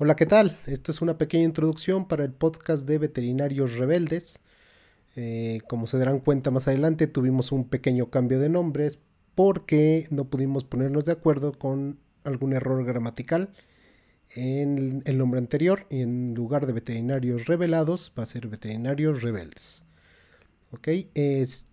Hola, 0.00 0.14
¿qué 0.14 0.26
tal? 0.26 0.56
Esto 0.66 0.92
es 0.92 1.02
una 1.02 1.18
pequeña 1.18 1.42
introducción 1.42 2.06
para 2.06 2.22
el 2.22 2.30
podcast 2.30 2.86
de 2.86 2.98
Veterinarios 2.98 3.78
Rebeldes. 3.78 4.38
Eh, 5.16 5.60
como 5.66 5.88
se 5.88 5.98
darán 5.98 6.20
cuenta 6.20 6.52
más 6.52 6.68
adelante, 6.68 7.08
tuvimos 7.08 7.50
un 7.50 7.68
pequeño 7.68 8.08
cambio 8.08 8.38
de 8.38 8.48
nombre 8.48 8.96
porque 9.34 10.06
no 10.10 10.30
pudimos 10.30 10.62
ponernos 10.62 11.04
de 11.04 11.10
acuerdo 11.10 11.52
con 11.52 11.98
algún 12.22 12.52
error 12.52 12.84
gramatical 12.84 13.52
en 14.36 15.02
el 15.04 15.18
nombre 15.18 15.40
anterior 15.40 15.84
y 15.90 16.02
en 16.02 16.32
lugar 16.32 16.68
de 16.68 16.74
Veterinarios 16.74 17.46
Revelados 17.46 18.12
va 18.16 18.22
a 18.22 18.26
ser 18.26 18.46
Veterinarios 18.46 19.22
Rebeldes. 19.22 19.84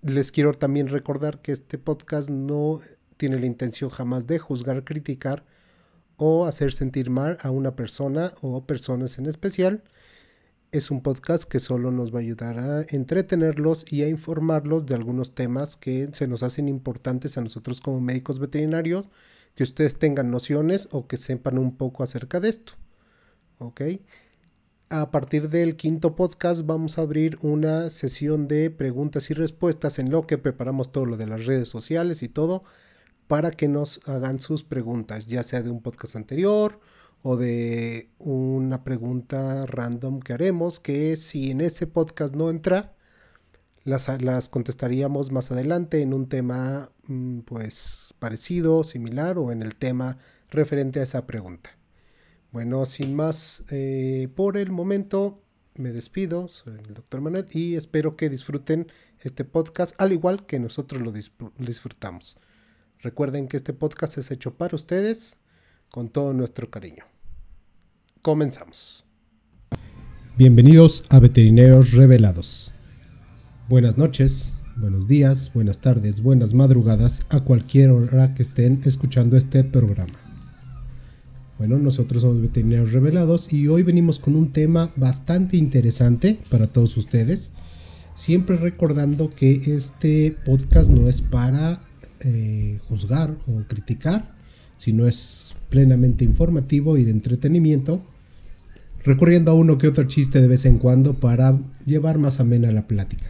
Les 0.01 0.31
quiero 0.31 0.51
también 0.53 0.87
recordar 0.87 1.43
que 1.43 1.51
este 1.51 1.77
podcast 1.77 2.31
no 2.31 2.79
tiene 3.17 3.39
la 3.39 3.45
intención 3.45 3.91
jamás 3.91 4.25
de 4.25 4.39
juzgar, 4.39 4.83
criticar 4.83 5.45
o 6.17 6.45
hacer 6.45 6.71
sentir 6.71 7.09
mal 7.09 7.37
a 7.41 7.51
una 7.51 7.75
persona 7.75 8.33
o 8.41 8.65
personas 8.65 9.17
en 9.19 9.25
especial. 9.25 9.83
Es 10.71 10.91
un 10.91 11.01
podcast 11.01 11.43
que 11.43 11.59
solo 11.59 11.91
nos 11.91 12.13
va 12.13 12.19
a 12.19 12.21
ayudar 12.21 12.59
a 12.59 12.85
entretenerlos 12.89 13.85
y 13.89 14.03
a 14.03 14.09
informarlos 14.09 14.85
de 14.85 14.95
algunos 14.95 15.33
temas 15.33 15.77
que 15.77 16.09
se 16.11 16.27
nos 16.27 16.43
hacen 16.43 16.67
importantes 16.67 17.37
a 17.37 17.41
nosotros 17.41 17.81
como 17.81 18.01
médicos 18.01 18.39
veterinarios, 18.39 19.05
que 19.55 19.63
ustedes 19.63 19.97
tengan 19.97 20.31
nociones 20.31 20.89
o 20.91 21.07
que 21.07 21.17
sepan 21.17 21.57
un 21.57 21.77
poco 21.77 22.03
acerca 22.03 22.39
de 22.39 22.49
esto. 22.49 22.73
¿Ok? 23.57 23.81
A 24.89 25.09
partir 25.11 25.49
del 25.49 25.77
quinto 25.77 26.15
podcast 26.15 26.65
vamos 26.65 26.97
a 26.97 27.01
abrir 27.01 27.39
una 27.41 27.89
sesión 27.89 28.47
de 28.47 28.69
preguntas 28.69 29.31
y 29.31 29.33
respuestas 29.33 29.97
en 29.97 30.11
lo 30.11 30.27
que 30.27 30.37
preparamos 30.37 30.91
todo 30.91 31.05
lo 31.05 31.17
de 31.17 31.25
las 31.25 31.45
redes 31.45 31.69
sociales 31.69 32.21
y 32.21 32.29
todo 32.29 32.63
para 33.27 33.51
que 33.51 33.67
nos 33.67 34.01
hagan 34.07 34.39
sus 34.39 34.63
preguntas, 34.63 35.27
ya 35.27 35.43
sea 35.43 35.61
de 35.61 35.69
un 35.69 35.81
podcast 35.81 36.15
anterior 36.15 36.79
o 37.21 37.37
de 37.37 38.09
una 38.19 38.83
pregunta 38.83 39.65
random 39.65 40.19
que 40.19 40.33
haremos, 40.33 40.79
que 40.79 41.17
si 41.17 41.51
en 41.51 41.61
ese 41.61 41.87
podcast 41.87 42.35
no 42.35 42.49
entra, 42.49 42.95
las, 43.83 44.07
las 44.21 44.49
contestaríamos 44.49 45.31
más 45.31 45.51
adelante 45.51 46.01
en 46.01 46.13
un 46.13 46.27
tema 46.27 46.91
mm, 47.07 47.39
pues 47.41 48.13
parecido, 48.19 48.83
similar 48.83 49.37
o 49.37 49.51
en 49.51 49.61
el 49.61 49.75
tema 49.75 50.17
referente 50.49 50.99
a 50.99 51.03
esa 51.03 51.25
pregunta. 51.25 51.77
Bueno, 52.51 52.85
sin 52.85 53.15
más 53.15 53.63
eh, 53.69 54.27
por 54.35 54.57
el 54.57 54.71
momento, 54.71 55.41
me 55.75 55.91
despido, 55.91 56.47
soy 56.47 56.77
el 56.87 56.93
doctor 56.93 57.21
Manuel 57.21 57.47
y 57.51 57.75
espero 57.75 58.15
que 58.15 58.29
disfruten 58.29 58.87
este 59.19 59.43
podcast 59.43 59.93
al 59.97 60.13
igual 60.13 60.45
que 60.45 60.59
nosotros 60.59 61.01
lo 61.01 61.11
disfrutamos. 61.11 62.37
Recuerden 63.05 63.47
que 63.47 63.55
este 63.55 63.71
podcast 63.71 64.17
es 64.17 64.31
hecho 64.31 64.55
para 64.55 64.75
ustedes 64.75 65.37
con 65.91 66.09
todo 66.09 66.33
nuestro 66.33 66.71
cariño. 66.71 67.03
Comenzamos. 68.23 69.05
Bienvenidos 70.39 71.03
a 71.11 71.19
Veterinarios 71.19 71.91
Revelados. 71.91 72.73
Buenas 73.69 73.99
noches, 73.99 74.57
buenos 74.75 75.07
días, 75.07 75.53
buenas 75.53 75.81
tardes, 75.81 76.23
buenas 76.23 76.55
madrugadas 76.55 77.27
a 77.29 77.41
cualquier 77.41 77.91
hora 77.91 78.33
que 78.33 78.41
estén 78.41 78.81
escuchando 78.85 79.37
este 79.37 79.63
programa. 79.63 80.19
Bueno, 81.59 81.77
nosotros 81.77 82.23
somos 82.23 82.41
Veterinarios 82.41 82.91
Revelados 82.91 83.53
y 83.53 83.67
hoy 83.67 83.83
venimos 83.83 84.17
con 84.17 84.35
un 84.35 84.51
tema 84.51 84.89
bastante 84.95 85.57
interesante 85.57 86.39
para 86.49 86.65
todos 86.65 86.97
ustedes. 86.97 87.51
Siempre 88.15 88.57
recordando 88.57 89.29
que 89.29 89.51
este 89.51 90.35
podcast 90.43 90.89
no 90.89 91.07
es 91.07 91.21
para 91.21 91.84
eh, 92.21 92.79
juzgar 92.87 93.29
o 93.47 93.63
criticar, 93.67 94.35
sino 94.77 95.05
es 95.07 95.55
plenamente 95.69 96.23
informativo 96.23 96.97
y 96.97 97.03
de 97.03 97.11
entretenimiento, 97.11 98.05
recurriendo 99.03 99.51
a 99.51 99.53
uno 99.53 99.77
que 99.77 99.87
otro 99.87 100.05
chiste 100.05 100.41
de 100.41 100.47
vez 100.47 100.65
en 100.65 100.79
cuando 100.79 101.19
para 101.19 101.57
llevar 101.85 102.17
más 102.17 102.39
amena 102.39 102.71
la 102.71 102.87
plática. 102.87 103.27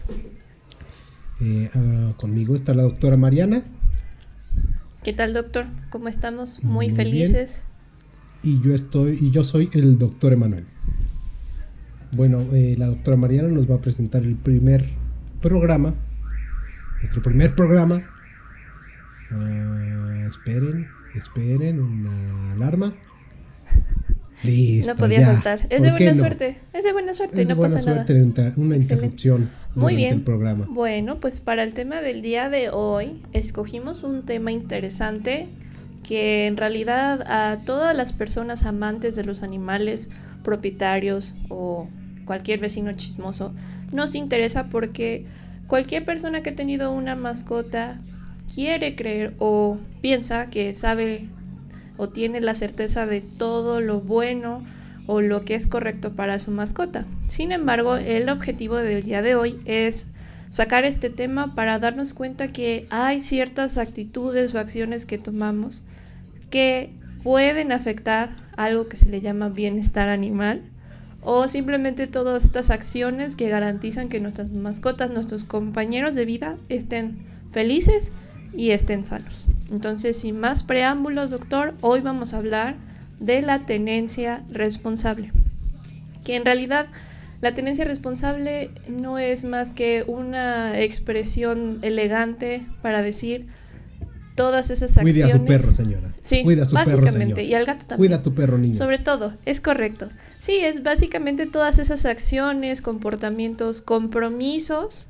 Eh, 1.41 1.69
ah, 1.73 2.13
conmigo 2.17 2.55
está 2.55 2.73
la 2.73 2.83
doctora 2.83 3.17
Mariana. 3.17 3.63
¿Qué 5.03 5.13
tal, 5.13 5.33
doctor? 5.33 5.65
¿Cómo 5.89 6.07
estamos? 6.07 6.63
Muy, 6.63 6.89
felices. 6.89 7.63
Y 8.43 8.61
yo 8.61 8.73
estoy, 8.73 9.17
y 9.21 9.31
yo 9.31 9.43
soy 9.43 9.69
el 9.73 9.97
doctor 9.97 10.33
Emanuel. 10.33 10.65
Bueno, 12.11 12.41
eh, 12.53 12.75
la 12.77 12.87
doctora 12.87 13.17
Mariana 13.17 13.49
nos 13.49 13.69
va 13.69 13.75
a 13.75 13.81
presentar 13.81 14.23
el 14.23 14.35
primer 14.35 14.85
programa, 15.41 15.93
nuestro 17.01 17.21
primer 17.21 17.55
programa 17.55 18.01
Ah, 19.31 20.25
esperen, 20.27 20.87
esperen, 21.15 21.79
una 21.79 22.53
alarma. 22.53 22.93
Listo. 24.43 24.91
No 24.91 24.95
podía 24.95 25.25
saltar. 25.25 25.61
Es 25.69 25.81
de 25.81 25.91
buena 25.91 26.15
suerte. 26.15 26.55
Es 26.73 26.83
de 26.83 26.93
buena 26.93 27.13
suerte. 27.13 27.41
Es 27.41 27.47
de 27.47 27.53
no 27.53 27.57
buena 27.57 27.73
pasa 27.75 27.83
suerte 27.83 28.13
nada. 28.13 28.53
Una 28.57 28.75
interrupción 28.75 29.49
Muy 29.73 29.95
bien. 29.95 30.13
el 30.13 30.21
programa. 30.21 30.65
Bueno, 30.69 31.19
pues 31.19 31.41
para 31.41 31.63
el 31.63 31.73
tema 31.73 32.01
del 32.01 32.21
día 32.21 32.49
de 32.49 32.69
hoy, 32.69 33.23
escogimos 33.33 34.03
un 34.03 34.23
tema 34.23 34.51
interesante 34.51 35.47
que 36.03 36.45
en 36.45 36.57
realidad 36.57 37.23
a 37.23 37.57
todas 37.65 37.95
las 37.95 38.13
personas 38.13 38.65
amantes 38.65 39.15
de 39.15 39.23
los 39.23 39.41
animales, 39.41 40.11
propietarios 40.43 41.33
o 41.49 41.87
cualquier 42.25 42.59
vecino 42.59 42.91
chismoso, 42.93 43.53
nos 43.91 44.13
interesa 44.13 44.67
porque 44.67 45.25
cualquier 45.67 46.05
persona 46.05 46.43
que 46.43 46.51
ha 46.51 46.55
tenido 46.55 46.91
una 46.91 47.15
mascota 47.15 47.99
quiere 48.53 48.95
creer 48.95 49.33
o 49.39 49.77
piensa 50.01 50.49
que 50.49 50.73
sabe 50.73 51.25
o 51.97 52.09
tiene 52.09 52.41
la 52.41 52.53
certeza 52.53 53.05
de 53.05 53.21
todo 53.21 53.81
lo 53.81 54.01
bueno 54.01 54.63
o 55.07 55.21
lo 55.21 55.45
que 55.45 55.55
es 55.55 55.67
correcto 55.67 56.13
para 56.13 56.39
su 56.39 56.51
mascota. 56.51 57.05
Sin 57.27 57.51
embargo, 57.51 57.95
el 57.95 58.29
objetivo 58.29 58.77
del 58.77 59.03
día 59.03 59.21
de 59.21 59.35
hoy 59.35 59.59
es 59.65 60.07
sacar 60.49 60.85
este 60.85 61.09
tema 61.09 61.55
para 61.55 61.79
darnos 61.79 62.13
cuenta 62.13 62.47
que 62.47 62.87
hay 62.89 63.19
ciertas 63.19 63.77
actitudes 63.77 64.53
o 64.53 64.59
acciones 64.59 65.05
que 65.05 65.17
tomamos 65.17 65.83
que 66.49 66.91
pueden 67.23 67.71
afectar 67.71 68.29
algo 68.55 68.87
que 68.87 68.97
se 68.97 69.09
le 69.09 69.21
llama 69.21 69.49
bienestar 69.49 70.09
animal 70.09 70.61
o 71.21 71.47
simplemente 71.47 72.07
todas 72.07 72.45
estas 72.45 72.69
acciones 72.69 73.35
que 73.35 73.49
garantizan 73.49 74.09
que 74.09 74.19
nuestras 74.19 74.51
mascotas, 74.51 75.09
nuestros 75.09 75.43
compañeros 75.43 76.13
de 76.13 76.25
vida 76.25 76.57
estén 76.69 77.17
felices 77.51 78.11
y 78.55 78.71
estén 78.71 79.05
sanos. 79.05 79.45
Entonces, 79.71 80.17
sin 80.17 80.39
más 80.39 80.63
preámbulos, 80.63 81.29
doctor, 81.29 81.73
hoy 81.81 82.01
vamos 82.01 82.33
a 82.33 82.37
hablar 82.37 82.75
de 83.19 83.41
la 83.41 83.65
tenencia 83.65 84.43
responsable. 84.51 85.31
Que 86.23 86.35
en 86.35 86.45
realidad 86.45 86.87
la 87.41 87.53
tenencia 87.53 87.85
responsable 87.85 88.71
no 88.87 89.19
es 89.19 89.43
más 89.43 89.73
que 89.73 90.03
una 90.07 90.79
expresión 90.79 91.79
elegante 91.81 92.65
para 92.81 93.01
decir 93.01 93.47
todas 94.35 94.69
esas 94.69 94.97
acciones. 94.97 95.13
Cuida 95.13 95.27
a 95.27 95.29
su 95.29 95.45
perro, 95.45 95.71
señora. 95.71 96.13
Sí, 96.21 96.43
Cuida 96.43 96.63
a 96.63 96.65
su 96.65 96.75
básicamente. 96.75 97.43
Y 97.43 97.53
al 97.53 97.65
gato 97.65 97.85
también. 97.85 98.09
Cuida 98.09 98.15
a 98.17 98.23
tu 98.23 98.33
perro, 98.33 98.57
niño. 98.57 98.73
Sobre 98.73 98.99
todo, 98.99 99.33
es 99.45 99.59
correcto. 99.61 100.09
Sí, 100.39 100.57
es 100.57 100.83
básicamente 100.83 101.45
todas 101.45 101.79
esas 101.79 102.05
acciones, 102.05 102.81
comportamientos, 102.81 103.81
compromisos 103.81 105.07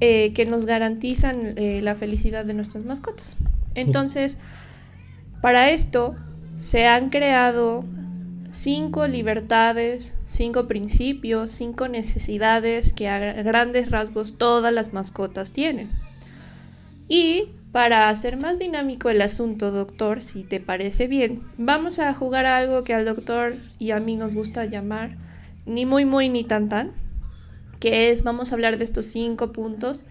eh, 0.00 0.32
que 0.32 0.46
nos 0.46 0.66
garantizan 0.66 1.52
eh, 1.56 1.80
la 1.82 1.94
felicidad 1.94 2.44
de 2.44 2.54
nuestras 2.54 2.84
mascotas. 2.84 3.36
Entonces, 3.74 4.38
para 5.42 5.70
esto 5.70 6.14
se 6.58 6.86
han 6.86 7.10
creado 7.10 7.84
cinco 8.50 9.06
libertades, 9.06 10.16
cinco 10.26 10.66
principios, 10.66 11.50
cinco 11.52 11.88
necesidades 11.88 12.92
que 12.92 13.08
a 13.08 13.42
grandes 13.42 13.90
rasgos 13.90 14.36
todas 14.36 14.72
las 14.72 14.92
mascotas 14.92 15.52
tienen. 15.52 15.90
Y 17.08 17.48
para 17.72 18.08
hacer 18.08 18.36
más 18.36 18.58
dinámico 18.58 19.10
el 19.10 19.22
asunto, 19.22 19.70
doctor, 19.70 20.22
si 20.22 20.42
te 20.42 20.60
parece 20.60 21.06
bien, 21.06 21.42
vamos 21.58 21.98
a 21.98 22.12
jugar 22.12 22.46
algo 22.46 22.84
que 22.84 22.94
al 22.94 23.04
doctor 23.04 23.54
y 23.78 23.92
a 23.92 24.00
mí 24.00 24.16
nos 24.16 24.34
gusta 24.34 24.64
llamar 24.64 25.10
ni 25.66 25.86
muy 25.86 26.04
muy 26.04 26.28
ni 26.28 26.42
tan 26.42 26.68
tan 26.68 26.90
que 27.80 28.10
es, 28.10 28.22
vamos 28.22 28.52
a 28.52 28.54
hablar 28.54 28.78
de 28.78 28.84
estos 28.84 29.06
cinco 29.06 29.52
puntos 29.52 30.04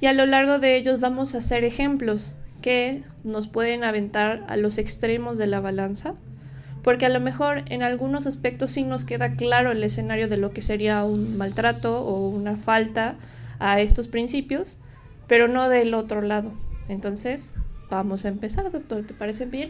y 0.00 0.06
a 0.06 0.12
lo 0.12 0.24
largo 0.24 0.58
de 0.58 0.76
ellos 0.76 1.00
vamos 1.00 1.34
a 1.34 1.38
hacer 1.38 1.64
ejemplos 1.64 2.34
que 2.62 3.02
nos 3.24 3.48
pueden 3.48 3.84
aventar 3.84 4.44
a 4.48 4.56
los 4.56 4.78
extremos 4.78 5.36
de 5.38 5.46
la 5.46 5.60
balanza, 5.60 6.14
porque 6.82 7.06
a 7.06 7.08
lo 7.08 7.20
mejor 7.20 7.62
en 7.66 7.82
algunos 7.82 8.26
aspectos 8.26 8.72
sí 8.72 8.84
nos 8.84 9.04
queda 9.04 9.34
claro 9.34 9.72
el 9.72 9.82
escenario 9.82 10.28
de 10.28 10.36
lo 10.36 10.52
que 10.52 10.62
sería 10.62 11.04
un 11.04 11.36
maltrato 11.36 12.00
o 12.00 12.28
una 12.28 12.56
falta 12.56 13.16
a 13.58 13.80
estos 13.80 14.08
principios, 14.08 14.78
pero 15.26 15.48
no 15.48 15.68
del 15.68 15.94
otro 15.94 16.22
lado. 16.22 16.52
Entonces, 16.88 17.54
vamos 17.90 18.24
a 18.24 18.28
empezar, 18.28 18.70
doctor, 18.70 19.02
¿te 19.02 19.14
parece 19.14 19.46
bien? 19.46 19.68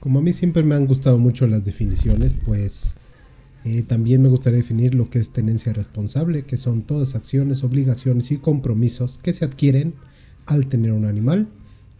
Como 0.00 0.20
a 0.20 0.22
mí 0.22 0.32
siempre 0.32 0.62
me 0.62 0.74
han 0.74 0.86
gustado 0.86 1.18
mucho 1.18 1.46
las 1.46 1.64
definiciones, 1.64 2.34
pues 2.44 2.96
eh, 3.64 3.82
también 3.82 4.22
me 4.22 4.28
gustaría 4.28 4.58
definir 4.58 4.94
lo 4.94 5.10
que 5.10 5.18
es 5.18 5.30
tenencia 5.30 5.72
responsable, 5.72 6.44
que 6.44 6.56
son 6.56 6.82
todas 6.82 7.14
acciones, 7.14 7.62
obligaciones 7.62 8.30
y 8.30 8.38
compromisos 8.38 9.18
que 9.22 9.32
se 9.32 9.44
adquieren 9.44 9.94
al 10.46 10.68
tener 10.68 10.92
un 10.92 11.04
animal, 11.04 11.48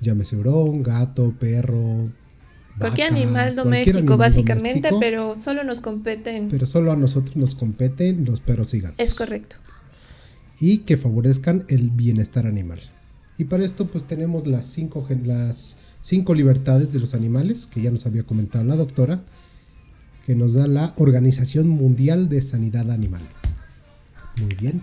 llámese 0.01 0.37
hurón, 0.37 0.83
gato, 0.83 1.35
perro, 1.39 2.11
Cualquier 2.79 3.11
vaca, 3.11 3.21
animal 3.21 3.55
cualquier 3.55 3.65
doméstico, 3.65 3.99
animal 3.99 4.19
básicamente, 4.19 4.89
doméstico, 4.89 5.01
pero 5.01 5.37
solo 5.37 5.65
nos 5.65 5.81
competen. 5.81 6.49
pero 6.49 6.65
solo 6.65 6.93
a 6.93 6.97
nosotros 6.97 7.37
nos 7.37 7.55
competen 7.55 8.25
los 8.25 8.41
perros 8.41 8.73
y 8.73 8.81
gatos. 8.81 9.07
Es 9.07 9.15
correcto. 9.15 9.57
y 10.59 10.79
que 10.79 10.97
favorezcan 10.97 11.65
el 11.69 11.91
bienestar 11.91 12.47
animal. 12.47 12.81
Y 13.39 13.45
para 13.45 13.65
esto 13.65 13.87
pues 13.87 14.05
tenemos 14.05 14.47
las 14.47 14.67
cinco, 14.67 15.07
las 15.25 15.79
cinco 16.01 16.35
libertades 16.35 16.93
de 16.93 17.01
los 17.01 17.15
animales, 17.15 17.67
que 17.67 17.81
ya 17.81 17.91
nos 17.91 18.07
había 18.07 18.25
comentado 18.25 18.65
la 18.65 18.77
doctora, 18.77 19.25
que 20.31 20.37
nos 20.37 20.55
da 20.55 20.69
la 20.69 20.95
Organización 20.97 21.67
Mundial 21.69 22.29
de 22.29 22.41
Sanidad 22.41 22.89
Animal. 22.93 23.23
Muy 24.37 24.55
bien. 24.55 24.81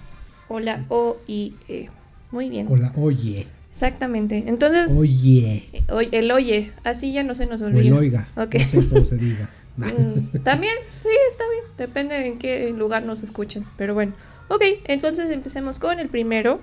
O 0.49 0.59
la 0.59 0.83
OIE. 0.89 1.89
Muy 2.31 2.49
bien. 2.49 2.67
O 2.69 2.75
la 2.75 2.91
oye, 2.97 3.47
Exactamente. 3.71 4.43
Entonces, 4.47 4.91
oye, 4.91 5.69
oy- 5.89 6.09
el 6.11 6.29
oye, 6.31 6.73
así 6.83 7.13
ya 7.13 7.23
no 7.23 7.33
se 7.33 7.45
nos 7.45 7.61
o 7.61 7.67
olvida. 7.67 7.79
el 7.83 7.93
oiga, 7.93 8.27
Ok. 8.35 8.55
no 8.55 8.65
sé 8.65 8.87
cómo 8.89 9.05
se 9.05 9.15
diga. 9.17 9.49
Mm, 9.77 10.39
También, 10.43 10.73
sí, 11.03 11.09
está 11.31 11.43
bien. 11.51 11.63
Depende 11.77 12.25
en 12.27 12.39
qué 12.39 12.71
lugar 12.71 13.05
nos 13.05 13.21
escuchen. 13.23 13.63
Pero 13.77 13.93
bueno. 13.93 14.11
Ok, 14.49 14.63
entonces 14.85 15.29
empecemos 15.29 15.77
con 15.79 15.99
el 15.99 16.09
primero. 16.09 16.59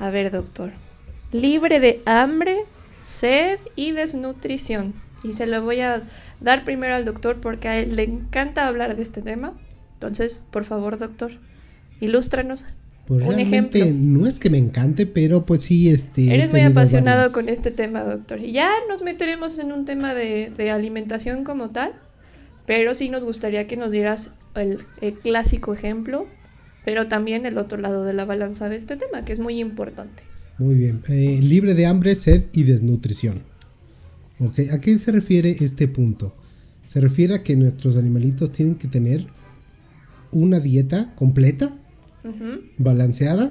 A 0.00 0.10
ver, 0.10 0.30
doctor. 0.32 0.72
Libre 1.32 1.80
de 1.80 2.02
hambre, 2.04 2.64
sed 3.04 3.58
y 3.76 3.92
desnutrición. 3.92 4.92
Y 5.26 5.32
se 5.32 5.46
lo 5.46 5.62
voy 5.62 5.80
a 5.80 6.02
dar 6.40 6.64
primero 6.64 6.94
al 6.94 7.04
doctor 7.04 7.40
porque 7.40 7.68
a 7.68 7.78
él 7.78 7.96
le 7.96 8.04
encanta 8.04 8.66
hablar 8.68 8.96
de 8.96 9.02
este 9.02 9.22
tema. 9.22 9.58
Entonces, 9.94 10.44
por 10.50 10.64
favor, 10.64 10.98
doctor, 10.98 11.32
ilústranos. 12.00 12.64
Pues 13.06 13.24
Un 13.24 13.38
ejemplo. 13.38 13.80
no 13.92 14.26
es 14.26 14.40
que 14.40 14.50
me 14.50 14.58
encante, 14.58 15.06
pero 15.06 15.44
pues 15.46 15.62
sí, 15.62 15.88
este. 15.90 16.34
Eres 16.34 16.50
muy 16.50 16.60
apasionado 16.62 17.18
varias- 17.18 17.32
con 17.32 17.48
este 17.48 17.70
tema, 17.70 18.02
doctor. 18.02 18.40
Y 18.40 18.52
ya 18.52 18.70
nos 18.88 19.02
meteremos 19.02 19.58
en 19.60 19.70
un 19.72 19.84
tema 19.84 20.12
de, 20.12 20.50
de 20.56 20.70
alimentación 20.72 21.44
como 21.44 21.70
tal, 21.70 21.92
pero 22.66 22.94
sí 22.94 23.08
nos 23.08 23.22
gustaría 23.22 23.68
que 23.68 23.76
nos 23.76 23.92
dieras 23.92 24.34
el, 24.56 24.78
el 25.00 25.14
clásico 25.20 25.72
ejemplo, 25.72 26.26
pero 26.84 27.06
también 27.06 27.46
el 27.46 27.58
otro 27.58 27.78
lado 27.78 28.04
de 28.04 28.12
la 28.12 28.24
balanza 28.24 28.68
de 28.68 28.74
este 28.76 28.96
tema, 28.96 29.24
que 29.24 29.32
es 29.32 29.38
muy 29.38 29.60
importante. 29.60 30.24
Muy 30.58 30.74
bien. 30.74 31.02
Eh, 31.08 31.38
libre 31.42 31.74
de 31.74 31.86
hambre, 31.86 32.16
sed 32.16 32.46
y 32.54 32.64
desnutrición. 32.64 33.40
Ok, 34.38 34.58
¿A 34.72 34.80
qué 34.80 34.98
se 34.98 35.12
refiere 35.12 35.56
este 35.60 35.88
punto? 35.88 36.36
Se 36.84 37.00
refiere 37.00 37.34
a 37.34 37.42
que 37.42 37.56
nuestros 37.56 37.96
animalitos 37.96 38.52
tienen 38.52 38.74
que 38.76 38.86
tener 38.88 39.26
una 40.30 40.60
dieta 40.60 41.14
completa, 41.14 41.70
balanceada 42.78 43.50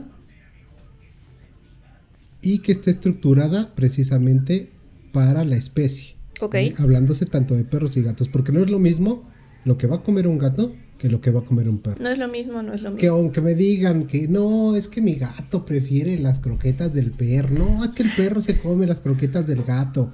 y 2.41 2.59
que 2.59 2.71
esté 2.71 2.91
estructurada 2.91 3.73
precisamente 3.75 4.69
para 5.11 5.45
la 5.45 5.55
especie. 5.55 6.15
Ok. 6.41 6.53
¿vale? 6.53 6.73
Hablándose 6.77 7.25
tanto 7.25 7.55
de 7.55 7.65
perros 7.65 7.97
y 7.97 8.01
gatos, 8.03 8.27
porque 8.27 8.51
no 8.51 8.63
es 8.63 8.69
lo 8.69 8.79
mismo 8.79 9.27
lo 9.63 9.77
que 9.77 9.87
va 9.87 9.95
a 9.97 10.03
comer 10.03 10.27
un 10.27 10.37
gato 10.37 10.75
que 10.99 11.09
lo 11.09 11.19
que 11.21 11.31
va 11.31 11.39
a 11.41 11.43
comer 11.43 11.67
un 11.67 11.79
perro. 11.79 12.01
No 12.03 12.09
es 12.09 12.17
lo 12.19 12.27
mismo, 12.27 12.61
no 12.61 12.73
es 12.73 12.81
lo 12.81 12.95
Que 12.95 13.07
mismo. 13.07 13.17
aunque 13.17 13.41
me 13.41 13.55
digan 13.55 14.05
que 14.07 14.27
no, 14.27 14.75
es 14.75 14.87
que 14.87 15.01
mi 15.01 15.15
gato 15.15 15.65
prefiere 15.65 16.17
las 16.19 16.39
croquetas 16.39 16.93
del 16.93 17.11
perro. 17.11 17.55
No, 17.57 17.83
es 17.83 17.91
que 17.91 18.03
el 18.03 18.09
perro 18.11 18.41
se 18.41 18.57
come 18.59 18.85
las 18.85 19.01
croquetas 19.01 19.47
del 19.47 19.63
gato. 19.63 20.11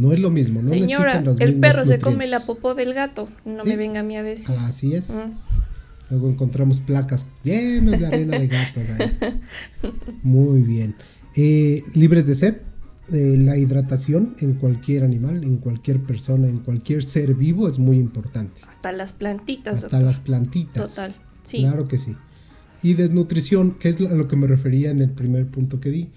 No 0.00 0.12
es 0.14 0.20
lo 0.20 0.30
mismo, 0.30 0.62
no 0.62 0.68
Señora, 0.68 1.22
el 1.40 1.56
perro 1.60 1.84
se 1.84 1.98
come 1.98 2.26
la 2.26 2.40
popó 2.40 2.74
del 2.74 2.94
gato. 2.94 3.28
No 3.44 3.64
Sí. 3.64 3.70
me 3.70 3.76
venga 3.76 4.00
a 4.00 4.02
mí 4.02 4.16
a 4.16 4.22
decir. 4.22 4.54
Así 4.60 4.94
es. 4.94 5.10
Mm. 5.10 5.32
Luego 6.08 6.30
encontramos 6.30 6.80
placas 6.80 7.26
llenas 7.44 8.00
de 8.00 8.06
arena 8.06 8.38
de 8.38 8.48
gatos 8.48 8.82
ahí. 8.98 9.40
Muy 10.22 10.62
bien. 10.62 10.94
Eh, 11.36 11.82
libres 11.94 12.26
de 12.26 12.34
sed. 12.34 12.56
eh, 13.12 13.36
la 13.38 13.56
hidratación 13.58 14.36
en 14.38 14.54
cualquier 14.54 15.02
animal, 15.02 15.42
en 15.42 15.56
cualquier 15.56 16.00
persona, 16.00 16.46
en 16.48 16.60
cualquier 16.60 17.02
ser 17.02 17.34
vivo 17.34 17.68
es 17.68 17.80
muy 17.80 17.98
importante. 17.98 18.62
Hasta 18.68 18.92
las 18.92 19.12
plantitas, 19.14 19.74
Hasta 19.74 19.88
doctor. 19.88 20.02
las 20.04 20.20
plantitas. 20.20 20.90
Total. 20.94 21.14
Sí. 21.42 21.58
Claro 21.58 21.88
que 21.88 21.98
sí. 21.98 22.16
Y 22.84 22.94
desnutrición, 22.94 23.72
que 23.74 23.88
es 23.88 24.00
a 24.00 24.14
lo 24.14 24.28
que 24.28 24.36
me 24.36 24.46
refería 24.46 24.90
en 24.90 25.00
el 25.00 25.10
primer 25.10 25.46
punto 25.48 25.80
que 25.80 25.90
di. 25.90 26.10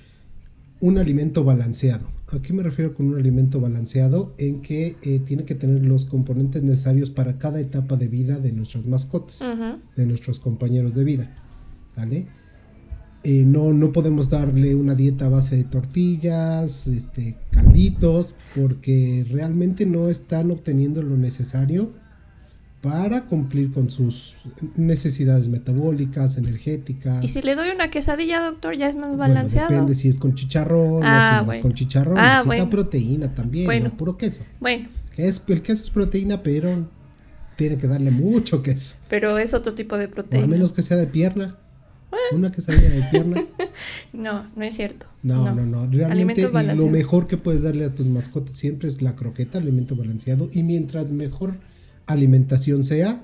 Un 0.83 0.97
alimento 0.97 1.45
balanceado. 1.45 2.06
¿A 2.33 2.41
qué 2.41 2.51
me 2.51 2.62
refiero 2.62 2.94
con 2.94 3.07
un 3.07 3.15
alimento 3.15 3.62
balanceado? 3.62 4.35
En 4.38 4.62
que 4.62 4.97
eh, 5.01 5.19
tiene 5.19 5.45
que 5.45 5.56
tener 5.56 5.85
los 5.85 6.03
componentes 6.03 6.62
necesarios 6.62 7.09
para 7.09 7.38
cada 7.38 7.62
etapa 7.62 7.95
de 7.95 8.09
vida 8.09 8.38
de 8.38 8.51
nuestras 8.51 8.85
mascotas, 8.85 9.45
de 9.95 10.06
nuestros 10.06 10.41
compañeros 10.41 10.94
de 10.94 11.06
vida. 11.06 11.33
¿Vale? 11.95 12.27
Eh, 13.24 13.45
no, 13.45 13.71
no 13.71 13.94
podemos 13.94 14.30
darle 14.30 14.75
una 14.75 14.94
dieta 14.94 15.27
a 15.27 15.30
base 15.30 15.56
de 15.56 15.63
tortillas, 15.63 16.88
este, 16.88 17.38
calditos, 17.51 18.35
porque 18.53 19.25
realmente 19.31 19.85
no 19.85 20.09
están 20.09 20.51
obteniendo 20.51 21.01
lo 21.01 21.15
necesario 21.15 21.94
para 22.83 23.25
cumplir 23.27 23.71
con 23.71 23.89
sus 23.89 24.35
necesidades 24.75 25.47
metabólicas, 25.47 26.35
energéticas. 26.35 27.24
Y 27.24 27.30
si 27.30 27.41
le 27.41 27.56
doy 27.56 27.69
una 27.69 27.89
quesadilla, 27.89 28.41
doctor, 28.44 28.75
ya 28.75 28.89
es 28.89 28.95
más 28.95 29.03
Bueno, 29.03 29.19
balanceado. 29.19 29.69
depende 29.69 29.95
si 29.95 30.09
es 30.09 30.18
con 30.18 30.35
chicharrón 30.35 31.01
Ah, 31.01 31.39
o 31.39 31.44
si 31.44 31.47
no 31.47 31.53
es 31.53 31.59
con 31.59 31.74
chicharrón. 31.74 32.18
Ah, 32.18 32.24
necesita 32.33 32.45
bueno. 32.56 32.69
proteína 32.69 33.33
también, 33.33 33.83
no 33.85 33.95
puro 33.95 34.18
queso. 34.18 34.44
Bueno, 34.59 34.89
es, 35.15 35.41
el 35.47 35.62
queso 35.62 35.81
es 35.81 35.89
proteína, 35.91 36.44
pero 36.44 36.89
tiene 37.56 37.77
que 37.77 37.88
darle 37.88 38.12
mucho 38.12 38.62
queso. 38.62 38.97
pero 39.07 39.38
es 39.38 39.53
otro 39.53 39.74
tipo 39.74 39.97
de 39.97 40.06
O 40.06 40.07
a 40.09 40.12
proteína. 40.12 40.47
menos 40.47 40.74
que 40.74 40.81
sea 40.81 40.97
de 40.97 41.07
pierna. 41.07 41.57
Una 42.33 42.51
quesadilla 42.51 42.89
de 42.89 43.03
pierna. 43.03 43.44
No, 44.13 44.45
no 44.56 44.63
es 44.63 44.75
cierto. 44.75 45.07
No, 45.24 45.56
no, 45.56 45.65
no. 45.65 45.88
Realmente 45.88 46.44
Alimentos 46.45 46.75
lo 46.77 46.88
mejor 46.91 47.25
que 47.25 47.38
puedes 47.38 47.63
darle 47.63 47.85
a 47.85 47.89
tus 47.89 48.07
mascotas 48.07 48.56
siempre 48.56 48.88
es 48.88 49.01
la 49.01 49.15
croqueta, 49.15 49.57
alimento 49.57 49.95
balanceado. 49.95 50.47
Y 50.53 50.62
mientras 50.62 51.12
mejor 51.12 51.57
alimentación 52.07 52.83
sea, 52.83 53.23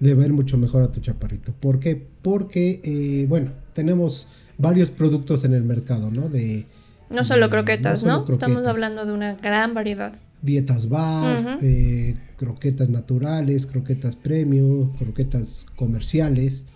le 0.00 0.14
va 0.14 0.22
a 0.22 0.26
ir 0.26 0.32
mucho 0.32 0.58
mejor 0.58 0.82
a 0.82 0.92
tu 0.92 1.00
chaparrito. 1.00 1.54
¿Por 1.58 1.80
qué? 1.80 2.06
Porque, 2.22 2.80
eh, 2.84 3.26
bueno, 3.28 3.52
tenemos 3.72 4.28
varios 4.58 4.90
productos 4.90 5.44
en 5.44 5.54
el 5.54 5.64
mercado, 5.64 6.10
¿no? 6.10 6.28
De 6.28 6.66
No 7.10 7.24
solo 7.24 7.46
de- 7.46 7.50
croquetas, 7.50 8.00
solo 8.00 8.24
¿no? 8.26 8.32
Estamos 8.32 8.66
hablando 8.66 9.06
de 9.06 9.12
una 9.12 9.34
gran 9.36 9.74
variedad. 9.74 10.12
Dietas 10.42 10.86
Ujú. 10.86 11.58
eh, 11.62 12.14
croquetas 12.36 12.88
naturales, 12.90 13.66
croquetas 13.66 14.16
premium, 14.16 14.90
croquetas 14.96 15.66
comerciales. 15.76 16.66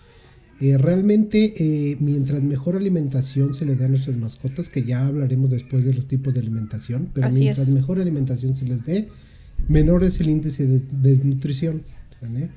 Eh, 0.63 0.77
realmente, 0.79 1.55
eh, 1.57 1.97
mientras 2.01 2.43
mejor 2.43 2.77
alimentación 2.77 3.53
se 3.55 3.65
le 3.65 3.77
dé 3.77 3.85
a 3.87 3.89
nuestras 3.89 4.17
mascotas, 4.17 4.69
que 4.69 4.85
ya 4.85 5.07
hablaremos 5.07 5.51
después 5.51 5.85
de 5.85 5.95
los 5.95 6.07
tipos 6.07 6.35
de 6.35 6.41
alimentación, 6.41 7.11
pero 7.15 7.29
Así 7.29 7.41
mientras 7.41 7.69
es. 7.69 7.75
mejor 7.75 7.99
alimentación 8.01 8.55
se 8.55 8.67
les 8.67 8.85
dé, 8.85 9.09
menor 9.69 10.05
es 10.05 10.21
el 10.21 10.29
índice 10.29 10.67
de 10.67 10.81
desnutrición. 11.03 11.83
¿vale? 12.21 12.49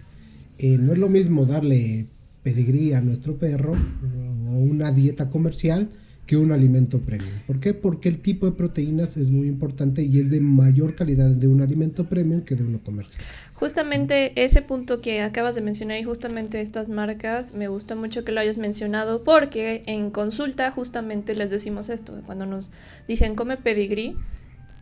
Eh, 0.60 0.78
no 0.80 0.94
es 0.94 1.00
lo 1.00 1.10
mismo 1.10 1.46
darle 1.46 2.06
pedigrí 2.44 2.94
a 2.94 3.02
nuestro 3.02 3.38
perro 3.38 3.74
o 3.74 4.58
una 4.58 4.92
dieta 4.92 5.30
comercial 5.30 5.90
que 6.26 6.38
un 6.38 6.52
alimento 6.52 7.00
premium. 7.00 7.34
¿Por 7.48 7.60
qué? 7.60 7.74
Porque 7.74 8.08
el 8.08 8.20
tipo 8.20 8.46
de 8.46 8.54
proteínas 8.54 9.18
es 9.18 9.30
muy 9.30 9.48
importante 9.48 10.04
y 10.04 10.20
es 10.20 10.30
de 10.30 10.40
mayor 10.40 10.96
calidad 10.96 11.30
de 11.30 11.48
un 11.48 11.62
alimento 11.62 12.06
premium 12.06 12.42
que 12.42 12.56
de 12.56 12.64
uno 12.64 12.82
comercial. 12.82 13.24
Justamente 13.54 14.32
ese 14.44 14.62
punto 14.62 15.02
que 15.02 15.22
acabas 15.22 15.56
de 15.56 15.62
mencionar 15.62 15.98
y 16.00 16.04
justamente 16.04 16.62
estas 16.62 16.90
marcas, 16.90 17.54
me 17.54 17.68
gusta 17.68 17.96
mucho 17.96 18.24
que 18.24 18.32
lo 18.32 18.40
hayas 18.40 18.58
mencionado 18.58 19.24
porque 19.24 19.84
en 19.86 20.12
consulta 20.12 20.72
justamente 20.72 21.36
les 21.36 21.50
decimos 21.50 21.90
esto, 21.90 22.14
cuando 22.26 22.46
nos 22.46 22.72
dicen 23.08 23.36
come 23.36 23.58
pedigrí, 23.58 24.16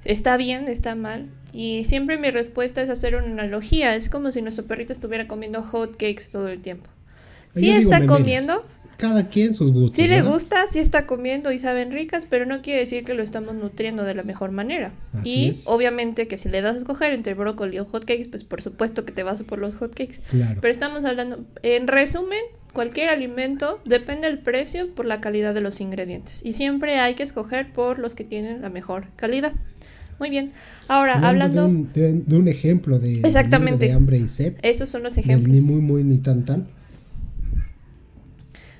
está 0.05 0.37
bien, 0.37 0.67
está 0.67 0.95
mal, 0.95 1.29
y 1.53 1.83
siempre 1.85 2.17
mi 2.17 2.31
respuesta 2.31 2.81
es 2.81 2.89
hacer 2.89 3.15
una 3.15 3.27
analogía, 3.27 3.95
es 3.95 4.09
como 4.09 4.31
si 4.31 4.41
nuestro 4.41 4.65
perrito 4.65 4.93
estuviera 4.93 5.27
comiendo 5.27 5.61
hot 5.61 5.91
cakes 5.91 6.25
todo 6.31 6.47
el 6.47 6.61
tiempo. 6.61 6.87
Yo 7.53 7.61
digo 7.61 7.91
está 7.91 8.05
comiendo, 8.05 8.65
Cada 8.95 9.27
quien 9.27 9.53
sus 9.53 9.73
gustos. 9.73 9.97
si 9.97 10.07
le 10.07 10.21
gusta, 10.21 10.67
si 10.67 10.79
está 10.79 11.05
comiendo 11.05 11.51
y 11.51 11.59
saben 11.59 11.91
ricas, 11.91 12.27
pero 12.29 12.45
no 12.45 12.61
quiere 12.61 12.79
decir 12.79 13.03
que 13.03 13.13
lo 13.13 13.23
estamos 13.23 13.55
nutriendo 13.55 14.03
de 14.03 14.15
la 14.15 14.23
mejor 14.23 14.51
manera. 14.51 14.93
Así 15.13 15.39
y 15.39 15.49
es. 15.49 15.67
obviamente 15.67 16.29
que 16.29 16.37
si 16.37 16.47
le 16.47 16.61
das 16.61 16.75
a 16.75 16.79
escoger 16.79 17.11
entre 17.11 17.33
brócoli 17.33 17.79
o 17.79 17.85
hotcakes, 17.85 18.29
pues 18.29 18.45
por 18.45 18.61
supuesto 18.61 19.03
que 19.03 19.11
te 19.11 19.23
vas 19.23 19.43
por 19.43 19.59
los 19.59 19.75
hotcakes. 19.75 20.21
Claro. 20.29 20.59
Pero 20.61 20.71
estamos 20.71 21.03
hablando, 21.03 21.43
en 21.63 21.87
resumen, 21.87 22.39
cualquier 22.71 23.09
alimento 23.09 23.81
depende 23.83 24.27
del 24.27 24.39
precio 24.39 24.93
por 24.93 25.05
la 25.05 25.19
calidad 25.19 25.53
de 25.53 25.59
los 25.59 25.81
ingredientes. 25.81 26.39
Y 26.45 26.53
siempre 26.53 26.99
hay 26.99 27.15
que 27.15 27.23
escoger 27.23 27.73
por 27.73 27.99
los 27.99 28.15
que 28.15 28.23
tienen 28.23 28.61
la 28.61 28.69
mejor 28.69 29.07
calidad. 29.17 29.51
Muy 30.21 30.29
bien. 30.29 30.51
Ahora, 30.87 31.15
hablando, 31.27 31.63
de, 31.63 31.67
un, 31.67 31.91
de- 31.93 32.13
de 32.13 32.37
un 32.37 32.47
ejemplo 32.47 32.99
de, 32.99 33.21
Exactamente. 33.21 33.87
de 33.87 33.93
hambre 33.93 34.17
y 34.19 34.27
sed, 34.27 34.53
esos 34.61 34.87
son 34.87 35.01
los 35.01 35.15
del 35.15 35.25
ejemplos. 35.25 35.51
ni 35.51 35.61
muy 35.61 35.81
muy 35.81 36.03
ni 36.03 36.19
tan 36.19 36.45
tan. 36.45 36.67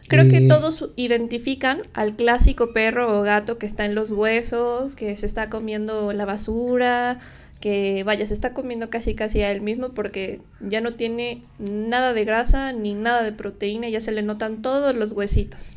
Creo 0.07 0.29
que 0.29 0.45
Eh, 0.45 0.48
todos 0.48 0.91
identifican 0.98 1.79
al 1.95 2.15
clásico 2.15 2.74
perro 2.74 3.17
o 3.19 3.24
gato 3.24 3.57
que 3.57 3.65
está 3.65 3.86
en 3.86 3.95
los 3.95 4.12
huesos, 4.12 4.93
que 4.93 5.17
se 5.17 5.25
está 5.25 5.50
comiendo 5.50 6.13
la 6.13 6.25
basura, 6.25 7.19
que 7.60 8.03
vaya, 8.03 8.27
se 8.27 8.36
está 8.36 8.53
comiendo 8.53 8.91
casi 8.91 9.15
casi 9.15 9.41
a 9.41 9.51
él 9.51 9.62
mismo 9.62 9.89
porque 9.95 10.41
ya 10.60 10.79
no 10.81 10.93
tiene 10.93 11.41
nada 11.57 12.13
de 12.13 12.24
grasa 12.25 12.71
ni 12.71 12.93
nada 12.93 13.24
de 13.24 13.31
proteína, 13.31 13.89
ya 13.89 14.00
se 14.01 14.12
le 14.12 14.21
notan 14.21 14.62
todos 14.62 14.95
los 14.95 15.13
huesitos. 15.13 15.74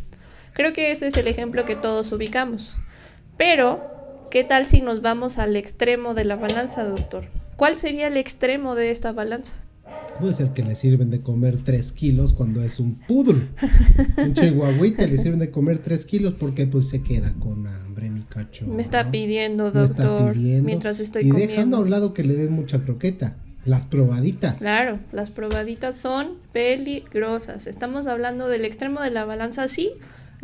Creo 0.52 0.74
que 0.74 0.90
ese 0.90 1.06
es 1.06 1.16
el 1.16 1.26
ejemplo 1.26 1.64
que 1.64 1.74
todos 1.76 2.12
ubicamos. 2.12 2.76
Pero 3.38 3.93
¿Qué 4.30 4.44
tal 4.44 4.66
si 4.66 4.80
nos 4.80 5.02
vamos 5.02 5.38
al 5.38 5.56
extremo 5.56 6.14
de 6.14 6.24
la 6.24 6.36
balanza, 6.36 6.84
doctor? 6.84 7.24
¿Cuál 7.56 7.76
sería 7.76 8.08
el 8.08 8.16
extremo 8.16 8.74
de 8.74 8.90
esta 8.90 9.12
balanza? 9.12 9.54
Puede 10.18 10.34
ser 10.34 10.50
que 10.50 10.62
le 10.62 10.74
sirven 10.74 11.10
de 11.10 11.20
comer 11.20 11.58
3 11.58 11.92
kilos 11.92 12.32
cuando 12.32 12.62
es 12.62 12.80
un 12.80 12.94
poodle. 12.94 13.48
un 14.16 14.32
chihuahuita 14.34 15.06
le 15.06 15.18
sirven 15.18 15.40
de 15.40 15.50
comer 15.50 15.78
3 15.78 16.04
kilos 16.06 16.34
porque 16.34 16.66
pues 16.66 16.88
se 16.88 17.02
queda 17.02 17.32
con 17.40 17.66
hambre, 17.66 18.10
mi 18.10 18.22
cacho. 18.22 18.66
Me 18.66 18.82
está 18.82 19.10
pidiendo, 19.10 19.70
doctor. 19.70 19.82
Me 19.82 19.84
está 19.84 20.32
pidiendo. 20.32 20.64
Mientras 20.64 21.00
estoy 21.00 21.24
y 21.26 21.30
dejando 21.30 21.78
a 21.78 21.80
un 21.80 21.90
lado 21.90 22.14
que 22.14 22.22
le 22.22 22.34
den 22.34 22.52
mucha 22.52 22.80
croqueta. 22.80 23.36
Las 23.64 23.86
probaditas. 23.86 24.58
Claro, 24.58 24.98
las 25.10 25.30
probaditas 25.30 25.96
son 25.96 26.34
peligrosas. 26.52 27.66
Estamos 27.66 28.06
hablando 28.06 28.46
del 28.46 28.64
extremo 28.66 29.00
de 29.00 29.10
la 29.10 29.24
balanza, 29.24 29.68
sí. 29.68 29.92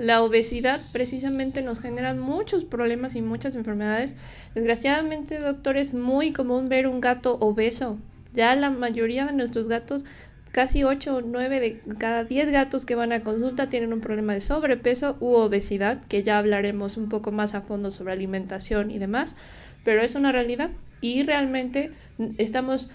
La 0.00 0.22
obesidad 0.22 0.80
precisamente 0.92 1.60
nos 1.60 1.78
genera 1.78 2.14
muchos 2.14 2.64
problemas 2.64 3.16
y 3.16 3.20
muchas 3.20 3.54
enfermedades. 3.54 4.16
Desgraciadamente, 4.54 5.38
doctor, 5.38 5.76
es 5.76 5.92
muy 5.92 6.32
común 6.32 6.64
ver 6.64 6.86
un 6.86 7.02
gato 7.02 7.36
obeso. 7.38 7.98
Ya 8.32 8.54
la 8.56 8.70
mayoría 8.70 9.26
de 9.26 9.34
nuestros 9.34 9.68
gatos, 9.68 10.06
casi 10.52 10.84
8 10.84 11.16
o 11.16 11.20
9 11.20 11.60
de 11.60 11.82
cada 11.98 12.24
10 12.24 12.50
gatos 12.50 12.86
que 12.86 12.94
van 12.94 13.12
a 13.12 13.20
consulta 13.20 13.66
tienen 13.66 13.92
un 13.92 14.00
problema 14.00 14.32
de 14.32 14.40
sobrepeso 14.40 15.18
u 15.20 15.34
obesidad, 15.34 16.02
que 16.06 16.22
ya 16.22 16.38
hablaremos 16.38 16.96
un 16.96 17.10
poco 17.10 17.30
más 17.30 17.54
a 17.54 17.60
fondo 17.60 17.90
sobre 17.90 18.14
alimentación 18.14 18.90
y 18.90 18.98
demás, 18.98 19.36
pero 19.84 20.00
es 20.00 20.14
una 20.14 20.32
realidad 20.32 20.70
y 21.02 21.24
realmente 21.24 21.92
estamos 22.38 22.90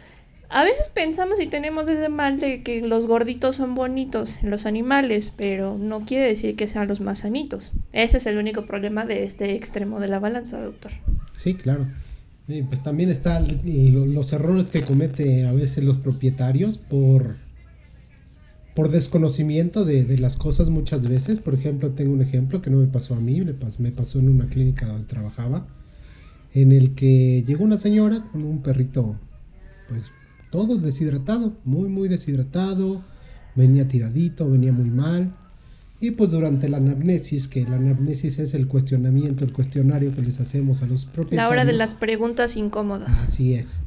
a 0.49 0.63
veces 0.63 0.89
pensamos 0.89 1.39
y 1.41 1.47
tenemos 1.47 1.89
ese 1.89 2.09
mal 2.09 2.39
de 2.39 2.61
que 2.61 2.81
los 2.81 3.07
gorditos 3.07 3.55
son 3.55 3.75
bonitos 3.75 4.43
en 4.43 4.51
los 4.51 4.65
animales, 4.65 5.31
pero 5.35 5.77
no 5.77 6.01
quiere 6.01 6.25
decir 6.25 6.55
que 6.55 6.67
sean 6.67 6.87
los 6.87 7.01
más 7.01 7.19
sanitos. 7.19 7.71
Ese 7.93 8.17
es 8.17 8.25
el 8.25 8.37
único 8.37 8.65
problema 8.65 9.05
de 9.05 9.23
este 9.23 9.55
extremo 9.55 9.99
de 9.99 10.07
la 10.07 10.19
balanza, 10.19 10.61
doctor. 10.61 10.91
Sí, 11.35 11.55
claro. 11.55 11.87
pues 12.47 12.83
también 12.83 13.09
están 13.09 13.47
los 13.65 14.33
errores 14.33 14.65
que 14.69 14.81
cometen 14.81 15.45
a 15.45 15.51
veces 15.51 15.83
los 15.83 15.99
propietarios 15.99 16.77
por, 16.77 17.35
por 18.75 18.89
desconocimiento 18.91 19.83
de, 19.83 20.17
las 20.19 20.37
cosas 20.37 20.69
muchas 20.69 21.07
veces. 21.07 21.39
Por 21.39 21.55
ejemplo, 21.55 21.91
tengo 21.91 22.13
un 22.13 22.21
ejemplo 22.21 22.61
que 22.61 22.69
no 22.69 22.77
me 22.77 22.87
pasó 22.87 23.15
a 23.15 23.19
mí, 23.19 23.41
me 23.79 23.91
pasó 23.91 24.19
en 24.19 24.29
una 24.29 24.47
clínica 24.47 24.85
donde 24.85 25.05
trabajaba, 25.05 25.65
en 26.53 26.71
el 26.71 26.93
que 26.93 27.43
llegó 27.47 27.63
una 27.63 27.79
señora 27.79 28.23
con 28.31 28.43
un 28.43 28.61
perrito, 28.61 29.19
pues 29.89 30.11
todo 30.55 30.77
deshidratado, 30.77 31.53
muy, 31.65 31.89
muy 31.89 32.07
deshidratado, 32.07 33.03
venía 33.55 33.89
tiradito, 33.89 34.49
venía 34.49 34.71
muy 34.71 34.89
mal. 34.89 35.35
Y 35.99 36.11
pues 36.11 36.31
durante 36.31 36.69
la 36.69 36.77
anamnesis, 36.77 37.49
que 37.49 37.63
la 37.63 37.75
anamnesis 37.75 38.39
es 38.39 38.53
el 38.53 38.65
cuestionamiento, 38.65 39.43
el 39.43 39.51
cuestionario 39.51 40.15
que 40.15 40.21
les 40.21 40.39
hacemos 40.39 40.81
a 40.81 40.87
los 40.87 41.03
propietarios. 41.03 41.43
La 41.43 41.49
hora 41.49 41.65
de 41.65 41.73
las 41.73 41.93
preguntas 41.93 42.55
incómodas. 42.55 43.23
Así 43.23 43.53
es. 43.53 43.79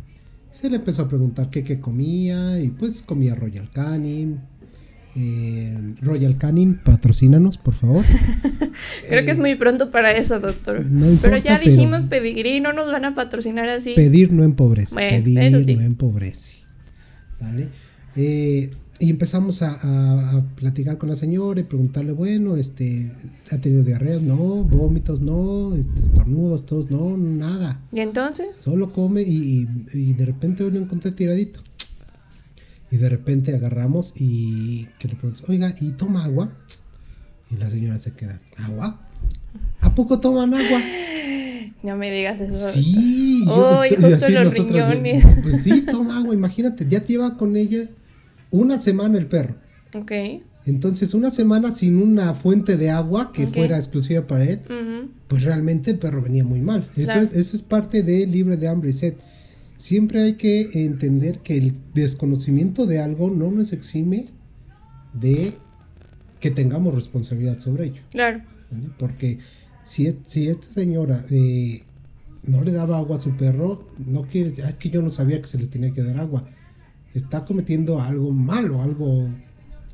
Se 0.50 0.68
le 0.68 0.76
empezó 0.76 1.02
a 1.02 1.08
preguntar 1.08 1.48
qué, 1.48 1.62
qué 1.62 1.80
comía 1.80 2.60
y 2.60 2.68
pues 2.68 3.00
comía 3.00 3.34
Royal 3.34 3.70
Canin. 3.70 4.42
Eh, 5.16 5.94
Royal 6.02 6.37
Canin, 6.37 6.78
patrocínanos, 6.84 7.56
por 7.56 7.72
favor. 7.72 8.04
Creo 9.08 9.25
que 9.25 9.30
es 9.30 9.38
muy 9.38 9.54
pronto 9.54 9.90
para 9.90 10.12
eso, 10.12 10.38
doctor. 10.38 10.84
pero 11.22 11.38
ya 11.38 11.58
dijimos 11.58 12.02
pedigrí, 12.02 12.60
no 12.60 12.75
nos 12.75 12.92
van 12.92 13.06
a 13.06 13.14
patrocinar 13.14 13.70
así. 13.70 13.94
Pedir 13.94 14.32
no 14.32 14.44
empobrece. 14.44 14.94
pedir 14.94 15.78
no 15.78 15.82
empobrece. 15.82 16.58
Eh, 18.16 18.71
y 19.00 19.11
empezamos 19.11 19.62
a, 19.62 20.45
platicar 20.57 20.99
con 20.99 21.09
la 21.09 21.16
señora 21.16 21.61
y 21.61 21.64
preguntarle, 21.64 22.12
bueno, 22.12 22.57
este, 22.57 23.12
¿ha 23.52 23.59
tenido 23.59 23.85
diarreas? 23.85 24.23
No, 24.23 24.64
vómitos, 24.64 25.21
no, 25.21 25.75
este, 25.76 26.02
estornudos, 26.02 26.66
todos, 26.66 26.90
no, 26.90 27.16
nada. 27.16 27.80
¿Y 27.92 28.00
entonces? 28.00 28.57
Solo 28.59 28.92
come 28.92 29.23
y, 29.23 29.66
de 30.14 30.26
repente 30.26 30.64
uno 30.64 30.78
encontré 30.78 31.12
tiradito. 31.12 31.61
Y 32.90 32.97
de 32.97 33.09
repente 33.09 33.54
agarramos 33.54 34.14
y 34.16 34.87
que 34.99 35.09
le 35.09 35.14
preguntamos, 35.14 35.49
oiga, 35.49 35.73
¿y 35.80 35.92
toma 35.92 36.25
agua? 36.25 36.57
Y 37.50 37.57
la 37.57 37.71
señora 37.71 37.99
se 37.99 38.12
queda, 38.12 38.40
¿agua? 38.57 39.07
¿A 39.80 39.95
poco 39.95 40.18
toman 40.18 40.54
agua? 40.54 40.80
No 41.82 41.96
me 41.96 42.10
digas 42.10 42.40
eso. 42.40 42.72
Sí, 42.72 43.44
yo, 43.46 43.84
y 43.84 43.96
justo 43.96 44.28
los 44.30 44.54
riñones. 44.54 45.25
Pues 45.42 45.62
sí, 45.62 45.82
toma 45.82 46.18
agua, 46.18 46.34
imagínate, 46.34 46.87
ya 46.88 47.00
te 47.00 47.14
lleva 47.14 47.37
con 47.37 47.56
ella 47.56 47.88
una 48.50 48.78
semana 48.78 49.18
el 49.18 49.26
perro. 49.26 49.56
Ok. 49.94 50.12
Entonces, 50.66 51.14
una 51.14 51.30
semana 51.30 51.75
sin 51.75 51.96
una 51.96 52.34
fuente 52.34 52.76
de 52.76 52.90
agua 52.90 53.32
que 53.32 53.46
fuera 53.46 53.78
exclusiva 53.78 54.26
para 54.26 54.44
él, 54.44 54.60
pues 55.26 55.44
realmente 55.44 55.90
el 55.90 55.98
perro 55.98 56.20
venía 56.22 56.44
muy 56.44 56.60
mal. 56.60 56.87
Eso, 56.96 57.18
es, 57.18 57.34
eso 57.34 57.56
es 57.56 57.62
parte 57.62 58.02
de 58.02 58.26
libre 58.26 58.56
de 58.56 58.68
hambre 58.68 58.90
y 58.90 58.92
sed. 58.92 59.14
Siempre 59.78 60.22
hay 60.22 60.32
que 60.34 60.68
entender 60.84 61.38
que 61.38 61.56
el 61.56 61.72
desconocimiento 61.94 62.84
de 62.84 62.98
algo 62.98 63.30
no 63.30 63.50
nos 63.50 63.72
exime 63.72 64.26
de 65.14 65.54
que 66.40 66.50
tengamos 66.50 66.94
responsabilidad 66.94 67.58
sobre 67.58 67.87
ello. 67.87 68.02
Claro. 68.10 68.42
Porque 68.98 69.38
si, 69.88 70.18
si 70.25 70.49
esta 70.49 70.66
señora 70.66 71.25
eh, 71.30 71.83
no 72.42 72.62
le 72.62 72.73
daba 72.73 72.99
agua 72.99 73.16
a 73.16 73.21
su 73.21 73.37
perro, 73.37 73.83
no 74.07 74.25
quiere 74.25 74.50
es 74.50 74.75
que 74.75 74.90
yo 74.90 75.00
no 75.00 75.11
sabía 75.11 75.40
que 75.40 75.49
se 75.49 75.59
le 75.59 75.66
tenía 75.66 75.90
que 75.90 76.02
dar 76.02 76.18
agua. 76.18 76.45
Está 77.14 77.47
cometiendo 77.47 77.99
algo 77.99 78.30
malo, 78.33 78.83
algo 78.83 79.28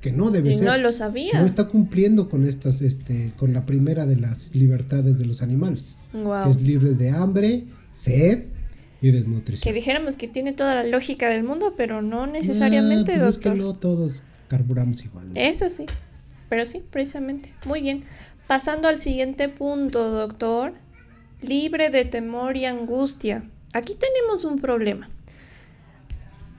que 0.00 0.10
no 0.10 0.32
debe 0.32 0.52
y 0.52 0.56
ser. 0.56 0.66
No 0.66 0.78
lo 0.78 0.90
sabía. 0.90 1.38
No 1.38 1.46
está 1.46 1.68
cumpliendo 1.68 2.28
con 2.28 2.44
estas, 2.44 2.82
este, 2.82 3.32
con 3.36 3.52
la 3.52 3.64
primera 3.66 4.04
de 4.04 4.16
las 4.16 4.54
libertades 4.56 5.16
de 5.16 5.26
los 5.26 5.42
animales. 5.42 5.96
Que 6.12 6.50
es 6.50 6.62
libre 6.62 6.94
de 6.94 7.10
hambre, 7.10 7.64
sed 7.92 8.42
y 9.00 9.12
desnutrición. 9.12 9.62
Que 9.62 9.72
dijéramos 9.72 10.16
que 10.16 10.26
tiene 10.26 10.52
toda 10.52 10.74
la 10.74 10.84
lógica 10.84 11.28
del 11.28 11.44
mundo, 11.44 11.74
pero 11.76 12.02
no 12.02 12.26
necesariamente, 12.26 13.14
pues 13.14 13.28
Es 13.28 13.38
que 13.38 13.50
no 13.50 13.74
todos 13.74 14.24
carburamos 14.48 15.04
igual. 15.04 15.30
Eso 15.36 15.70
sí. 15.70 15.86
Pero 16.48 16.66
sí, 16.66 16.82
precisamente. 16.90 17.52
Muy 17.64 17.80
bien. 17.80 18.04
Pasando 18.46 18.88
al 18.88 19.00
siguiente 19.00 19.48
punto, 19.48 20.10
doctor. 20.10 20.74
Libre 21.40 21.90
de 21.90 22.04
temor 22.04 22.56
y 22.56 22.66
angustia. 22.66 23.44
Aquí 23.72 23.94
tenemos 23.94 24.44
un 24.44 24.58
problema. 24.58 25.10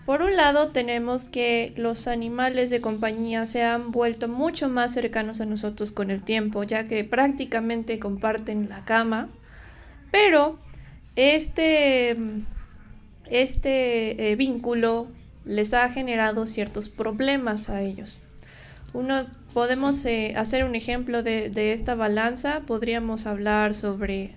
Por 0.05 0.21
un 0.21 0.35
lado 0.35 0.69
tenemos 0.69 1.25
que 1.25 1.73
los 1.77 2.07
animales 2.07 2.69
de 2.69 2.79
compañía 2.79 3.47
se 3.47 3.63
han 3.63 3.91
vuelto 3.91 4.27
mucho 4.27 4.69
más 4.69 4.93
cercanos 4.93 5.41
a 5.41 5.45
nosotros 5.45 5.91
con 5.91 6.11
el 6.11 6.21
tiempo, 6.21 6.63
ya 6.63 6.85
que 6.85 7.03
prácticamente 7.03 7.97
comparten 7.97 8.69
la 8.69 8.85
cama, 8.85 9.29
pero 10.11 10.59
este, 11.15 12.15
este 13.31 14.31
eh, 14.31 14.35
vínculo 14.35 15.07
les 15.43 15.73
ha 15.73 15.89
generado 15.89 16.45
ciertos 16.45 16.89
problemas 16.89 17.69
a 17.69 17.81
ellos. 17.81 18.19
Uno 18.93 19.25
podemos 19.55 20.05
eh, 20.05 20.33
hacer 20.35 20.65
un 20.65 20.75
ejemplo 20.75 21.23
de, 21.23 21.71
esta 21.71 21.95
balanza. 21.95 22.63
Podríamos 22.67 23.25
hablar 23.25 23.73
sobre 23.73 24.31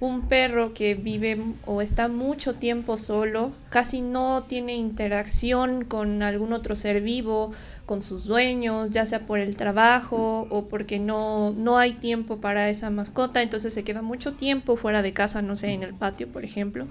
un 0.00 0.26
perro 0.26 0.72
que 0.72 0.94
vive 0.94 1.38
o 1.66 1.82
está 1.82 2.08
mucho 2.08 2.54
tiempo 2.54 2.96
solo, 2.96 3.52
casi 3.68 4.00
no 4.00 4.44
tiene 4.44 4.74
interacción 4.74 5.84
con 5.84 6.22
algún 6.22 6.54
otro 6.54 6.76
ser 6.76 7.02
vivo, 7.02 7.52
con 7.84 8.00
sus 8.00 8.24
dueños, 8.24 8.88
ya 8.90 9.04
sea 9.04 9.26
por 9.26 9.38
el 9.38 9.54
trabajo 9.54 10.46
o 10.48 10.64
porque 10.64 10.98
no, 10.98 11.52
no 11.52 11.76
hay 11.76 11.92
tiempo 11.92 12.38
para 12.38 12.70
esa 12.70 12.88
mascota, 12.88 13.42
entonces 13.42 13.74
se 13.74 13.84
queda 13.84 14.00
mucho 14.00 14.32
tiempo 14.32 14.76
fuera 14.76 15.02
de 15.02 15.12
casa, 15.12 15.42
no 15.42 15.58
sé, 15.58 15.72
en 15.72 15.82
el 15.82 15.92
patio, 15.92 16.28
por 16.28 16.42
ejemplo. 16.42 16.86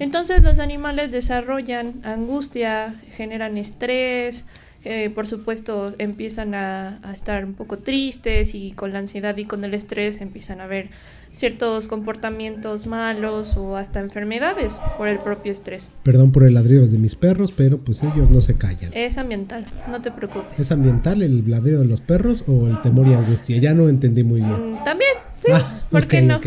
Entonces 0.00 0.42
los 0.42 0.58
animales 0.58 1.12
desarrollan 1.12 2.04
angustia, 2.04 2.92
generan 3.14 3.56
estrés, 3.56 4.46
eh, 4.84 5.10
por 5.14 5.26
supuesto 5.26 5.94
empiezan 5.98 6.54
a, 6.54 7.00
estar 7.14 7.44
un 7.44 7.54
poco 7.54 7.78
tristes 7.78 8.54
y 8.54 8.72
con 8.72 8.92
la 8.92 8.98
ansiedad 8.98 9.36
y 9.36 9.46
con 9.46 9.64
el 9.64 9.72
estrés 9.72 10.20
empiezan 10.20 10.60
a 10.60 10.66
ver 10.66 10.88
ciertos 11.32 11.88
comportamientos 11.88 12.86
malos 12.86 13.56
o 13.56 13.76
hasta 13.76 14.00
enfermedades 14.00 14.78
por 14.96 15.08
el 15.08 15.18
propio 15.18 15.52
estrés. 15.52 15.90
Perdón 16.02 16.32
por 16.32 16.44
el 16.44 16.54
ladrido 16.54 16.86
de 16.86 16.98
mis 16.98 17.16
perros, 17.16 17.52
pero 17.52 17.78
pues 17.78 18.02
ellos 18.02 18.30
no 18.30 18.40
se 18.40 18.56
callan. 18.56 18.90
Es 18.92 19.18
ambiental, 19.18 19.64
no 19.90 20.00
te 20.00 20.10
preocupes. 20.10 20.60
¿Es 20.60 20.70
ambiental 20.70 21.22
el 21.22 21.50
ladrido 21.50 21.80
de 21.80 21.86
los 21.86 22.00
perros 22.00 22.44
o 22.46 22.68
el 22.68 22.80
temor 22.82 23.08
y 23.08 23.14
angustia? 23.14 23.56
Ya 23.58 23.74
no 23.74 23.88
entendí 23.88 24.22
muy 24.22 24.42
bien. 24.42 24.74
Mm, 24.74 24.84
también, 24.84 25.12
sí. 25.44 25.50
Ah, 25.52 25.80
¿Por 25.90 26.06
qué 26.06 26.22
no? 26.22 26.40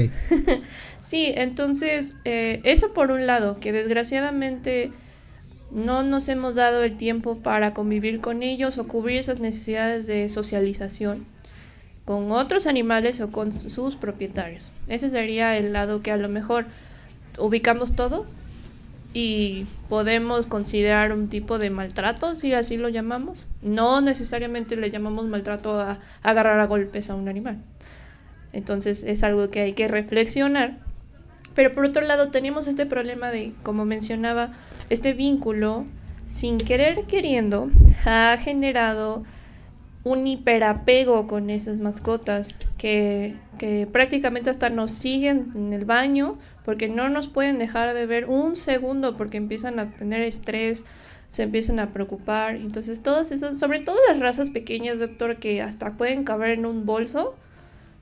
sí, 1.01 1.33
entonces, 1.35 2.17
eh, 2.23 2.61
eso 2.63 2.93
por 2.93 3.11
un 3.11 3.27
lado, 3.27 3.59
que 3.59 3.73
desgraciadamente 3.73 4.91
no 5.71 6.03
nos 6.03 6.29
hemos 6.29 6.55
dado 6.55 6.83
el 6.83 6.97
tiempo 6.97 7.37
para 7.37 7.73
convivir 7.73 8.21
con 8.21 8.43
ellos 8.43 8.77
o 8.77 8.87
cubrir 8.87 9.17
esas 9.17 9.39
necesidades 9.39 10.07
de 10.07 10.29
socialización 10.29 11.25
con 12.07 12.31
otros 12.31 12.67
animales 12.67 13.19
o 13.19 13.31
con 13.31 13.51
sus 13.51 13.97
propietarios. 13.97 14.71
Ese 14.87 15.09
sería 15.09 15.57
el 15.57 15.73
lado 15.73 16.01
que 16.01 16.11
a 16.11 16.15
lo 16.15 16.29
mejor 16.29 16.65
ubicamos 17.37 17.97
todos 17.97 18.33
y 19.13 19.65
podemos 19.89 20.47
considerar 20.47 21.11
un 21.11 21.27
tipo 21.27 21.59
de 21.59 21.69
maltrato, 21.69 22.33
si 22.35 22.53
así 22.53 22.77
lo 22.77 22.87
llamamos. 22.87 23.47
No 23.61 23.99
necesariamente 23.99 24.77
le 24.77 24.89
llamamos 24.89 25.25
maltrato 25.25 25.81
a, 25.81 25.99
agarrar 26.23 26.61
a 26.61 26.67
golpes 26.67 27.09
a 27.09 27.15
un 27.15 27.27
animal. 27.27 27.57
Entonces 28.53 29.03
es 29.03 29.23
algo 29.23 29.49
que 29.49 29.59
hay 29.59 29.73
que 29.73 29.89
reflexionar 29.89 30.77
Pero 31.57 31.71
por 31.71 31.85
otro 31.85 32.03
lado 32.03 32.29
tenemos 32.29 32.67
este 32.67 32.85
problema 32.85 33.31
de, 33.31 33.51
como 33.63 33.83
mencionaba, 33.83 34.53
este 34.91 35.13
vínculo, 35.13 35.87
sin 36.27 36.59
querer 36.59 37.05
queriendo, 37.05 37.71
ha 38.05 38.37
generado 38.37 39.23
un 40.03 40.27
hiperapego 40.27 41.25
con 41.25 41.49
esas 41.49 41.79
mascotas 41.79 42.55
que, 42.77 43.33
que 43.57 43.87
prácticamente 43.91 44.51
hasta 44.51 44.69
nos 44.69 44.91
siguen 44.91 45.49
en 45.55 45.73
el 45.73 45.85
baño 45.85 46.37
porque 46.63 46.89
no 46.89 47.09
nos 47.09 47.27
pueden 47.27 47.57
dejar 47.57 47.95
de 47.95 48.05
ver 48.05 48.25
un 48.25 48.55
segundo 48.55 49.17
porque 49.17 49.37
empiezan 49.37 49.79
a 49.79 49.89
tener 49.89 50.21
estrés, 50.21 50.85
se 51.27 51.41
empiezan 51.41 51.79
a 51.79 51.89
preocupar. 51.89 52.55
Entonces 52.55 53.01
todas 53.01 53.31
esas, 53.31 53.57
sobre 53.57 53.79
todo 53.79 53.97
las 54.07 54.19
razas 54.19 54.51
pequeñas, 54.51 54.99
doctor, 54.99 55.37
que 55.37 55.63
hasta 55.63 55.93
pueden 55.93 56.23
caber 56.23 56.51
en 56.51 56.67
un 56.67 56.85
bolso, 56.85 57.33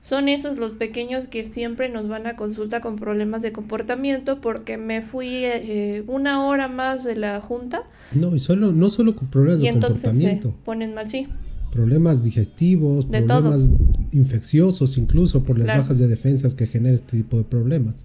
son 0.00 0.28
esos 0.28 0.56
los 0.58 0.72
pequeños 0.72 1.26
que 1.26 1.44
siempre 1.44 1.88
nos 1.88 2.08
van 2.08 2.26
a 2.26 2.36
consulta 2.36 2.80
con 2.80 2.96
problemas 2.96 3.42
de 3.42 3.52
comportamiento 3.52 4.40
porque 4.40 4.78
me 4.78 5.02
fui 5.02 5.44
eh, 5.44 6.04
una 6.06 6.46
hora 6.46 6.68
más 6.68 7.04
de 7.04 7.16
la 7.16 7.40
junta. 7.40 7.82
No, 8.12 8.34
y 8.34 8.38
solo, 8.38 8.72
no 8.72 8.90
solo 8.90 9.16
con 9.16 9.28
problemas 9.28 9.60
de 9.62 9.72
comportamiento. 9.72 10.50
Se 10.50 10.64
ponen 10.64 10.94
mal, 10.94 11.08
sí. 11.08 11.28
Problemas 11.72 12.22
digestivos, 12.22 13.06
problemas 13.06 13.76
infecciosos, 14.12 14.96
incluso 14.96 15.42
por 15.42 15.58
las 15.58 15.66
bajas 15.66 15.98
de 15.98 16.08
defensas 16.08 16.54
que 16.54 16.66
genera 16.66 16.94
este 16.94 17.18
tipo 17.18 17.36
de 17.36 17.44
problemas. 17.44 18.04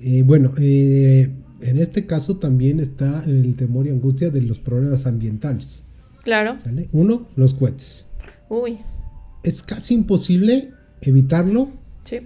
Y 0.00 0.22
bueno, 0.22 0.52
eh, 0.58 1.30
en 1.60 1.78
este 1.78 2.06
caso 2.06 2.38
también 2.38 2.80
está 2.80 3.24
el 3.24 3.56
temor 3.56 3.86
y 3.86 3.90
angustia 3.90 4.30
de 4.30 4.42
los 4.42 4.58
problemas 4.58 5.06
ambientales. 5.06 5.82
Claro. 6.22 6.56
Uno, 6.92 7.28
los 7.36 7.54
cohetes. 7.54 8.06
Uy. 8.48 8.78
Es 9.48 9.62
casi 9.62 9.94
imposible 9.94 10.70
evitarlo. 11.00 11.70
Sí. 12.04 12.18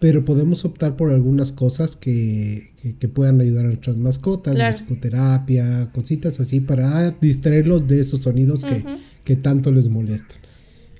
Pero 0.00 0.24
podemos 0.24 0.64
optar 0.64 0.96
por 0.96 1.12
algunas 1.12 1.52
cosas 1.52 1.96
que, 1.96 2.72
que, 2.98 3.08
puedan 3.08 3.40
ayudar 3.40 3.64
a 3.64 3.68
nuestras 3.68 3.96
mascotas, 3.96 4.54
claro. 4.54 4.76
psicoterapia, 4.76 5.90
cositas 5.92 6.40
así 6.40 6.60
para 6.60 7.10
distraerlos 7.12 7.86
de 7.86 8.00
esos 8.00 8.22
sonidos 8.22 8.64
que, 8.64 8.84
que 9.22 9.36
tanto 9.36 9.70
les 9.70 9.88
molestan. 9.88 10.38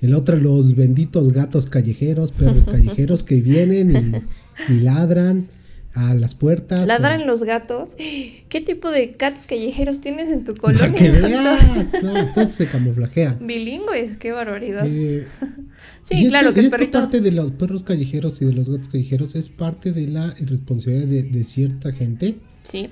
El 0.01 0.13
otro, 0.13 0.37
los 0.37 0.75
benditos 0.75 1.33
gatos 1.33 1.67
callejeros, 1.67 2.31
perros 2.31 2.65
callejeros 2.71 3.23
que 3.23 3.41
vienen 3.41 4.23
y, 4.69 4.73
y 4.73 4.79
ladran 4.79 5.49
a 5.95 6.13
las 6.13 6.35
puertas. 6.35 6.87
Ladran 6.87 7.25
los 7.25 7.43
gatos. 7.43 7.91
¿Qué 8.49 8.61
tipo 8.61 8.91
de 8.91 9.07
gatos 9.17 9.45
callejeros 9.45 10.01
tienes 10.01 10.29
en 10.29 10.43
tu 10.43 10.53
colonia? 10.55 10.91
que 10.91 11.09
veas. 11.09 12.03
No, 12.03 12.17
entonces 12.17 12.55
se 12.55 12.67
camuflajean. 12.67 13.39
Bilingües, 13.47 14.17
qué 14.17 14.31
barbaridad. 14.31 14.85
Eh, 14.85 15.25
sí, 16.03 16.27
claro 16.27 16.53
que 16.53 16.61
esto 16.61 16.91
parte 16.91 17.21
de 17.21 17.31
los 17.31 17.51
perros 17.51 17.83
callejeros 17.83 18.41
y 18.41 18.45
de 18.45 18.53
los 18.53 18.69
gatos 18.69 18.89
callejeros 18.89 19.35
es 19.35 19.49
parte 19.49 19.93
de 19.93 20.07
la 20.07 20.31
irresponsabilidad 20.39 21.07
de, 21.07 21.43
cierta 21.43 21.91
gente. 21.91 22.35
Sí. 22.63 22.89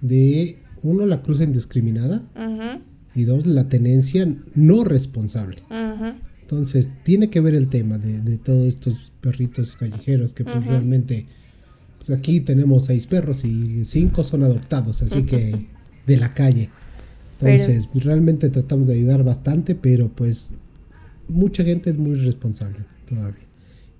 De, 0.00 0.58
uno, 0.82 1.06
la 1.06 1.22
cruz 1.22 1.40
indiscriminada. 1.40 2.20
Y 3.12 3.24
dos, 3.24 3.44
la 3.46 3.68
tenencia 3.68 4.26
no 4.54 4.84
responsable. 4.84 5.58
Entonces, 6.42 6.90
tiene 7.04 7.30
que 7.30 7.40
ver 7.40 7.54
el 7.54 7.68
tema 7.68 7.98
de, 7.98 8.20
de 8.20 8.38
todos 8.38 8.66
estos 8.66 9.12
perritos 9.20 9.76
callejeros 9.76 10.32
que 10.32 10.44
pues 10.44 10.64
realmente 10.66 11.26
pues 12.00 12.18
aquí 12.18 12.40
tenemos 12.40 12.86
seis 12.86 13.06
perros 13.06 13.44
y 13.44 13.84
cinco 13.84 14.24
son 14.24 14.42
adoptados, 14.42 15.02
así 15.02 15.24
que 15.24 15.54
de 16.06 16.16
la 16.16 16.32
calle. 16.32 16.70
Entonces, 17.38 17.88
pues, 17.92 18.04
realmente 18.04 18.48
tratamos 18.48 18.88
de 18.88 18.94
ayudar 18.94 19.22
bastante, 19.22 19.74
pero 19.74 20.08
pues 20.08 20.54
mucha 21.28 21.62
gente 21.62 21.90
es 21.90 21.96
muy 21.96 22.14
responsable 22.14 22.78
todavía. 23.06 23.44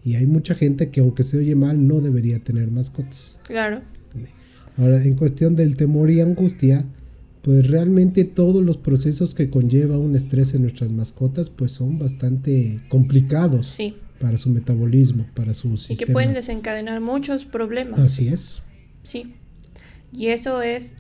Y 0.03 0.15
hay 0.15 0.27
mucha 0.27 0.55
gente 0.55 0.89
que 0.89 1.01
aunque 1.01 1.25
se 1.25 1.37
oye 1.37 1.55
mal 1.55 1.87
no 1.87 2.01
debería 2.01 2.39
tener 2.39 2.71
mascotas. 2.71 3.39
Claro. 3.45 3.83
Ahora, 4.79 5.03
en 5.05 5.15
cuestión 5.15 5.55
del 5.55 5.77
temor 5.77 6.11
y 6.11 6.23
angustia, 6.23 6.87
pues 7.43 7.69
realmente 7.69 8.25
todos 8.25 8.65
los 8.65 8.79
procesos 8.79 9.35
que 9.35 9.51
conlleva 9.51 9.99
un 9.99 10.17
estrés 10.17 10.55
en 10.55 10.63
nuestras 10.63 10.93
mascotas 10.93 11.51
pues 11.51 11.73
son 11.73 11.99
bastante 11.99 12.81
complicados. 12.89 13.67
Sí 13.67 13.95
para 14.21 14.37
su 14.37 14.51
metabolismo, 14.51 15.27
para 15.35 15.55
su 15.55 15.77
sistema. 15.77 15.95
Y 15.95 16.07
que 16.07 16.13
pueden 16.13 16.35
desencadenar 16.35 17.01
muchos 17.01 17.47
problemas. 17.47 17.99
Así 17.99 18.29
es. 18.29 18.63
Sí. 19.03 19.35
Y 20.13 20.29
eso 20.29 20.61
es, 20.61 20.99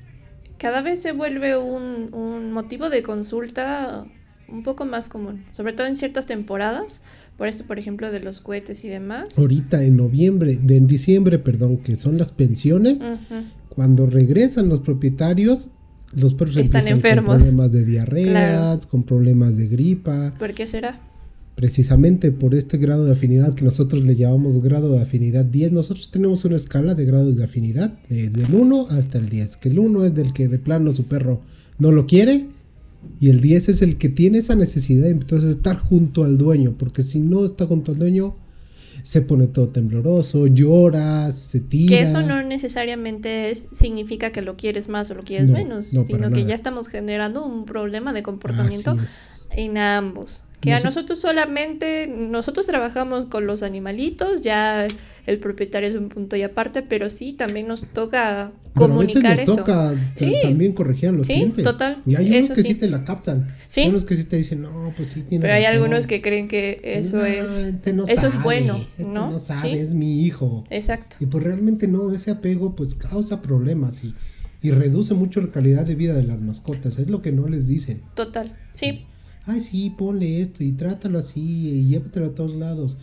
cada 0.59 0.80
vez 0.80 1.02
se 1.02 1.12
vuelve 1.12 1.56
un, 1.56 2.12
un 2.14 2.50
motivo 2.52 2.88
de 2.88 3.02
consulta 3.02 4.06
un 4.48 4.62
poco 4.62 4.85
más 4.85 5.09
común, 5.09 5.44
sobre 5.52 5.74
todo 5.74 5.87
en 5.87 5.96
ciertas 5.96 6.26
temporadas, 6.26 7.02
por 7.37 7.46
esto, 7.46 7.64
por 7.64 7.78
ejemplo, 7.78 8.11
de 8.11 8.20
los 8.20 8.40
cohetes 8.40 8.85
y 8.85 8.88
demás. 8.88 9.38
Ahorita 9.38 9.83
en 9.83 9.96
noviembre, 9.96 10.59
de, 10.61 10.76
en 10.76 10.87
diciembre, 10.87 11.38
perdón, 11.38 11.78
que 11.78 11.96
son 11.96 12.18
las 12.18 12.33
pensiones, 12.33 13.09
cuando 13.68 14.06
regresan 14.06 14.68
los 14.68 14.80
propietarios, 14.80 15.70
los 16.14 16.35
perros 16.35 16.56
Están 16.56 16.88
enfermos. 16.88 17.26
con 17.28 17.37
problemas 17.38 17.72
de 17.72 17.85
diarrea, 17.85 18.78
con 18.90 19.04
problemas 19.04 19.56
de 19.56 19.68
gripa. 19.68 20.35
¿Por 20.38 20.52
qué 20.54 20.66
será? 20.66 21.00
Precisamente 21.61 22.33
por 22.33 22.55
este 22.55 22.79
grado 22.79 23.05
de 23.05 23.12
afinidad 23.12 23.53
que 23.53 23.66
nosotros 23.66 24.03
le 24.03 24.16
llamamos 24.16 24.62
grado 24.62 24.92
de 24.92 25.03
afinidad 25.03 25.44
10, 25.44 25.73
nosotros 25.73 26.11
tenemos 26.11 26.42
una 26.46 26.57
escala 26.57 26.94
de 26.94 27.05
grados 27.05 27.37
de 27.37 27.44
afinidad, 27.44 27.99
desde 28.09 28.44
el 28.44 28.55
1 28.55 28.87
hasta 28.88 29.18
el 29.18 29.29
10, 29.29 29.59
que 29.59 29.68
el 29.68 29.79
1 29.79 30.07
es 30.07 30.14
del 30.14 30.33
que 30.33 30.49
de 30.49 30.59
plano 30.59 30.90
su 30.90 31.05
perro 31.05 31.42
no 31.79 31.92
lo 31.92 32.07
quiere 32.07 32.46
y 33.20 33.29
el 33.29 33.42
10 33.42 33.68
es 33.68 33.83
el 33.83 33.99
que 33.99 34.09
tiene 34.09 34.38
esa 34.38 34.55
necesidad 34.55 35.05
de 35.05 35.11
entonces 35.11 35.51
estar 35.51 35.77
junto 35.77 36.25
al 36.25 36.38
dueño, 36.38 36.77
porque 36.79 37.03
si 37.03 37.20
no 37.20 37.44
está 37.44 37.66
junto 37.66 37.92
al 37.92 37.99
dueño 37.99 38.37
se 39.03 39.20
pone 39.20 39.46
todo 39.46 39.68
tembloroso, 39.68 40.46
llora, 40.46 41.31
se 41.35 41.61
tira. 41.61 41.94
Que 41.94 42.03
eso 42.05 42.23
no 42.23 42.42
necesariamente 42.42 43.55
significa 43.55 44.33
que 44.33 44.40
lo 44.40 44.57
quieres 44.57 44.88
más 44.88 45.11
o 45.11 45.14
lo 45.14 45.25
quieres 45.25 45.51
menos, 45.51 45.88
sino 45.88 46.31
que 46.31 46.46
ya 46.46 46.55
estamos 46.55 46.88
generando 46.88 47.44
un 47.44 47.66
problema 47.66 48.14
de 48.14 48.23
comportamiento 48.23 48.96
en 49.51 49.77
ambos. 49.77 50.44
Que 50.61 50.75
a 50.75 50.81
nosotros 50.81 51.18
solamente, 51.18 52.07
nosotros 52.07 52.66
trabajamos 52.66 53.27
con 53.27 53.46
los 53.46 53.62
animalitos, 53.62 54.42
ya 54.42 54.87
el 55.27 55.38
propietario 55.38 55.88
es 55.88 55.94
un 55.94 56.09
punto 56.09 56.37
y 56.37 56.42
aparte, 56.42 56.83
pero 56.83 57.09
sí, 57.09 57.33
también 57.33 57.66
nos 57.66 57.81
toca 57.92 58.53
comunicar 58.75 59.27
a 59.27 59.31
veces 59.37 59.46
nos 59.49 59.57
toca 59.57 59.94
también 60.42 60.73
corregir 60.73 61.09
a 61.09 61.12
los 61.12 61.27
sí, 61.27 61.35
clientes. 61.35 61.64
total. 61.64 62.03
Y 62.05 62.16
hay 62.16 62.31
unos 62.31 62.51
que 62.51 62.62
sí. 62.62 62.75
te 62.75 62.88
la 62.88 63.05
captan. 63.05 63.49
Hay 63.77 63.88
unos 63.88 64.05
que 64.05 64.16
sí 64.16 64.25
te 64.25 64.37
dicen, 64.37 64.62
no, 64.62 64.92
pues 64.96 65.11
sí 65.11 65.23
tiene 65.23 65.42
Pero 65.42 65.55
hay 65.55 65.64
algunos 65.64 66.07
que 66.07 66.20
creen 66.20 66.46
que 66.46 66.81
eso 66.85 67.25
es 67.25 67.66
este 67.66 67.92
no 67.92 68.05
eso 68.05 68.27
es 68.27 68.42
bueno, 68.42 68.77
este 68.77 69.11
¿no? 69.11 69.31
no 69.31 69.38
sabe, 69.38 69.81
es 69.81 69.94
mi 69.94 70.25
hijo. 70.25 70.64
Exacto. 70.68 71.16
Y 71.20 71.27
pues 71.27 71.42
realmente 71.42 71.88
no, 71.88 72.12
ese 72.12 72.31
apego 72.33 72.77
pues 72.77 72.94
causa 72.94 73.40
problemas 73.40 74.05
y, 74.05 74.14
y 74.61 74.73
reduce 74.73 75.14
mucho 75.14 75.40
la 75.40 75.51
calidad 75.51 75.87
de 75.87 75.94
vida 75.94 76.14
de 76.14 76.25
las 76.25 76.40
mascotas, 76.40 76.99
es 76.99 77.09
lo 77.09 77.23
que 77.23 77.33
no 77.33 77.49
les 77.49 77.66
dicen. 77.66 78.03
Total, 78.14 78.59
sí 78.73 79.07
ay 79.46 79.61
sí, 79.61 79.90
ponle 79.90 80.40
esto 80.40 80.64
y 80.64 80.72
trátalo 80.72 81.18
así 81.18 81.40
y 81.40 81.85
llévatelo 81.87 82.26
a 82.26 82.35
todos 82.35 82.57
lados. 82.57 82.96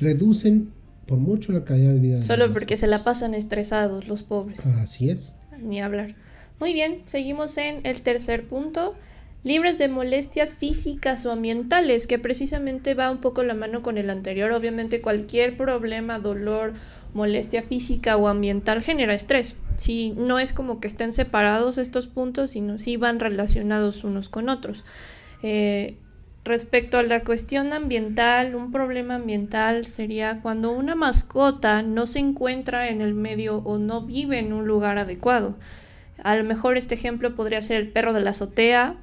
Reducen 0.00 0.70
por 1.06 1.18
mucho 1.18 1.52
la 1.52 1.64
calidad 1.64 1.92
de 1.92 2.00
vida. 2.00 2.22
Solo 2.22 2.52
porque 2.52 2.76
se 2.76 2.86
la 2.86 3.02
pasan 3.04 3.34
estresados 3.34 4.08
los 4.08 4.22
pobres. 4.22 4.66
Así 4.66 5.10
es. 5.10 5.36
Ni 5.60 5.80
hablar. 5.80 6.14
Muy 6.60 6.72
bien, 6.72 7.02
seguimos 7.06 7.56
en 7.58 7.84
el 7.84 8.02
tercer 8.02 8.46
punto. 8.46 8.94
Libres 9.42 9.76
de 9.76 9.88
molestias 9.88 10.56
físicas 10.56 11.26
o 11.26 11.32
ambientales, 11.32 12.06
que 12.06 12.18
precisamente 12.18 12.94
va 12.94 13.10
un 13.10 13.18
poco 13.18 13.42
la 13.42 13.52
mano 13.52 13.82
con 13.82 13.98
el 13.98 14.08
anterior. 14.08 14.52
Obviamente 14.52 15.02
cualquier 15.02 15.58
problema, 15.58 16.18
dolor, 16.18 16.72
molestia 17.12 17.62
física 17.62 18.16
o 18.16 18.28
ambiental 18.28 18.82
genera 18.82 19.14
estrés. 19.14 19.58
Si 19.76 20.12
no 20.12 20.38
es 20.38 20.54
como 20.54 20.80
que 20.80 20.88
estén 20.88 21.12
separados 21.12 21.76
estos 21.76 22.06
puntos, 22.06 22.52
sino 22.52 22.78
si 22.78 22.96
van 22.96 23.20
relacionados 23.20 24.02
unos 24.02 24.30
con 24.30 24.48
otros. 24.48 24.82
Eh, 25.46 25.98
respecto 26.42 26.96
a 26.96 27.02
la 27.02 27.22
cuestión 27.22 27.74
ambiental, 27.74 28.54
un 28.54 28.72
problema 28.72 29.16
ambiental 29.16 29.84
sería 29.84 30.40
cuando 30.40 30.72
una 30.72 30.94
mascota 30.94 31.82
no 31.82 32.06
se 32.06 32.20
encuentra 32.20 32.88
en 32.88 33.02
el 33.02 33.12
medio 33.12 33.58
o 33.58 33.76
no 33.76 34.00
vive 34.00 34.38
en 34.38 34.54
un 34.54 34.66
lugar 34.66 34.96
adecuado. 34.96 35.54
A 36.22 36.34
lo 36.34 36.44
mejor 36.44 36.78
este 36.78 36.94
ejemplo 36.94 37.34
podría 37.34 37.60
ser 37.60 37.76
el 37.76 37.88
perro 37.92 38.14
de 38.14 38.22
la 38.22 38.30
azotea, 38.30 38.96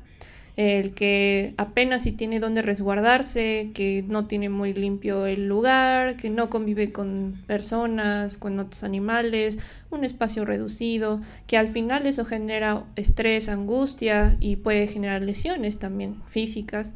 el 0.58 0.94
que 0.94 1.54
apenas 1.58 2.04
si 2.04 2.12
tiene 2.12 2.40
donde 2.40 2.62
resguardarse, 2.62 3.72
que 3.74 4.04
no 4.08 4.28
tiene 4.28 4.50
muy 4.50 4.74
limpio 4.74 5.26
el 5.26 5.48
lugar, 5.48 6.18
que 6.18 6.30
no 6.30 6.50
convive 6.50 6.92
con 6.92 7.42
personas, 7.48 8.38
con 8.38 8.60
otros 8.60 8.84
animales, 8.84 9.58
un 9.90 10.04
espacio 10.04 10.46
reducido, 10.46 11.22
que 11.48 11.58
al 11.58 11.68
final 11.68 12.06
eso 12.06 12.26
genera 12.26 12.84
estrés, 12.96 13.50
angustia 13.50 14.38
y 14.40 14.58
puede 14.58 14.88
generar 14.88 15.22
lesiones 15.22 15.80
también 15.80 16.22
físicas 16.30 16.92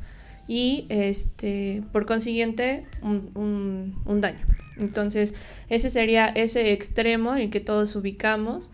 y 0.48 0.86
este 0.90 1.82
por 1.92 2.06
consiguiente 2.06 2.86
un, 3.02 3.96
un 4.06 4.22
daño. 4.22 4.46
Entonces 4.78 5.34
ese 5.70 5.90
sería 5.90 6.28
ese 6.28 6.74
extremo 6.74 7.36
en 7.36 7.44
el 7.44 7.50
que 7.50 7.62
todos 7.62 7.96
ubicamos 7.96 8.70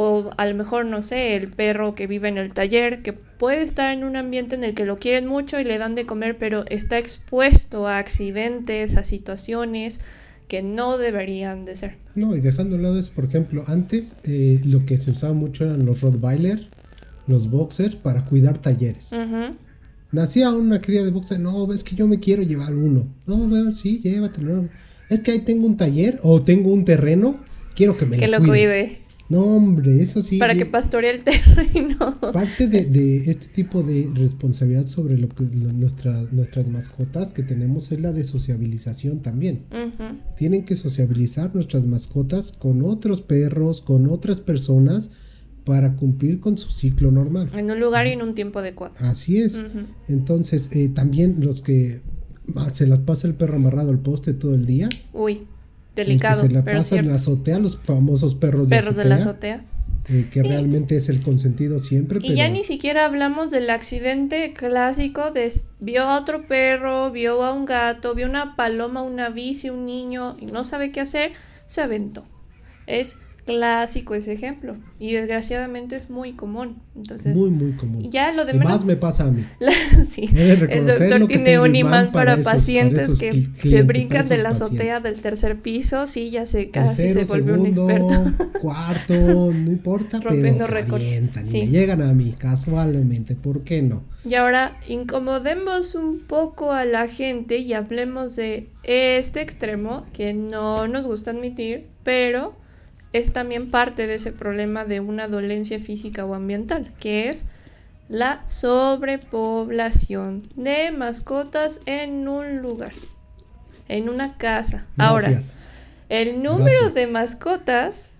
o 0.00 0.30
a 0.36 0.46
lo 0.46 0.54
mejor, 0.54 0.86
no 0.86 1.02
sé, 1.02 1.34
el 1.34 1.48
perro 1.48 1.96
que 1.96 2.06
vive 2.06 2.28
en 2.28 2.38
el 2.38 2.52
taller, 2.52 3.02
que 3.02 3.12
puede 3.12 3.62
estar 3.62 3.92
en 3.92 4.04
un 4.04 4.14
ambiente 4.14 4.54
en 4.54 4.62
el 4.62 4.72
que 4.72 4.84
lo 4.84 4.96
quieren 4.96 5.26
mucho 5.26 5.58
y 5.58 5.64
le 5.64 5.76
dan 5.76 5.96
de 5.96 6.06
comer, 6.06 6.38
pero 6.38 6.64
está 6.68 6.98
expuesto 6.98 7.88
a 7.88 7.98
accidentes, 7.98 8.96
a 8.96 9.02
situaciones 9.02 10.00
que 10.46 10.62
no 10.62 10.98
deberían 10.98 11.64
de 11.64 11.74
ser. 11.74 11.96
No, 12.14 12.36
y 12.36 12.40
dejando 12.40 12.76
de 12.76 12.82
lado 12.84 13.00
eso, 13.00 13.10
por 13.12 13.24
ejemplo, 13.24 13.64
antes 13.66 14.18
eh, 14.22 14.60
lo 14.66 14.86
que 14.86 14.98
se 14.98 15.10
usaba 15.10 15.34
mucho 15.34 15.64
eran 15.64 15.84
los 15.84 16.00
Rottweiler, 16.00 16.60
los 17.26 17.50
boxers, 17.50 17.96
para 17.96 18.24
cuidar 18.24 18.56
talleres. 18.56 19.10
Nacía 20.12 20.52
una 20.52 20.80
cría 20.80 21.02
de 21.02 21.10
boxer, 21.10 21.40
no, 21.40 21.66
ves 21.66 21.82
que 21.82 21.96
yo 21.96 22.06
me 22.06 22.20
quiero 22.20 22.44
llevar 22.44 22.72
uno. 22.72 23.12
No, 23.26 23.36
bueno, 23.36 23.72
sí, 23.72 24.00
llévatelo. 24.00 24.68
Es 25.10 25.22
que 25.22 25.32
ahí 25.32 25.40
tengo 25.40 25.66
un 25.66 25.76
taller 25.76 26.20
o 26.22 26.40
tengo 26.40 26.70
un 26.70 26.84
terreno, 26.84 27.42
quiero 27.74 27.96
que 27.96 28.06
me 28.06 28.16
que 28.16 28.28
lo 28.28 28.38
cuide. 28.38 29.07
No, 29.28 29.42
hombre, 29.42 30.00
eso 30.00 30.22
sí. 30.22 30.38
Para 30.38 30.54
que 30.54 30.64
pastoree 30.64 31.10
el 31.10 31.22
terreno. 31.24 32.18
Parte 32.32 32.66
de, 32.66 33.30
este 33.30 33.48
tipo 33.48 33.82
de 33.82 34.10
responsabilidad 34.14 34.86
sobre 34.86 35.18
lo 35.18 35.28
que 35.28 35.44
nuestras 35.44 36.68
mascotas 36.70 37.32
que 37.32 37.42
tenemos 37.42 37.92
es 37.92 38.00
la 38.00 38.12
de 38.12 38.24
sociabilización 38.24 39.20
también. 39.20 39.64
Tienen 40.36 40.64
que 40.64 40.74
sociabilizar 40.74 41.54
nuestras 41.54 41.86
mascotas 41.86 42.52
con 42.52 42.82
otros 42.82 43.22
perros, 43.22 43.82
con 43.82 44.08
otras 44.08 44.40
personas 44.40 45.10
para 45.64 45.96
cumplir 45.96 46.40
con 46.40 46.56
su 46.56 46.70
ciclo 46.70 47.10
normal. 47.10 47.50
En 47.54 47.70
un 47.70 47.78
lugar 47.78 48.06
y 48.06 48.12
en 48.12 48.22
un 48.22 48.34
tiempo 48.34 48.60
adecuado. 48.60 48.94
Así 49.00 49.38
es. 49.38 49.62
Entonces, 50.08 50.70
eh, 50.72 50.88
también 50.88 51.36
los 51.40 51.60
que 51.60 52.00
ah, 52.56 52.70
se 52.72 52.86
las 52.86 53.00
pasa 53.00 53.28
el 53.28 53.34
perro 53.34 53.56
amarrado 53.56 53.90
al 53.90 53.98
poste 53.98 54.32
todo 54.32 54.54
el 54.54 54.64
día. 54.64 54.88
Uy 55.12 55.42
Delicado. 56.04 56.42
que 56.42 56.48
se 56.48 56.54
la 56.54 56.64
pasa 56.64 56.96
en 56.96 57.08
la 57.08 57.14
azotea, 57.14 57.58
los 57.58 57.76
famosos 57.76 58.34
perros, 58.34 58.68
perros 58.68 58.96
de, 58.96 59.04
la 59.04 59.16
azotea. 59.16 59.64
que 60.30 60.42
realmente 60.42 60.96
es 60.96 61.08
el 61.08 61.20
consentido 61.20 61.78
siempre. 61.78 62.20
Y 62.22 62.34
ya 62.34 62.48
ni 62.48 62.64
siquiera 62.64 63.04
hablamos 63.04 63.50
del 63.50 63.68
accidente 63.70 64.52
clásico 64.52 65.30
de 65.30 65.52
vio 65.80 66.04
a 66.04 66.18
otro 66.18 66.46
perro, 66.46 67.10
vio 67.10 67.42
a 67.42 67.52
un 67.52 67.64
gato, 67.64 68.14
vio 68.14 68.26
una 68.26 68.56
paloma, 68.56 69.02
una 69.02 69.28
bici, 69.28 69.70
un 69.70 69.86
niño 69.86 70.36
y 70.40 70.46
no 70.46 70.64
sabe 70.64 70.92
qué 70.92 71.00
hacer, 71.00 71.32
se 71.66 71.82
aventó. 71.82 72.24
Es 72.86 73.18
clásico 73.48 74.14
ese 74.14 74.34
ejemplo 74.34 74.76
y 74.98 75.14
desgraciadamente 75.14 75.96
es 75.96 76.10
muy 76.10 76.34
común. 76.34 76.82
Entonces, 76.94 77.34
muy, 77.34 77.48
muy 77.48 77.72
común. 77.72 78.10
Ya 78.10 78.30
lo 78.32 78.44
demás. 78.44 78.68
más 78.68 78.84
me 78.84 78.96
pasa 78.96 79.24
a 79.24 79.30
mí. 79.30 79.42
sí. 80.06 80.28
El 80.34 80.86
doctor 80.86 81.26
tiene 81.26 81.58
un 81.58 81.74
imán 81.74 82.12
para, 82.12 82.36
pacientes 82.36 83.18
que, 83.18 83.32
se 83.32 83.82
brincan 83.84 84.26
de 84.26 84.36
la 84.36 84.50
azotea 84.50 85.00
del 85.00 85.22
tercer 85.22 85.58
piso. 85.62 86.06
Sí, 86.06 86.28
ya 86.28 86.44
se 86.44 86.68
casi 86.68 87.08
se 87.08 87.24
volvió 87.24 87.54
un 87.54 87.68
experto. 87.68 88.32
cuarto, 88.60 89.14
no 89.14 89.70
importa, 89.70 90.20
pero 90.20 90.34
se 90.34 90.94
avientan 90.94 91.46
y 91.48 91.52
me 91.52 91.68
llegan 91.68 92.02
a 92.02 92.12
mí 92.12 92.34
casualmente. 92.36 93.34
¿Por 93.34 93.64
qué 93.64 93.80
no? 93.80 94.02
Y 94.26 94.34
ahora 94.34 94.76
incomodemos 94.86 95.94
un 95.94 96.18
poco 96.18 96.72
a 96.72 96.84
la 96.84 97.08
gente 97.08 97.58
y 97.58 97.72
hablemos 97.72 98.36
de 98.36 98.68
este 98.82 99.40
extremo 99.40 100.04
que 100.12 100.34
no 100.34 100.86
nos 100.86 101.06
gusta 101.06 101.30
admitir, 101.30 101.86
pero 102.02 102.54
es 103.12 103.32
también 103.32 103.70
parte 103.70 104.06
de 104.06 104.14
ese 104.16 104.32
problema 104.32 104.84
de 104.84 105.00
una 105.00 105.28
dolencia 105.28 105.78
física 105.78 106.24
o 106.24 106.34
ambiental, 106.34 106.92
que 107.00 107.28
es 107.28 107.46
la 108.08 108.42
sobrepoblación 108.46 110.42
de 110.56 110.90
mascotas 110.90 111.82
en 111.86 112.28
un 112.28 112.60
lugar, 112.60 112.92
en 113.88 114.08
una 114.08 114.36
casa. 114.36 114.86
Ahora, 114.96 115.40
el 116.08 116.42
número 116.42 116.90
de 116.90 117.06
mascotas 117.06 118.12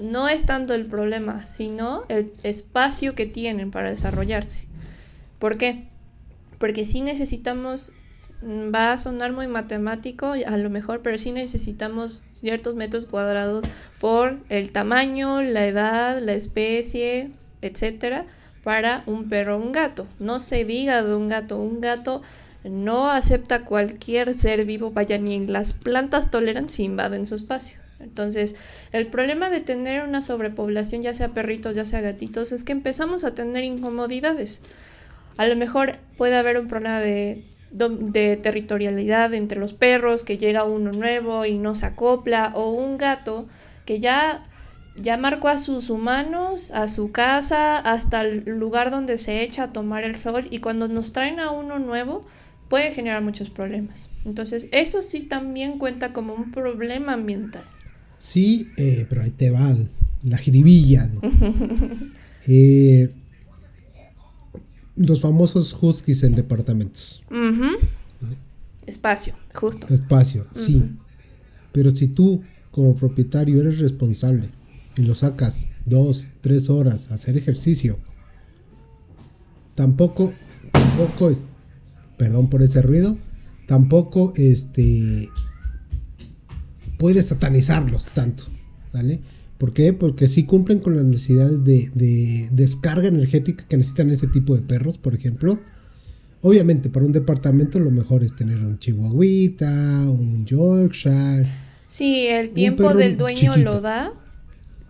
no 0.00 0.28
es 0.28 0.46
tanto 0.46 0.74
el 0.74 0.86
problema, 0.86 1.44
sino 1.44 2.04
el 2.08 2.32
espacio 2.42 3.14
que 3.14 3.26
tienen 3.26 3.70
para 3.70 3.90
desarrollarse. 3.90 4.66
¿Por 5.38 5.58
qué? 5.58 5.84
Porque 6.58 6.84
si 6.84 7.00
necesitamos 7.00 7.92
va 8.42 8.92
a 8.92 8.98
sonar 8.98 9.32
muy 9.32 9.46
matemático 9.46 10.34
a 10.46 10.56
lo 10.56 10.70
mejor, 10.70 11.02
pero 11.02 11.18
sí 11.18 11.32
necesitamos 11.32 12.22
ciertos 12.32 12.74
metros 12.74 13.06
cuadrados 13.06 13.64
por 14.00 14.38
el 14.48 14.72
tamaño, 14.72 15.42
la 15.42 15.66
edad, 15.66 16.20
la 16.20 16.32
especie, 16.32 17.30
etcétera, 17.62 18.24
para 18.64 19.02
un 19.06 19.28
perro 19.28 19.56
o 19.56 19.60
un 19.60 19.72
gato. 19.72 20.06
No 20.18 20.40
se 20.40 20.64
diga 20.64 21.02
de 21.02 21.14
un 21.14 21.28
gato, 21.28 21.58
un 21.58 21.80
gato 21.80 22.22
no 22.64 23.10
acepta 23.10 23.64
cualquier 23.64 24.34
ser 24.34 24.64
vivo, 24.64 24.90
vaya 24.90 25.18
ni 25.18 25.46
las 25.46 25.72
plantas 25.72 26.30
toleran 26.30 26.68
si 26.68 26.84
invaden 26.84 27.24
su 27.24 27.36
espacio. 27.36 27.78
Entonces, 28.00 28.56
el 28.92 29.06
problema 29.06 29.50
de 29.50 29.60
tener 29.60 30.04
una 30.04 30.22
sobrepoblación, 30.22 31.02
ya 31.02 31.14
sea 31.14 31.28
perritos, 31.28 31.74
ya 31.74 31.84
sea 31.84 32.00
gatitos, 32.00 32.52
es 32.52 32.62
que 32.62 32.72
empezamos 32.72 33.24
a 33.24 33.34
tener 33.34 33.64
incomodidades. 33.64 34.62
A 35.36 35.46
lo 35.46 35.56
mejor 35.56 35.96
puede 36.16 36.36
haber 36.36 36.58
un 36.58 36.68
problema 36.68 37.00
de 37.00 37.44
de 37.70 38.36
territorialidad 38.36 39.34
entre 39.34 39.58
los 39.58 39.72
perros, 39.72 40.24
que 40.24 40.38
llega 40.38 40.64
uno 40.64 40.92
nuevo 40.92 41.44
y 41.44 41.58
no 41.58 41.74
se 41.74 41.86
acopla, 41.86 42.52
o 42.54 42.70
un 42.70 42.98
gato 42.98 43.46
que 43.84 44.00
ya, 44.00 44.42
ya 45.00 45.16
marcó 45.16 45.48
a 45.48 45.58
sus 45.58 45.90
humanos, 45.90 46.70
a 46.70 46.88
su 46.88 47.12
casa, 47.12 47.78
hasta 47.78 48.22
el 48.22 48.44
lugar 48.58 48.90
donde 48.90 49.18
se 49.18 49.42
echa 49.42 49.64
a 49.64 49.72
tomar 49.72 50.04
el 50.04 50.16
sol, 50.16 50.46
y 50.50 50.58
cuando 50.58 50.88
nos 50.88 51.12
traen 51.12 51.40
a 51.40 51.50
uno 51.50 51.78
nuevo, 51.78 52.26
puede 52.68 52.92
generar 52.92 53.22
muchos 53.22 53.50
problemas. 53.50 54.10
Entonces, 54.24 54.68
eso 54.72 55.02
sí 55.02 55.20
también 55.20 55.78
cuenta 55.78 56.12
como 56.12 56.34
un 56.34 56.50
problema 56.52 57.14
ambiental. 57.14 57.64
Sí, 58.18 58.70
eh, 58.76 59.06
pero 59.08 59.22
ahí 59.22 59.30
te 59.30 59.50
va 59.50 59.74
la 60.24 60.38
jiribilla. 60.38 61.08
eh, 62.48 63.14
los 64.98 65.20
famosos 65.20 65.76
huskies 65.80 66.22
en 66.24 66.34
departamentos. 66.34 67.22
Espacio, 68.86 69.34
justo. 69.54 69.86
Espacio, 69.92 70.46
sí. 70.52 70.90
Pero 71.72 71.90
si 71.90 72.08
tú, 72.08 72.42
como 72.70 72.96
propietario, 72.96 73.60
eres 73.60 73.78
responsable 73.78 74.48
y 74.96 75.02
lo 75.02 75.14
sacas 75.14 75.68
dos, 75.84 76.30
tres 76.40 76.68
horas 76.68 77.10
a 77.10 77.14
hacer 77.14 77.36
ejercicio, 77.36 77.98
tampoco, 79.74 80.32
tampoco, 80.72 81.30
es, 81.30 81.40
perdón 82.16 82.50
por 82.50 82.62
ese 82.62 82.82
ruido, 82.82 83.16
tampoco 83.66 84.32
este, 84.36 85.28
puedes 86.98 87.26
satanizarlos 87.26 88.08
tanto, 88.08 88.44
¿vale? 88.92 89.20
¿Por 89.58 89.74
qué? 89.74 89.92
Porque 89.92 90.28
sí 90.28 90.44
cumplen 90.44 90.78
con 90.78 90.96
las 90.96 91.04
necesidades 91.04 91.64
de, 91.64 92.48
descarga 92.52 93.08
energética 93.08 93.66
que 93.68 93.76
necesitan 93.76 94.10
ese 94.10 94.28
tipo 94.28 94.54
de 94.54 94.62
perros, 94.62 94.98
por 94.98 95.14
ejemplo. 95.14 95.58
Obviamente, 96.42 96.88
para 96.88 97.04
un 97.04 97.12
departamento 97.12 97.80
lo 97.80 97.90
mejor 97.90 98.22
es 98.22 98.36
tener 98.36 98.58
un 98.58 98.78
chihuahuita, 98.78 100.08
un 100.08 100.46
Yorkshire. 100.46 101.46
Sí, 101.84 102.28
el 102.28 102.50
tiempo 102.50 102.94
del 102.94 103.18
dueño 103.18 103.56
lo 103.56 103.80
da. 103.80 104.12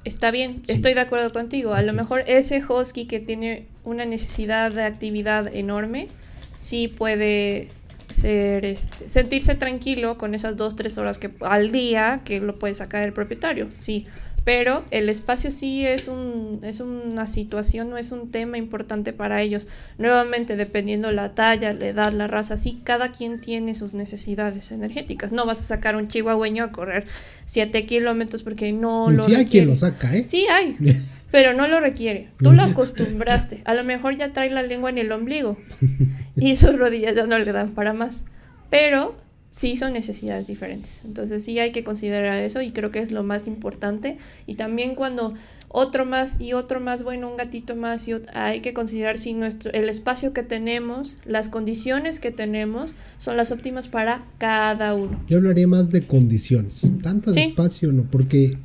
Está 0.04 0.30
bien, 0.30 0.62
estoy 0.68 0.92
de 0.92 1.00
acuerdo 1.00 1.32
contigo. 1.32 1.72
A 1.72 1.82
lo 1.82 1.94
mejor 1.94 2.20
ese 2.26 2.62
husky 2.62 3.06
que 3.06 3.20
tiene 3.20 3.66
una 3.84 4.04
necesidad 4.04 4.72
de 4.72 4.82
actividad 4.82 5.54
enorme, 5.54 6.08
sí 6.56 6.88
puede 6.88 7.68
ser 8.12 8.64
este, 8.64 9.08
sentirse 9.08 9.54
tranquilo 9.54 10.18
con 10.18 10.34
esas 10.34 10.56
dos, 10.56 10.76
tres 10.76 10.98
horas 10.98 11.18
que 11.18 11.30
al 11.40 11.72
día 11.72 12.20
que 12.24 12.40
lo 12.40 12.58
puede 12.58 12.74
sacar 12.74 13.02
el 13.02 13.12
propietario. 13.12 13.68
Sí, 13.74 14.06
pero 14.48 14.82
el 14.90 15.10
espacio 15.10 15.50
sí 15.50 15.84
es, 15.84 16.08
un, 16.08 16.60
es 16.62 16.80
una 16.80 17.26
situación, 17.26 17.90
no 17.90 17.98
es 17.98 18.12
un 18.12 18.30
tema 18.30 18.56
importante 18.56 19.12
para 19.12 19.42
ellos. 19.42 19.66
Nuevamente, 19.98 20.56
dependiendo 20.56 21.12
la 21.12 21.34
talla, 21.34 21.74
la 21.74 21.88
edad, 21.88 22.14
la 22.14 22.28
raza, 22.28 22.56
sí, 22.56 22.80
cada 22.82 23.08
quien 23.08 23.42
tiene 23.42 23.74
sus 23.74 23.92
necesidades 23.92 24.72
energéticas. 24.72 25.32
No 25.32 25.44
vas 25.44 25.58
a 25.58 25.64
sacar 25.64 25.96
un 25.96 26.08
chihuahueño 26.08 26.64
a 26.64 26.72
correr 26.72 27.04
7 27.44 27.84
kilómetros 27.84 28.42
porque 28.42 28.72
no 28.72 29.10
lo 29.10 29.22
sí 29.22 29.34
hay 29.34 29.44
quien 29.44 29.66
lo 29.66 29.76
saca, 29.76 30.16
¿eh? 30.16 30.22
Sí 30.22 30.46
hay, 30.50 30.78
pero 31.30 31.52
no 31.52 31.68
lo 31.68 31.78
requiere. 31.78 32.30
Tú 32.38 32.52
lo 32.52 32.62
acostumbraste. 32.62 33.60
A 33.66 33.74
lo 33.74 33.84
mejor 33.84 34.16
ya 34.16 34.32
trae 34.32 34.48
la 34.48 34.62
lengua 34.62 34.88
en 34.88 34.96
el 34.96 35.12
ombligo 35.12 35.58
y 36.36 36.56
sus 36.56 36.78
rodillas 36.78 37.14
ya 37.14 37.26
no 37.26 37.38
le 37.38 37.52
dan 37.52 37.74
para 37.74 37.92
más. 37.92 38.24
Pero 38.70 39.14
sí 39.50 39.76
son 39.76 39.92
necesidades 39.92 40.46
diferentes. 40.46 41.02
Entonces 41.04 41.44
sí 41.44 41.58
hay 41.58 41.72
que 41.72 41.84
considerar 41.84 42.42
eso 42.42 42.62
y 42.62 42.70
creo 42.70 42.90
que 42.90 43.00
es 43.00 43.10
lo 43.10 43.22
más 43.22 43.46
importante. 43.46 44.18
Y 44.46 44.54
también 44.54 44.94
cuando 44.94 45.34
otro 45.68 46.06
más 46.06 46.40
y 46.40 46.54
otro 46.54 46.80
más, 46.80 47.02
bueno, 47.02 47.30
un 47.30 47.36
gatito 47.36 47.76
más, 47.76 48.08
y 48.08 48.14
hay 48.32 48.60
que 48.60 48.72
considerar 48.72 49.18
si 49.18 49.34
nuestro, 49.34 49.72
el 49.72 49.88
espacio 49.88 50.32
que 50.32 50.42
tenemos, 50.42 51.18
las 51.24 51.48
condiciones 51.48 52.20
que 52.20 52.30
tenemos 52.30 52.94
son 53.18 53.36
las 53.36 53.52
óptimas 53.52 53.88
para 53.88 54.24
cada 54.38 54.94
uno. 54.94 55.22
Yo 55.28 55.38
hablaría 55.38 55.68
más 55.68 55.90
de 55.90 56.06
condiciones, 56.06 56.80
tanto 57.02 57.32
de 57.32 57.42
espacio 57.42 57.92
no, 57.92 58.04
porque... 58.04 58.58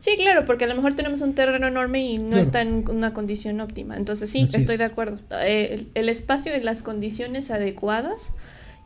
Sí, 0.00 0.12
claro, 0.16 0.44
porque 0.44 0.64
a 0.64 0.68
lo 0.68 0.76
mejor 0.76 0.94
tenemos 0.94 1.20
un 1.22 1.34
terreno 1.34 1.66
enorme 1.66 2.08
y 2.08 2.18
no 2.18 2.38
está 2.38 2.62
en 2.62 2.88
una 2.88 3.12
condición 3.12 3.60
óptima. 3.60 3.96
Entonces 3.96 4.30
sí, 4.30 4.42
estoy 4.42 4.76
de 4.76 4.84
acuerdo. 4.84 5.18
Eh, 5.42 5.74
el, 5.74 5.88
el 5.94 6.08
espacio 6.08 6.56
y 6.56 6.60
las 6.60 6.82
condiciones 6.82 7.50
adecuadas 7.50 8.34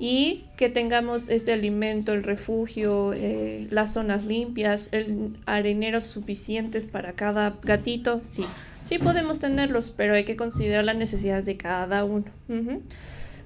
y 0.03 0.47
que 0.57 0.69
tengamos 0.69 1.29
este 1.29 1.53
alimento, 1.53 2.13
el 2.13 2.25
refugio, 2.25 3.13
eh, 3.13 3.69
las 3.71 3.93
zonas 3.93 4.25
limpias, 4.25 4.89
el 4.91 5.37
areneros 5.47 6.03
suficientes 6.03 6.89
para 6.89 7.13
cada 7.13 7.57
gatito, 7.63 8.21
sí, 8.25 8.43
sí 8.85 8.99
podemos 8.99 9.39
tenerlos, 9.39 9.93
pero 9.97 10.17
hay 10.17 10.25
que 10.25 10.35
considerar 10.35 10.85
las 10.85 10.97
necesidades 10.97 11.47
de 11.47 11.57
cada 11.57 12.05
uno. 12.05 12.25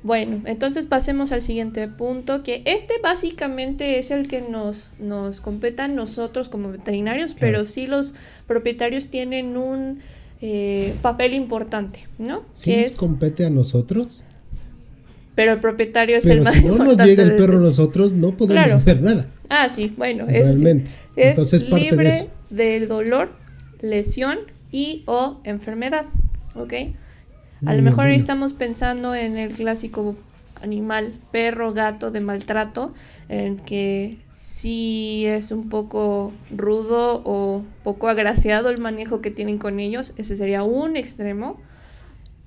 Bueno, 0.02 0.40
entonces 0.46 0.86
pasemos 0.86 1.30
al 1.30 1.42
siguiente 1.42 1.88
punto, 1.88 2.42
que 2.42 2.62
este 2.64 2.94
básicamente 3.02 3.98
es 3.98 4.10
el 4.10 4.26
que 4.26 4.40
nos, 4.40 4.92
nos 4.98 5.42
compete 5.42 5.82
a 5.82 5.88
nosotros 5.88 6.48
como 6.48 6.70
veterinarios, 6.70 7.34
pero 7.38 7.66
sí 7.66 7.86
los 7.86 8.14
propietarios 8.46 9.08
tienen 9.08 9.58
un 9.58 10.00
eh, 10.40 10.94
papel 11.02 11.34
importante, 11.34 12.06
¿no? 12.18 12.44
¿Sí 12.54 12.74
nos 12.74 12.92
compete 12.92 13.44
a 13.44 13.50
nosotros? 13.50 14.24
Pero 15.36 15.52
el 15.52 15.60
propietario 15.60 16.16
es 16.16 16.24
pero 16.24 16.38
el 16.38 16.44
más 16.44 16.54
si 16.54 16.64
no 16.64 16.78
nos 16.78 16.96
llega 16.96 17.22
el 17.22 17.36
perro 17.36 17.58
a 17.58 17.60
nosotros, 17.60 18.14
no 18.14 18.36
podemos 18.36 18.72
hacer 18.72 19.00
nada. 19.00 19.26
Ah, 19.48 19.68
sí, 19.68 19.94
bueno. 19.96 20.24
Realmente. 20.26 20.90
Entonces, 21.14 21.62
parte 21.62 21.90
libre 21.90 22.10
de 22.10 22.30
de 22.50 22.86
dolor, 22.86 23.28
lesión 23.80 24.38
y 24.70 25.02
o 25.06 25.40
enfermedad, 25.44 26.06
¿ok? 26.54 26.74
A 27.64 27.74
lo 27.74 27.82
mejor 27.82 28.06
ahí 28.06 28.16
estamos 28.16 28.52
pensando 28.52 29.14
en 29.14 29.36
el 29.38 29.52
clásico 29.52 30.16
animal, 30.60 31.12
perro, 31.32 31.72
gato 31.72 32.10
de 32.10 32.20
maltrato, 32.20 32.92
en 33.28 33.56
que 33.58 34.18
si 34.30 35.26
es 35.26 35.50
un 35.52 35.68
poco 35.68 36.32
rudo 36.54 37.22
o 37.24 37.62
poco 37.82 38.08
agraciado 38.08 38.68
el 38.70 38.78
manejo 38.78 39.20
que 39.20 39.30
tienen 39.30 39.58
con 39.58 39.80
ellos, 39.80 40.14
ese 40.16 40.36
sería 40.36 40.62
un 40.62 40.96
extremo. 40.96 41.60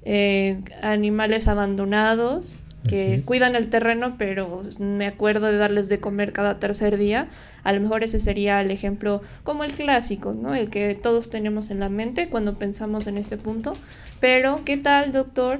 Eh, 0.04 0.62
animales 0.82 1.50
abandonados 1.50 2.56
que 2.88 3.22
cuidan 3.26 3.56
el 3.56 3.70
terreno, 3.70 4.16
pero 4.18 4.64
me 4.80 5.06
acuerdo 5.06 5.48
de 5.48 5.58
darles 5.58 5.90
de 5.90 6.00
comer 6.00 6.32
cada 6.34 6.60
tercer 6.60 6.98
día. 6.98 7.28
A 7.64 7.74
lo 7.74 7.82
mejor 7.82 8.04
ese 8.04 8.20
sería 8.20 8.62
el 8.62 8.72
ejemplo 8.72 9.22
como 9.44 9.64
el 9.64 9.74
clásico, 9.74 10.34
¿no? 10.34 10.56
El 10.56 10.70
que 10.70 10.96
todos 10.96 11.30
tenemos 11.30 11.72
en 11.72 11.80
la 11.80 11.90
mente 11.90 12.30
cuando 12.30 12.58
pensamos 12.58 13.08
en 13.08 13.18
este 13.18 13.38
punto. 13.38 13.74
Pero, 14.20 14.62
¿qué 14.66 14.78
tal, 14.78 15.12
doctor? 15.12 15.60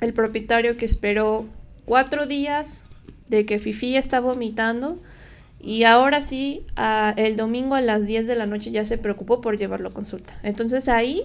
El 0.00 0.12
propietario 0.12 0.76
que 0.76 0.84
esperó 0.84 1.46
cuatro 1.86 2.26
días 2.26 2.86
de 3.28 3.46
que 3.46 3.58
Fifi 3.58 3.96
está 3.96 4.20
vomitando 4.20 4.98
y 5.60 5.82
ahora 5.84 6.22
sí, 6.22 6.64
el 7.16 7.34
domingo 7.34 7.74
a 7.74 7.80
las 7.80 8.06
10 8.06 8.28
de 8.28 8.36
la 8.36 8.46
noche 8.46 8.70
ya 8.70 8.84
se 8.84 8.96
preocupó 8.96 9.40
por 9.40 9.58
llevarlo 9.58 9.88
a 9.88 9.92
consulta. 9.92 10.34
Entonces 10.44 10.88
ahí 10.88 11.24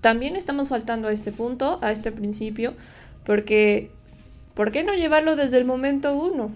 también 0.00 0.36
estamos 0.36 0.68
faltando 0.68 1.08
a 1.08 1.12
este 1.12 1.32
punto, 1.32 1.78
a 1.82 1.92
este 1.92 2.12
principio, 2.12 2.72
porque 3.26 3.90
¿por 4.54 4.72
qué 4.72 4.84
no 4.84 4.94
llevarlo 4.94 5.36
desde 5.36 5.58
el 5.58 5.64
momento 5.64 6.16
uno? 6.16 6.50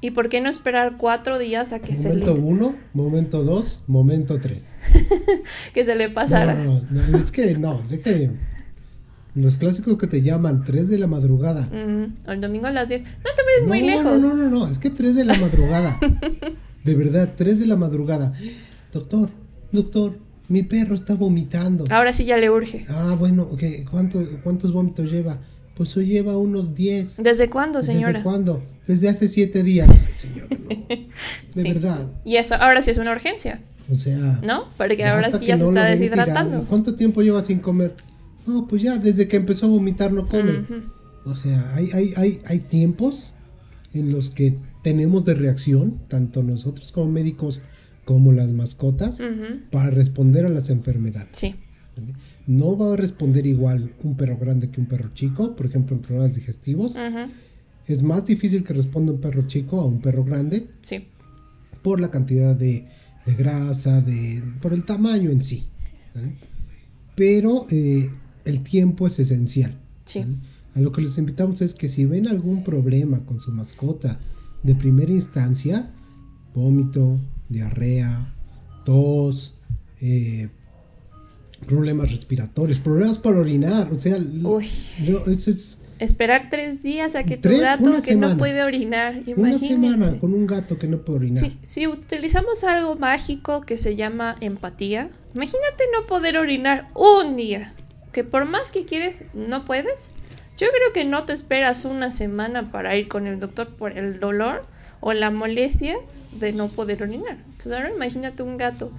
¿Y 0.00 0.10
por 0.10 0.28
qué 0.28 0.40
no 0.40 0.50
esperar 0.50 0.96
cuatro 0.98 1.38
días 1.38 1.72
a 1.72 1.78
que 1.78 1.96
se 1.96 2.14
le... 2.14 2.26
Momento 2.26 2.34
uno, 2.34 2.74
momento 2.92 3.42
dos, 3.42 3.80
momento 3.86 4.38
tres. 4.38 4.76
que 5.74 5.84
se 5.84 5.94
le 5.94 6.10
pasara. 6.10 6.54
No, 6.54 6.80
no, 6.90 7.08
no, 7.08 7.18
es 7.18 7.32
que 7.32 7.56
no, 7.56 7.82
deje 7.88 8.30
los 9.34 9.56
clásicos 9.56 9.98
que 9.98 10.06
te 10.06 10.22
llaman 10.22 10.62
3 10.62 10.88
de 10.88 10.98
la 10.98 11.06
madrugada. 11.06 11.68
el 11.72 12.40
domingo 12.40 12.66
a 12.66 12.70
las 12.70 12.88
10. 12.88 13.02
No 13.02 13.08
te 13.10 13.42
ves 13.42 13.68
muy 13.68 13.82
lejos. 13.82 14.04
No, 14.04 14.18
no, 14.18 14.34
no, 14.34 14.48
no, 14.48 14.66
es 14.68 14.78
que 14.78 14.90
3 14.90 15.16
de 15.16 15.24
la 15.24 15.34
madrugada. 15.34 15.98
de 16.84 16.94
verdad, 16.94 17.30
3 17.36 17.60
de 17.60 17.66
la 17.66 17.76
madrugada. 17.76 18.32
Doctor, 18.92 19.30
doctor, 19.72 20.16
mi 20.48 20.62
perro 20.62 20.94
está 20.94 21.14
vomitando. 21.14 21.84
Ahora 21.90 22.12
sí 22.12 22.24
ya 22.24 22.36
le 22.36 22.48
urge. 22.48 22.86
Ah, 22.88 23.16
bueno, 23.18 23.42
ok. 23.42 23.62
¿Cuánto, 23.90 24.20
¿Cuántos 24.44 24.72
vómitos 24.72 25.10
lleva? 25.10 25.38
Pues 25.74 25.96
hoy 25.96 26.06
lleva 26.06 26.36
unos 26.36 26.74
10. 26.74 27.16
¿Desde 27.18 27.50
cuándo, 27.50 27.82
señora? 27.82 28.12
¿Desde 28.12 28.22
cuándo? 28.22 28.62
Desde 28.86 29.08
hace 29.08 29.28
7 29.28 29.62
días. 29.62 29.88
señor, 30.14 30.48
De 31.54 31.62
verdad. 31.62 32.08
Y 32.24 32.36
eso 32.36 32.54
ahora 32.54 32.80
sí 32.80 32.90
es 32.90 32.98
una 32.98 33.12
urgencia. 33.12 33.60
O 33.90 33.94
sea. 33.94 34.40
¿No? 34.42 34.68
Porque 34.76 35.04
ahora 35.04 35.30
sí 35.32 35.44
ya 35.44 35.58
se 35.58 35.64
está 35.64 35.84
deshidratando. 35.84 36.64
¿Cuánto 36.68 36.94
tiempo 36.94 37.22
lleva 37.22 37.42
sin 37.42 37.58
comer? 37.58 37.94
No, 38.46 38.68
pues 38.68 38.82
ya 38.82 38.98
desde 38.98 39.26
que 39.26 39.36
empezó 39.36 39.66
a 39.66 39.70
vomitar 39.70 40.12
no 40.12 40.28
come. 40.28 40.64
O 41.24 41.34
sea, 41.34 41.74
hay, 41.74 41.90
hay, 41.92 42.12
hay, 42.16 42.40
hay 42.46 42.58
tiempos 42.60 43.30
en 43.94 44.12
los 44.12 44.30
que 44.30 44.58
tenemos 44.82 45.24
de 45.24 45.34
reacción, 45.34 46.00
tanto 46.08 46.42
nosotros 46.42 46.92
como 46.92 47.10
médicos 47.10 47.60
como 48.04 48.32
las 48.32 48.52
mascotas, 48.52 49.18
para 49.70 49.90
responder 49.90 50.44
a 50.44 50.50
las 50.50 50.68
enfermedades. 50.70 51.30
Sí. 51.32 51.56
No 52.46 52.76
va 52.76 52.94
a 52.94 52.96
responder 52.96 53.46
igual 53.46 53.94
un 54.02 54.16
perro 54.16 54.38
grande 54.38 54.70
que 54.70 54.80
un 54.80 54.86
perro 54.86 55.12
chico, 55.14 55.54
por 55.56 55.66
ejemplo, 55.66 55.96
en 55.96 56.02
problemas 56.02 56.34
digestivos. 56.34 56.96
Es 57.86 58.02
más 58.02 58.24
difícil 58.24 58.64
que 58.64 58.72
responda 58.72 59.12
un 59.12 59.20
perro 59.20 59.46
chico 59.46 59.80
a 59.80 59.84
un 59.84 60.00
perro 60.00 60.24
grande. 60.24 60.66
Sí. 60.82 61.06
Por 61.82 62.00
la 62.00 62.10
cantidad 62.10 62.56
de, 62.56 62.86
de 63.26 63.34
grasa, 63.34 64.00
de, 64.00 64.42
por 64.60 64.72
el 64.72 64.84
tamaño 64.84 65.30
en 65.30 65.42
sí. 65.42 65.64
Pero 67.14 67.66
eh, 67.70 68.08
el 68.44 68.62
tiempo 68.62 69.06
es 69.06 69.18
esencial. 69.18 69.78
Sí. 70.04 70.24
A 70.74 70.80
lo 70.80 70.92
que 70.92 71.02
les 71.02 71.18
invitamos 71.18 71.62
es 71.62 71.74
que 71.74 71.88
si 71.88 72.04
ven 72.04 72.26
algún 72.26 72.64
problema 72.64 73.24
con 73.24 73.38
su 73.38 73.52
mascota 73.52 74.18
de 74.62 74.74
primera 74.74 75.12
instancia, 75.12 75.90
vómito, 76.54 77.20
diarrea, 77.48 78.34
tos, 78.84 79.54
eh, 80.00 80.48
problemas 81.56 82.10
respiratorios, 82.10 82.80
problemas 82.80 83.18
para 83.18 83.38
orinar, 83.38 83.92
o 83.92 83.98
sea, 83.98 84.18
Yo, 84.18 85.24
es, 85.26 85.78
Esperar 86.00 86.50
tres 86.50 86.82
días 86.82 87.14
a 87.14 87.22
que 87.22 87.36
tu 87.36 87.48
gato 87.48 87.92
que 88.04 88.16
no 88.16 88.36
puede 88.36 88.62
orinar. 88.64 89.22
Una 89.36 89.58
semana 89.58 90.18
con 90.18 90.34
un 90.34 90.46
gato 90.46 90.76
que 90.76 90.88
no 90.88 90.98
puede 90.98 91.18
orinar. 91.18 91.52
si 91.62 91.86
utilizamos 91.86 92.64
algo 92.64 92.96
mágico 92.96 93.60
que 93.60 93.78
se 93.78 93.94
llama 93.94 94.36
empatía, 94.40 95.08
imagínate 95.34 95.84
no 95.98 96.06
poder 96.06 96.36
orinar 96.36 96.88
un 96.94 97.36
día 97.36 97.72
que 98.14 98.24
por 98.24 98.44
más 98.44 98.70
que 98.70 98.84
quieres, 98.84 99.24
no 99.34 99.64
puedes. 99.64 100.14
Yo 100.56 100.68
creo 100.68 100.92
que 100.92 101.04
no 101.04 101.24
te 101.24 101.32
esperas 101.32 101.84
una 101.84 102.12
semana 102.12 102.70
para 102.70 102.96
ir 102.96 103.08
con 103.08 103.26
el 103.26 103.40
doctor 103.40 103.68
por 103.68 103.98
el 103.98 104.20
dolor 104.20 104.64
o 105.00 105.12
la 105.12 105.30
molestia 105.30 105.96
de 106.38 106.52
no 106.52 106.68
poder 106.68 107.02
orinar. 107.02 107.36
Entonces 107.44 107.72
ahora 107.72 107.90
imagínate 107.90 108.44
un 108.44 108.56
gato 108.56 108.92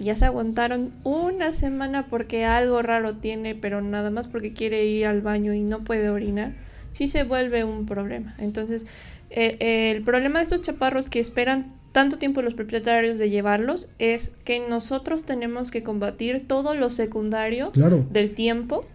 que 0.00 0.04
ya 0.04 0.16
se 0.16 0.24
aguantaron 0.24 0.90
una 1.04 1.52
semana 1.52 2.06
porque 2.06 2.46
algo 2.46 2.80
raro 2.80 3.16
tiene, 3.16 3.54
pero 3.54 3.82
nada 3.82 4.10
más 4.10 4.28
porque 4.28 4.54
quiere 4.54 4.86
ir 4.86 5.04
al 5.04 5.20
baño 5.20 5.52
y 5.52 5.60
no 5.60 5.84
puede 5.84 6.08
orinar, 6.08 6.52
sí 6.90 7.06
se 7.06 7.24
vuelve 7.24 7.64
un 7.64 7.84
problema. 7.84 8.34
Entonces, 8.38 8.86
eh, 9.28 9.92
el 9.94 10.02
problema 10.02 10.38
de 10.38 10.44
estos 10.44 10.62
chaparros 10.62 11.10
que 11.10 11.20
esperan 11.20 11.74
tanto 11.92 12.16
tiempo 12.16 12.40
los 12.40 12.54
propietarios 12.54 13.18
de 13.18 13.28
llevarlos 13.28 13.90
es 13.98 14.32
que 14.44 14.66
nosotros 14.66 15.24
tenemos 15.24 15.70
que 15.70 15.82
combatir 15.82 16.48
todo 16.48 16.74
lo 16.74 16.88
secundario 16.88 17.70
del 18.10 18.34
tiempo 18.34 18.86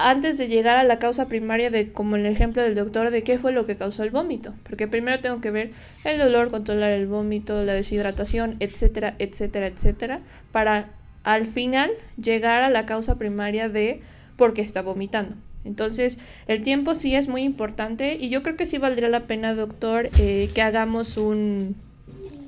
antes 0.00 0.38
de 0.38 0.46
llegar 0.46 0.76
a 0.76 0.84
la 0.84 1.00
causa 1.00 1.26
primaria 1.26 1.70
de, 1.70 1.90
como 1.90 2.14
el 2.14 2.24
ejemplo 2.24 2.62
del 2.62 2.76
doctor, 2.76 3.10
de 3.10 3.24
qué 3.24 3.36
fue 3.36 3.50
lo 3.50 3.66
que 3.66 3.76
causó 3.76 4.04
el 4.04 4.10
vómito. 4.10 4.54
Porque 4.62 4.86
primero 4.86 5.18
tengo 5.18 5.40
que 5.40 5.50
ver 5.50 5.72
el 6.04 6.18
dolor, 6.18 6.50
controlar 6.50 6.92
el 6.92 7.08
vómito, 7.08 7.64
la 7.64 7.74
deshidratación, 7.74 8.56
etcétera, 8.60 9.16
etcétera, 9.18 9.66
etcétera, 9.66 10.20
para 10.52 10.88
al 11.24 11.46
final 11.46 11.90
llegar 12.16 12.62
a 12.62 12.70
la 12.70 12.86
causa 12.86 13.18
primaria 13.18 13.68
de 13.68 14.00
por 14.36 14.54
qué 14.54 14.62
está 14.62 14.82
vomitando. 14.82 15.34
Entonces, 15.64 16.20
el 16.46 16.60
tiempo 16.60 16.94
sí 16.94 17.16
es 17.16 17.26
muy 17.26 17.42
importante 17.42 18.14
y 18.14 18.28
yo 18.28 18.44
creo 18.44 18.56
que 18.56 18.66
sí 18.66 18.78
valdría 18.78 19.08
la 19.08 19.26
pena, 19.26 19.54
doctor, 19.54 20.10
eh, 20.20 20.48
que 20.54 20.62
hagamos 20.62 21.16
un, 21.16 21.74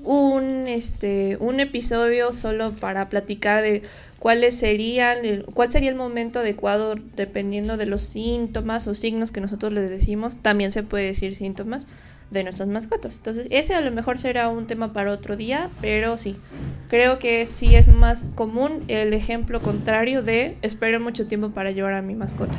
un, 0.05 0.69
este, 0.69 1.37
un 1.41 1.59
episodio 1.59 2.33
solo 2.33 2.71
para 2.73 3.09
platicar 3.09 3.63
de 3.63 3.83
cuáles 4.21 4.57
serían, 4.57 5.19
cuál 5.55 5.71
sería 5.71 5.91
el 5.91 5.97
momento 5.97 6.41
adecuado 6.41 6.95
dependiendo 7.17 7.77
de 7.77 7.87
los 7.87 8.03
síntomas 8.03 8.87
o 8.87 8.95
signos 8.95 9.33
que 9.33 9.41
nosotros 9.41 9.73
les 9.73 9.91
decimos. 9.91 10.37
También 10.37 10.71
se 10.71 10.85
puede 10.85 11.07
decir 11.07 11.35
síntomas 11.35 11.89
de 12.31 12.45
nuestras 12.45 12.69
mascotas. 12.69 13.17
Entonces, 13.17 13.49
ese 13.51 13.75
a 13.75 13.81
lo 13.81 13.91
mejor 13.91 14.19
será 14.19 14.51
un 14.51 14.67
tema 14.67 14.93
para 14.93 15.11
otro 15.11 15.37
día, 15.37 15.69
pero 15.81 16.19
sí, 16.19 16.37
creo 16.89 17.19
que 17.19 17.47
sí 17.47 17.75
es 17.75 17.89
más 17.89 18.31
común 18.35 18.85
el 18.89 19.15
ejemplo 19.15 19.59
contrario 19.59 20.23
de 20.23 20.55
esperar 20.61 21.01
mucho 21.01 21.27
tiempo 21.27 21.51
para 21.51 21.71
llevar 21.71 21.95
a 21.95 22.03
mi 22.03 22.15
mascota. 22.15 22.55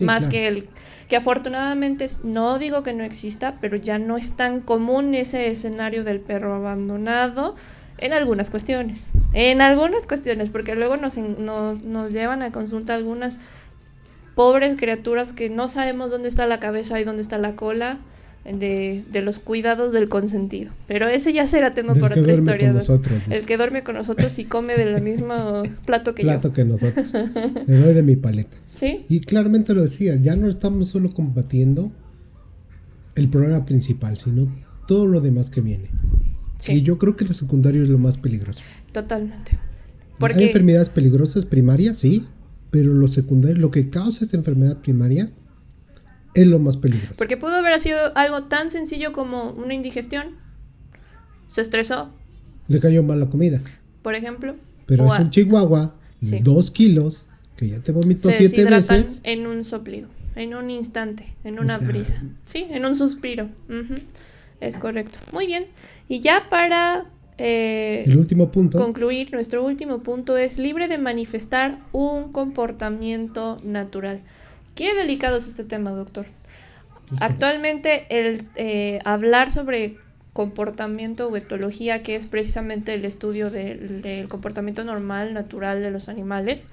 más 0.00 0.26
que 0.26 0.48
el 0.48 0.68
que 1.08 1.16
afortunadamente 1.16 2.06
no 2.24 2.58
digo 2.58 2.82
que 2.82 2.92
no 2.92 3.04
exista, 3.04 3.56
pero 3.60 3.76
ya 3.76 4.00
no 4.00 4.16
es 4.16 4.36
tan 4.36 4.60
común 4.60 5.14
ese 5.14 5.48
escenario 5.48 6.02
del 6.02 6.18
perro 6.18 6.54
abandonado 6.54 7.54
en 7.98 8.12
algunas 8.12 8.50
cuestiones. 8.50 9.12
En 9.32 9.60
algunas 9.60 10.06
cuestiones, 10.06 10.50
porque 10.50 10.74
luego 10.74 10.96
nos, 10.96 11.16
nos, 11.16 11.82
nos 11.82 12.12
llevan 12.12 12.42
a 12.42 12.50
consulta 12.50 12.94
algunas 12.94 13.38
pobres 14.34 14.76
criaturas 14.76 15.32
que 15.32 15.50
no 15.50 15.68
sabemos 15.68 16.10
dónde 16.10 16.28
está 16.28 16.46
la 16.46 16.60
cabeza 16.60 17.00
y 17.00 17.04
dónde 17.04 17.22
está 17.22 17.38
la 17.38 17.54
cola 17.54 17.98
de, 18.44 19.04
de, 19.10 19.22
los 19.22 19.38
cuidados 19.38 19.92
del 19.92 20.08
consentido. 20.08 20.70
Pero 20.86 21.08
ese 21.08 21.32
ya 21.32 21.46
será 21.46 21.72
tema 21.72 21.94
para 21.94 22.20
otra 22.20 22.32
historia. 22.32 22.72
nosotros, 22.72 23.22
el 23.30 23.46
que 23.46 23.56
duerme 23.56 23.82
con 23.82 23.94
nosotros 23.94 24.38
y 24.38 24.44
come 24.44 24.76
del 24.76 25.00
mismo 25.02 25.62
plato 25.86 26.14
que 26.14 26.22
plato 26.22 26.52
que 26.52 26.64
nosotros. 26.64 27.14
Le 27.66 27.76
doy 27.76 27.94
de 27.94 28.02
mi 28.02 28.16
paleta. 28.16 28.56
¿Sí? 28.74 29.04
Y 29.08 29.20
claramente 29.20 29.72
lo 29.72 29.82
decía, 29.82 30.16
ya 30.16 30.36
no 30.36 30.48
estamos 30.48 30.88
solo 30.88 31.10
combatiendo 31.10 31.90
el 33.14 33.28
problema 33.28 33.64
principal, 33.64 34.18
sino 34.18 34.52
todo 34.86 35.06
lo 35.06 35.20
demás 35.20 35.48
que 35.48 35.60
viene. 35.60 35.88
Y 36.72 36.82
yo 36.82 36.98
creo 36.98 37.16
que 37.16 37.24
lo 37.24 37.34
secundario 37.34 37.82
es 37.82 37.88
lo 37.88 37.98
más 37.98 38.16
peligroso. 38.18 38.60
Totalmente. 38.92 39.58
Porque... 40.18 40.38
Hay 40.40 40.46
enfermedades 40.46 40.88
peligrosas 40.90 41.44
primarias, 41.44 41.98
sí, 41.98 42.24
pero 42.70 42.94
lo 42.94 43.08
secundario, 43.08 43.58
lo 43.58 43.70
que 43.70 43.90
causa 43.90 44.24
esta 44.24 44.36
enfermedad 44.36 44.76
primaria 44.78 45.30
es 46.34 46.46
lo 46.46 46.58
más 46.58 46.76
peligroso. 46.76 47.14
Porque 47.18 47.36
pudo 47.36 47.52
haber 47.56 47.78
sido 47.80 48.16
algo 48.16 48.44
tan 48.44 48.70
sencillo 48.70 49.12
como 49.12 49.50
una 49.52 49.74
indigestión. 49.74 50.28
Se 51.48 51.60
estresó, 51.60 52.08
Le 52.68 52.80
cayó 52.80 53.02
mal 53.02 53.20
la 53.20 53.28
comida. 53.30 53.60
por 54.02 54.14
ejemplo. 54.14 54.56
Pero 54.86 55.04
o 55.04 55.06
es 55.08 55.14
a- 55.14 55.22
un 55.22 55.30
chihuahua 55.30 55.94
de 56.20 56.38
Sí. 56.38 56.42
dos 56.42 56.70
kilos 56.70 57.26
que 57.56 57.68
ya 57.68 57.80
te 57.80 57.92
vomitó 57.92 58.30
se 58.30 58.36
siete 58.36 58.64
veces. 58.64 59.20
en 59.24 59.46
un 59.46 59.64
soplido, 59.64 60.08
en 60.34 60.54
un 60.54 60.70
instante, 60.70 61.24
en 61.44 61.58
una 61.60 61.78
sea, 61.78 61.88
brisa. 61.88 62.22
Sí, 62.44 62.66
en 62.70 62.84
un 62.84 62.94
suspiro. 62.96 63.44
Ujú, 63.68 63.94
Es 64.66 64.78
correcto. 64.78 65.18
Muy 65.32 65.46
bien. 65.46 65.66
Y 66.08 66.20
ya 66.20 66.46
para 66.48 67.06
eh, 67.38 68.04
El 68.06 68.16
último 68.16 68.50
punto. 68.50 68.78
concluir, 68.78 69.32
nuestro 69.32 69.64
último 69.64 69.98
punto 70.00 70.36
es 70.36 70.58
libre 70.58 70.88
de 70.88 70.98
manifestar 70.98 71.78
un 71.92 72.32
comportamiento 72.32 73.58
natural. 73.64 74.20
Qué 74.74 74.94
delicado 74.94 75.36
es 75.38 75.48
este 75.48 75.64
tema, 75.64 75.90
doctor. 75.90 76.26
Actualmente 77.20 78.06
el 78.08 78.46
eh, 78.56 79.00
hablar 79.04 79.50
sobre 79.50 79.96
comportamiento 80.32 81.28
o 81.28 81.36
etología, 81.36 82.02
que 82.02 82.16
es 82.16 82.26
precisamente 82.26 82.94
el 82.94 83.04
estudio 83.04 83.50
del, 83.50 84.02
del 84.02 84.28
comportamiento 84.28 84.82
normal, 84.82 85.34
natural 85.34 85.80
de 85.82 85.90
los 85.90 86.08
animales, 86.08 86.68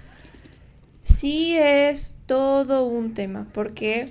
sí 1.04 1.58
es 1.58 2.16
todo 2.26 2.86
un 2.86 3.14
tema, 3.14 3.48
porque 3.54 4.10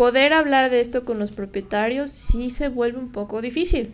poder 0.00 0.32
hablar 0.32 0.70
de 0.70 0.80
esto 0.80 1.04
con 1.04 1.18
los 1.18 1.30
propietarios 1.30 2.10
sí 2.10 2.48
se 2.48 2.70
vuelve 2.70 2.98
un 2.98 3.12
poco 3.12 3.42
difícil. 3.42 3.92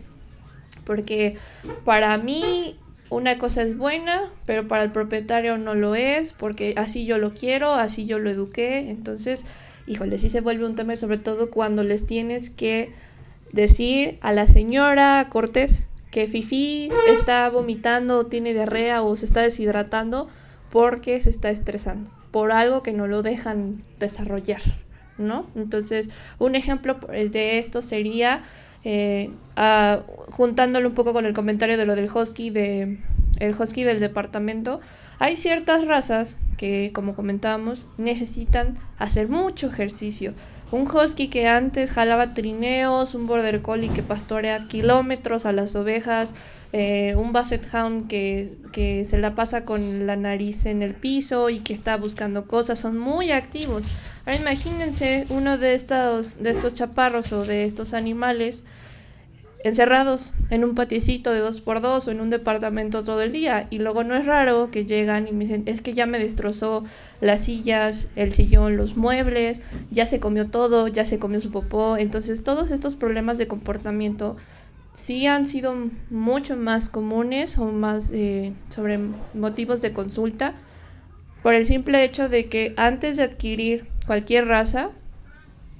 Porque 0.85 1.35
para 1.83 2.17
mí 2.17 2.77
una 3.09 3.37
cosa 3.37 3.61
es 3.63 3.77
buena, 3.77 4.31
pero 4.45 4.69
para 4.69 4.83
el 4.83 4.93
propietario 4.93 5.57
no 5.57 5.75
lo 5.75 5.95
es, 5.95 6.31
porque 6.31 6.75
así 6.77 7.05
yo 7.05 7.17
lo 7.17 7.33
quiero, 7.33 7.73
así 7.73 8.05
yo 8.05 8.19
lo 8.19 8.29
eduqué. 8.29 8.89
Entonces, 8.89 9.47
híjole, 9.85 10.17
sí 10.17 10.29
se 10.29 10.39
vuelve 10.39 10.65
un 10.65 10.77
tema, 10.77 10.95
sobre 10.95 11.17
todo 11.17 11.51
cuando 11.51 11.83
les 11.83 12.07
tienes 12.07 12.49
que 12.49 12.93
decir 13.51 14.17
a 14.21 14.31
la 14.31 14.47
señora 14.47 15.27
Cortés 15.29 15.89
que 16.09 16.25
Fifi 16.27 16.89
está 17.09 17.49
vomitando, 17.49 18.19
o 18.19 18.25
tiene 18.27 18.53
diarrea 18.53 19.01
o 19.01 19.13
se 19.17 19.25
está 19.25 19.41
deshidratando 19.41 20.29
porque 20.71 21.19
se 21.19 21.31
está 21.31 21.49
estresando, 21.49 22.09
por 22.31 22.53
algo 22.53 22.81
que 22.81 22.93
no 22.93 23.07
lo 23.07 23.23
dejan 23.23 23.83
desarrollar, 23.99 24.61
¿no? 25.17 25.45
Entonces, 25.55 26.09
un 26.39 26.55
ejemplo 26.55 26.95
de 27.09 27.57
esto 27.59 27.81
sería, 27.81 28.43
eh, 28.83 29.29
juntándolo 30.29 30.89
un 30.89 30.95
poco 30.95 31.13
con 31.13 31.25
el 31.25 31.33
comentario 31.33 31.77
de 31.77 31.85
lo 31.85 31.95
del 31.95 32.09
husky, 32.09 32.49
de, 32.49 32.97
el 33.39 33.55
husky 33.59 33.83
del 33.83 33.99
departamento, 33.99 34.79
hay 35.19 35.35
ciertas 35.35 35.85
razas 35.87 36.37
que, 36.57 36.91
como 36.93 37.15
comentábamos, 37.15 37.85
necesitan 37.97 38.77
hacer 38.99 39.29
mucho 39.29 39.67
ejercicio. 39.67 40.33
Un 40.69 40.85
husky 40.85 41.29
que 41.29 41.47
antes 41.47 41.91
jalaba 41.91 42.33
trineos, 42.33 43.15
un 43.15 43.25
border 43.25 43.61
collie 43.61 43.89
que 43.89 44.03
pastorea 44.03 44.67
kilómetros 44.67 45.45
a 45.45 45.53
las 45.53 45.77
ovejas, 45.77 46.35
eh, 46.73 47.15
un 47.15 47.31
basset 47.31 47.65
hound 47.73 48.09
que, 48.09 48.53
que 48.73 49.05
se 49.05 49.17
la 49.17 49.33
pasa 49.33 49.63
con 49.63 50.05
la 50.05 50.17
nariz 50.17 50.65
en 50.65 50.81
el 50.81 50.93
piso 50.93 51.49
y 51.49 51.61
que 51.61 51.73
está 51.73 51.95
buscando 51.95 52.47
cosas, 52.47 52.79
son 52.79 52.97
muy 52.97 53.31
activos. 53.31 53.87
Ahora 54.25 54.41
imagínense 54.41 55.25
uno 55.29 55.57
de 55.57 55.73
estos, 55.73 56.43
de 56.43 56.49
estos 56.49 56.73
chaparros 56.73 57.31
o 57.31 57.45
de 57.45 57.63
estos 57.63 57.93
animales 57.93 58.65
encerrados 59.67 60.33
en 60.49 60.63
un 60.63 60.75
patiecito 60.75 61.31
de 61.31 61.39
dos 61.39 61.61
por 61.61 61.81
dos 61.81 62.07
o 62.07 62.11
en 62.11 62.21
un 62.21 62.29
departamento 62.29 63.03
todo 63.03 63.21
el 63.21 63.31
día. 63.31 63.67
Y 63.69 63.79
luego 63.79 64.03
no 64.03 64.15
es 64.15 64.25
raro 64.25 64.69
que 64.71 64.85
llegan 64.85 65.27
y 65.27 65.31
me 65.31 65.45
dicen 65.45 65.63
es 65.65 65.81
que 65.81 65.93
ya 65.93 66.05
me 66.05 66.19
destrozó 66.19 66.83
las 67.21 67.45
sillas, 67.45 68.09
el 68.15 68.33
sillón, 68.33 68.77
los 68.77 68.97
muebles, 68.97 69.63
ya 69.91 70.05
se 70.05 70.19
comió 70.19 70.47
todo, 70.49 70.87
ya 70.87 71.05
se 71.05 71.19
comió 71.19 71.41
su 71.41 71.51
popó, 71.51 71.97
entonces 71.97 72.43
todos 72.43 72.71
estos 72.71 72.95
problemas 72.95 73.37
de 73.37 73.47
comportamiento 73.47 74.37
sí 74.93 75.27
han 75.27 75.45
sido 75.45 75.75
mucho 76.09 76.57
más 76.57 76.89
comunes 76.89 77.57
o 77.59 77.65
más 77.65 78.09
eh, 78.11 78.53
sobre 78.69 78.99
motivos 79.35 79.81
de 79.81 79.93
consulta 79.93 80.55
por 81.43 81.53
el 81.53 81.67
simple 81.67 82.03
hecho 82.03 82.29
de 82.29 82.47
que 82.47 82.73
antes 82.77 83.17
de 83.17 83.23
adquirir 83.23 83.87
cualquier 84.07 84.47
raza 84.47 84.89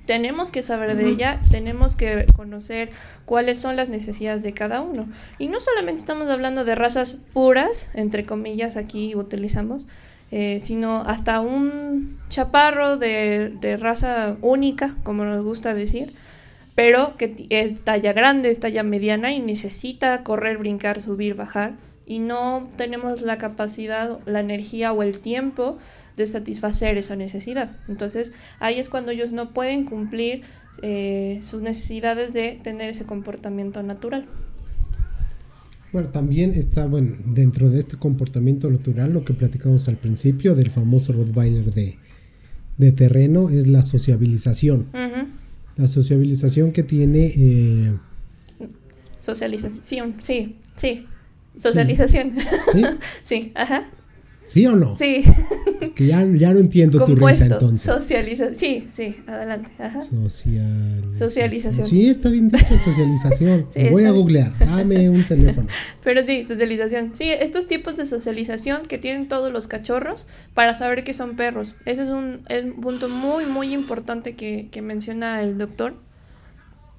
tenemos 0.08 0.52
que 0.52 0.64
saber 0.64 0.96
de 0.96 1.08
ella, 1.08 1.40
tenemos 1.52 1.96
que 1.96 2.26
conocer 2.34 2.90
cuáles 3.26 3.60
son 3.60 3.76
las 3.76 3.90
necesidades 3.90 4.42
de 4.42 4.54
cada 4.54 4.82
uno. 4.82 5.08
Y 5.38 5.50
no 5.50 5.60
solamente 5.60 6.00
estamos 6.00 6.30
hablando 6.30 6.66
de 6.66 6.76
razas 6.76 7.20
puras, 7.34 7.92
entre 7.94 8.26
comillas, 8.26 8.78
aquí 8.78 9.16
utilizamos, 9.16 9.86
eh, 10.32 10.60
sino 10.62 11.02
hasta 11.02 11.42
un 11.42 12.18
chaparro 12.30 12.98
de, 12.98 13.54
de 13.60 13.78
raza 13.78 14.38
única, 14.42 14.96
como 15.04 15.26
nos 15.26 15.44
gusta 15.44 15.74
decir, 15.74 16.14
pero 16.74 17.18
que 17.18 17.46
es 17.50 17.84
talla 17.84 18.14
grande, 18.14 18.50
es 18.50 18.62
talla 18.62 18.84
mediana 18.84 19.34
y 19.34 19.40
necesita 19.40 20.24
correr, 20.24 20.58
brincar, 20.58 21.02
subir, 21.02 21.36
bajar. 21.36 21.74
Y 22.06 22.20
no 22.20 22.70
tenemos 22.78 23.22
la 23.22 23.38
capacidad, 23.38 24.20
la 24.26 24.40
energía 24.40 24.94
o 24.94 25.04
el 25.04 25.20
tiempo 25.20 25.78
de 26.18 26.28
satisfacer 26.28 26.98
esa 26.98 27.16
necesidad. 27.16 27.78
Entonces 27.88 28.34
ahí 28.60 28.80
es 28.80 28.90
cuando 28.90 29.12
ellos 29.12 29.32
no 29.32 29.54
pueden 29.54 29.86
cumplir 29.86 30.42
eh, 30.82 31.40
sus 31.44 31.62
necesidades 31.62 32.34
de 32.34 32.60
tener 32.62 32.90
ese 32.90 33.06
comportamiento 33.06 33.82
natural. 33.84 34.26
Bueno, 35.94 36.10
también 36.10 36.52
está, 36.52 36.86
bueno, 36.86 37.16
dentro 37.28 37.70
de 37.70 37.80
este 37.80 37.96
comportamiento 37.96 38.70
natural, 38.70 39.14
lo 39.14 39.24
que 39.24 39.34
platicamos 39.34 39.88
al 39.88 39.96
principio 39.96 40.54
del 40.54 40.70
famoso 40.70 41.14
Rottweiler 41.14 41.74
de, 41.74 41.98
de 42.78 42.92
terreno 42.92 43.50
es 43.50 43.68
la 43.68 43.82
sociabilización. 43.82 44.88
La 45.78 45.88
sociabilización 45.88 46.72
que 46.72 46.84
tiene, 46.84 47.32
eh, 47.36 47.94
Socialización, 49.20 50.16
sí, 50.20 50.56
sí. 50.76 51.06
Socialización. 51.58 52.34
¿sí? 52.72 52.84
Sí, 53.24 53.52
ajá. 53.56 53.90
¿Sí 54.48 54.66
o 54.66 54.76
no? 54.76 54.96
Sí. 54.96 55.24
Que 55.94 56.08
ya, 56.08 56.26
ya 56.26 56.54
no 56.54 56.60
entiendo 56.60 57.04
tu 57.04 57.16
risa 57.16 57.46
entonces. 57.46 57.82
Socialización. 57.82 58.56
Sí, 58.56 58.88
sí, 58.90 59.16
adelante. 59.28 59.70
Ajá. 59.78 60.00
Socialización. 60.00 61.16
Socialización. 61.16 61.86
Sí, 61.86 62.10
está 62.10 62.30
bien 62.30 62.50
dicho, 62.50 62.78
socialización. 62.78 63.66
Sí, 63.70 63.84
voy 63.90 64.06
a 64.06 64.12
googlear. 64.12 64.58
Dame 64.58 65.10
un 65.10 65.24
teléfono. 65.24 65.68
Pero 66.04 66.24
sí, 66.24 66.46
socialización. 66.48 67.14
Sí, 67.14 67.26
estos 67.30 67.68
tipos 67.68 67.96
de 67.96 68.06
socialización 68.06 68.84
que 68.88 68.98
tienen 68.98 69.28
todos 69.28 69.52
los 69.52 69.68
cachorros 69.68 70.28
para 70.54 70.74
saber 70.74 71.04
que 71.04 71.14
son 71.14 71.36
perros. 71.36 71.76
Ese 71.86 72.04
es 72.04 72.10
un, 72.10 72.42
es 72.50 72.66
un 72.66 72.82
punto 72.82 73.10
muy, 73.10 73.46
muy 73.46 73.74
importante 73.74 74.36
que, 74.36 74.70
que 74.72 74.82
menciona 74.82 75.42
el 75.44 75.58
doctor. 75.58 75.96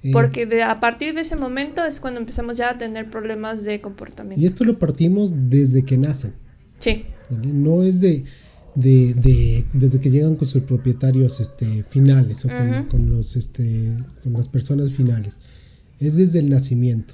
Eh, 0.03 0.11
Porque 0.13 0.45
de, 0.45 0.63
a 0.63 0.79
partir 0.79 1.13
de 1.13 1.21
ese 1.21 1.35
momento 1.35 1.83
es 1.83 1.99
cuando 1.99 2.19
empezamos 2.19 2.55
ya 2.55 2.69
a 2.69 2.77
tener 2.77 3.09
problemas 3.09 3.63
de 3.63 3.81
comportamiento. 3.81 4.41
y 4.41 4.45
esto 4.45 4.63
lo 4.63 4.79
partimos 4.79 5.33
desde 5.35 5.83
que 5.83 5.97
nacen. 5.97 6.33
Sí, 6.77 7.05
¿vale? 7.29 7.47
No 7.47 7.83
es 7.83 7.99
de, 7.99 8.23
de, 8.75 9.13
de- 9.13 9.65
desde 9.73 9.99
que 9.99 10.09
llegan 10.11 10.35
con 10.35 10.47
sus 10.47 10.61
propietarios 10.63 11.39
este, 11.39 11.83
finales 11.89 12.45
o 12.45 12.49
con, 12.89 13.09
los 13.09 13.35
este, 13.35 13.97
con 14.23 14.33
las 14.33 14.47
personas 14.47 14.91
finales. 14.91 15.39
Es 15.99 16.15
desde 16.15 16.39
el 16.39 16.49
nacimiento. 16.49 17.13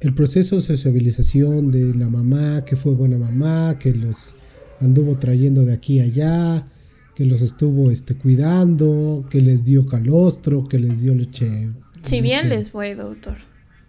El 0.00 0.14
proceso 0.14 0.56
de 0.56 0.62
sociabilización 0.62 1.70
de 1.70 1.94
la 1.94 2.08
mamá, 2.08 2.64
que 2.64 2.76
fue 2.76 2.94
buena 2.94 3.18
mamá, 3.18 3.78
que 3.78 3.94
los 3.94 4.34
anduvo 4.80 5.18
trayendo 5.18 5.64
de 5.64 5.74
aquí 5.74 6.00
a 6.00 6.04
allá, 6.04 6.66
que 7.14 7.26
los 7.26 7.42
estuvo 7.42 7.90
este, 7.90 8.14
cuidando, 8.16 9.26
que 9.28 9.42
les 9.42 9.64
dio 9.64 9.84
calostro, 9.84 10.64
que 10.64 10.78
les 10.78 11.00
dio 11.02 11.14
leche. 11.14 11.70
si 12.02 12.20
bien 12.22 12.48
les 12.48 12.70
fue, 12.70 12.94
doctor. 12.94 13.36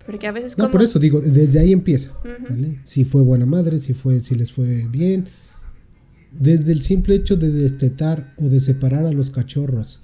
Porque 0.06 0.28
a 0.28 0.32
veces 0.34 0.58
no, 0.58 0.64
como... 0.66 0.72
por 0.74 0.82
eso 0.82 1.00
digo, 1.00 1.22
desde 1.22 1.60
ahí 1.60 1.72
empieza. 1.72 2.12
Si 2.84 3.06
fue 3.06 3.22
buena 3.22 3.46
madre, 3.46 3.80
si 3.80 3.94
fue, 3.94 4.20
si 4.20 4.36
les 4.36 4.52
fue 4.52 4.88
bien. 4.90 5.28
Desde 6.32 6.72
el 6.72 6.82
simple 6.82 7.16
hecho 7.16 7.36
de 7.36 7.52
destetar 7.52 8.34
o 8.38 8.50
de 8.50 8.60
separar 8.60 9.06
a 9.06 9.12
los 9.12 9.32
cachorros, 9.32 10.02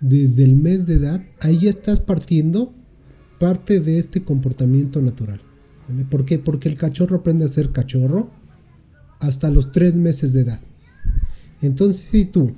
desde 0.00 0.44
el 0.44 0.56
mes 0.56 0.86
de 0.86 0.94
edad, 0.94 1.22
ahí 1.40 1.58
ya 1.58 1.70
estás 1.70 2.00
partiendo 2.00 2.72
parte 3.38 3.80
de 3.80 3.98
este 3.98 4.24
comportamiento 4.24 5.00
natural. 5.00 5.40
¿Por 6.10 6.24
qué? 6.24 6.38
Porque 6.38 6.68
el 6.68 6.76
cachorro 6.76 7.16
aprende 7.16 7.44
a 7.44 7.48
ser 7.48 7.72
cachorro 7.72 8.30
hasta 9.18 9.50
los 9.50 9.72
tres 9.72 9.94
meses 9.96 10.32
de 10.32 10.42
edad. 10.42 10.60
Entonces, 11.60 12.00
si 12.00 12.24
tú 12.24 12.54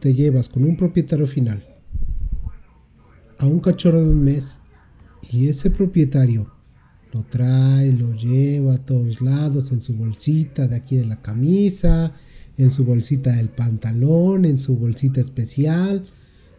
te 0.00 0.14
llevas 0.14 0.48
con 0.48 0.64
un 0.64 0.76
propietario 0.76 1.26
final 1.26 1.64
a 3.38 3.46
un 3.46 3.60
cachorro 3.60 4.02
de 4.02 4.10
un 4.10 4.22
mes 4.22 4.60
y 5.32 5.48
ese 5.48 5.70
propietario 5.70 6.52
lo 7.14 7.22
trae, 7.22 7.92
lo 7.92 8.12
lleva 8.12 8.74
a 8.74 8.78
todos 8.78 9.20
lados 9.20 9.70
en 9.70 9.80
su 9.80 9.94
bolsita 9.94 10.66
de 10.66 10.74
aquí 10.74 10.96
de 10.96 11.06
la 11.06 11.22
camisa, 11.22 12.12
en 12.58 12.70
su 12.70 12.84
bolsita 12.84 13.32
del 13.36 13.48
pantalón, 13.48 14.44
en 14.44 14.58
su 14.58 14.76
bolsita 14.76 15.20
especial, 15.20 16.02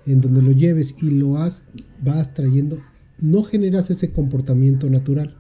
en 0.06 0.22
donde 0.22 0.42
lo 0.42 0.52
lleves 0.52 0.96
y 1.02 1.12
lo 1.12 1.38
has, 1.38 1.66
vas 2.02 2.34
trayendo, 2.34 2.80
no 3.20 3.44
generas 3.44 3.90
ese 3.90 4.12
comportamiento 4.12 4.90
natural, 4.90 5.36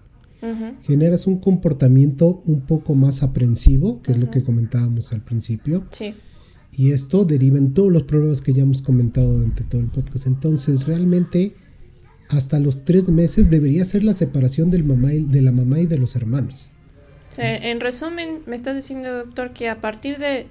generas 0.84 1.26
un 1.26 1.40
comportamiento 1.40 2.40
un 2.46 2.62
poco 2.62 2.94
más 2.94 3.24
aprensivo, 3.24 4.02
que 4.04 4.12
es 4.12 4.20
lo 4.20 4.30
que 4.30 4.44
comentábamos 4.44 5.12
al 5.12 5.24
principio, 5.24 5.86
Sí, 5.92 6.14
Y 6.78 6.92
esto 6.92 7.26
deriva 7.26 7.58
en 7.58 7.74
todos 7.74 7.92
los 7.92 8.04
problemas 8.04 8.42
que 8.42 8.54
ya 8.54 8.64
hemos 8.64 8.82
comentado 8.82 9.34
durante 9.34 9.64
todo 9.64 9.82
el 9.82 9.88
podcast. 9.88 10.28
Entonces, 10.28 10.86
realmente, 10.86 11.56
hasta 12.30 12.60
los 12.60 12.86
tres 12.86 13.10
meses 13.10 13.50
debería 13.50 13.86
ser 13.86 14.04
la 14.04 14.14
separación 14.14 14.72
del 14.72 14.84
mamá 14.84 15.10
de 15.12 15.42
la 15.42 15.52
mamá 15.52 15.80
y 15.80 15.86
de 15.86 15.98
los 15.98 16.16
hermanos. 16.16 16.72
en 17.38 17.80
resumen, 17.80 18.42
me 18.46 18.56
estás 18.56 18.76
diciendo, 18.76 19.12
doctor, 19.14 19.52
que 19.52 19.70
a 19.70 19.82
partir 19.82 20.18
de, 20.20 20.48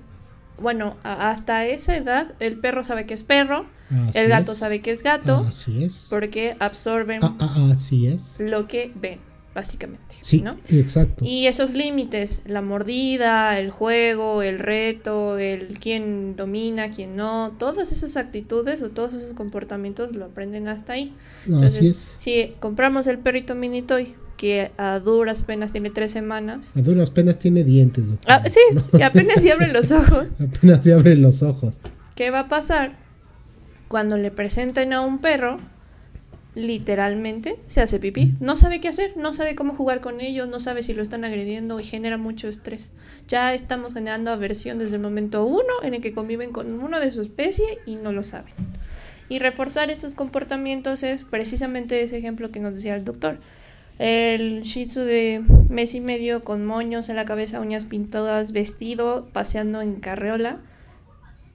bueno, 0.61 0.97
hasta 1.03 1.67
esa 1.67 1.97
edad, 1.97 2.33
el 2.41 2.59
perro 2.59 2.85
sabe 2.85 3.07
que 3.07 3.15
es 3.15 3.25
perro, 3.25 3.67
el 4.15 4.29
gato 4.29 4.55
sabe 4.55 4.81
que 4.81 4.91
es 4.93 5.03
gato, 5.03 5.37
así 5.37 5.85
es. 5.85 6.07
porque 6.11 6.57
absorben 6.59 7.21
ah, 7.23 7.37
ah, 7.41 7.69
así 7.73 8.07
es. 8.07 8.41
lo 8.41 8.67
que 8.67 8.93
ven 8.95 9.19
básicamente. 9.55 10.17
Sí, 10.21 10.43
exacto. 10.73 11.25
Y 11.25 11.47
esos 11.47 11.73
límites, 11.73 12.43
la 12.47 12.61
mordida, 12.61 13.59
el 13.59 13.71
juego, 13.71 14.43
el 14.43 14.59
reto, 14.59 15.39
el 15.39 15.79
quién 15.79 16.35
domina, 16.37 16.91
quién 16.91 17.17
no, 17.17 17.55
todas 17.59 17.93
esas 17.93 18.17
actitudes 18.17 18.83
o 18.83 18.91
todos 18.91 19.15
esos 19.15 19.35
comportamientos 19.35 20.13
lo 20.13 20.27
aprenden 20.27 20.69
hasta 20.69 20.95
ahí. 20.95 21.15
Así 21.63 21.87
es. 21.87 22.17
Si 22.19 22.55
compramos 22.59 23.07
el 23.07 23.19
perrito 23.19 23.55
mini 23.55 23.83
toy 23.83 24.15
que 24.37 24.73
a 24.77 24.99
duras 24.99 25.43
penas 25.43 25.73
tiene 25.73 25.91
tres 25.91 26.11
semanas. 26.11 26.73
A 26.77 26.83
duras 26.83 27.11
penas 27.11 27.39
tiene 27.39 27.63
dientes, 27.63 28.11
doctor. 28.11 28.33
Ah, 28.33 28.43
sí, 28.51 28.61
y 28.99 29.03
apenas 29.03 29.41
se 29.41 29.53
abren 29.53 29.73
los 29.73 29.93
ojos. 29.93 30.27
apenas 30.41 30.83
se 30.83 30.93
abren 30.93 31.23
los 31.23 31.43
ojos. 31.43 31.81
¿Qué 32.17 32.31
va 32.31 32.41
a 32.41 32.49
pasar? 32.49 32.97
Cuando 33.87 34.17
le 34.17 34.33
presenten 34.33 34.93
a 34.93 35.03
un 35.03 35.19
perro 35.21 35.59
literalmente 36.55 37.57
se 37.67 37.81
hace 37.81 37.99
pipí. 37.99 38.35
No 38.41 38.57
sabe 38.57 38.81
qué 38.81 38.89
hacer, 38.89 39.17
no 39.17 39.33
sabe 39.33 39.55
cómo 39.55 39.75
jugar 39.75 40.01
con 40.01 40.21
ellos, 40.21 40.49
no 40.49 40.61
sabe 40.61 40.83
si 40.83 40.95
lo 40.95 41.03
están 41.03 41.25
agrediendo 41.25 41.81
y 41.81 41.85
genera 41.85 42.17
mucho 42.17 42.49
estrés. 42.49 42.91
Ya 43.29 43.55
estamos 43.55 43.95
generando 43.95 44.31
aversión 44.31 44.79
desde 44.79 44.97
el 44.97 45.03
momento 45.03 45.45
uno 45.45 45.83
en 45.83 45.95
el 45.95 46.01
que 46.01 46.13
conviven 46.13 46.53
con 46.53 46.73
uno 46.81 47.01
de 47.01 47.11
su 47.11 47.23
especie 47.23 47.79
y 47.87 47.97
no 47.97 48.13
lo 48.13 48.23
saben. 48.23 48.53
Y 49.29 49.39
reforzar 49.39 49.91
esos 49.91 50.15
comportamientos 50.15 51.03
es 51.03 51.25
precisamente 51.25 52.03
ese 52.03 52.19
ejemplo 52.19 52.51
que 52.51 52.61
nos 52.61 52.75
decía 52.75 52.95
el 52.95 53.05
doctor. 53.05 53.39
El 53.99 54.63
Shih 54.63 54.87
Tzu 54.87 55.01
de 55.01 55.43
mes 55.69 55.95
y 55.95 56.01
medio 56.01 56.43
con 56.43 56.67
moños 56.67 57.09
en 57.09 57.17
la 57.17 57.25
cabeza, 57.25 57.61
uñas 57.61 57.85
pintadas, 57.85 58.53
vestido, 58.53 59.29
paseando 59.33 59.83
en 59.83 59.95
carreola, 59.97 60.59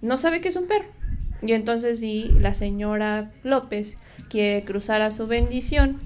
no 0.02 0.18
sabe 0.18 0.39
que 0.39 0.47
es 0.47 0.56
un 0.56 0.68
perro 0.68 0.99
y 1.42 1.54
entonces 1.54 2.00
si 2.00 2.32
la 2.40 2.54
señora 2.54 3.32
López 3.44 4.00
quiere 4.30 4.64
cruzar 4.64 5.02
a 5.02 5.12
su 5.12 5.28
bendición 5.28 5.98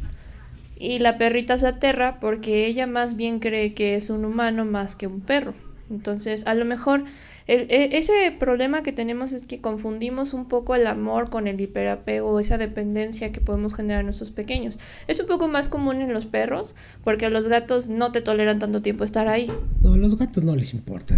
y 0.77 0.99
la 0.99 1.17
perrita 1.17 1.57
se 1.57 1.67
aterra 1.67 2.19
porque 2.19 2.65
ella 2.65 2.87
más 2.87 3.15
bien 3.15 3.39
cree 3.39 3.73
que 3.73 3.95
es 3.95 4.09
un 4.09 4.25
humano 4.25 4.65
más 4.65 4.95
que 4.95 5.07
un 5.07 5.21
perro. 5.21 5.53
Entonces, 5.89 6.45
a 6.47 6.55
lo 6.55 6.65
mejor 6.65 7.05
e, 7.47 7.97
ese 7.97 8.13
problema 8.37 8.83
que 8.83 8.91
tenemos 8.91 9.31
es 9.33 9.43
que 9.43 9.59
confundimos 9.59 10.33
un 10.33 10.47
poco 10.47 10.75
el 10.75 10.87
amor 10.87 11.29
con 11.29 11.47
el 11.47 11.59
hiperapego, 11.59 12.39
esa 12.39 12.57
dependencia 12.57 13.31
que 13.31 13.41
podemos 13.41 13.75
generar 13.75 14.01
en 14.01 14.07
nuestros 14.07 14.31
pequeños. 14.31 14.79
Es 15.07 15.19
un 15.19 15.27
poco 15.27 15.47
más 15.47 15.69
común 15.69 16.01
en 16.01 16.13
los 16.13 16.25
perros, 16.25 16.75
porque 17.03 17.29
los 17.29 17.47
gatos 17.47 17.89
no 17.89 18.11
te 18.11 18.21
toleran 18.21 18.59
tanto 18.59 18.81
tiempo 18.81 19.03
estar 19.03 19.27
ahí. 19.27 19.51
No, 19.81 19.93
a 19.93 19.97
los 19.97 20.17
gatos 20.17 20.43
no 20.43 20.55
les 20.55 20.73
importa. 20.73 21.15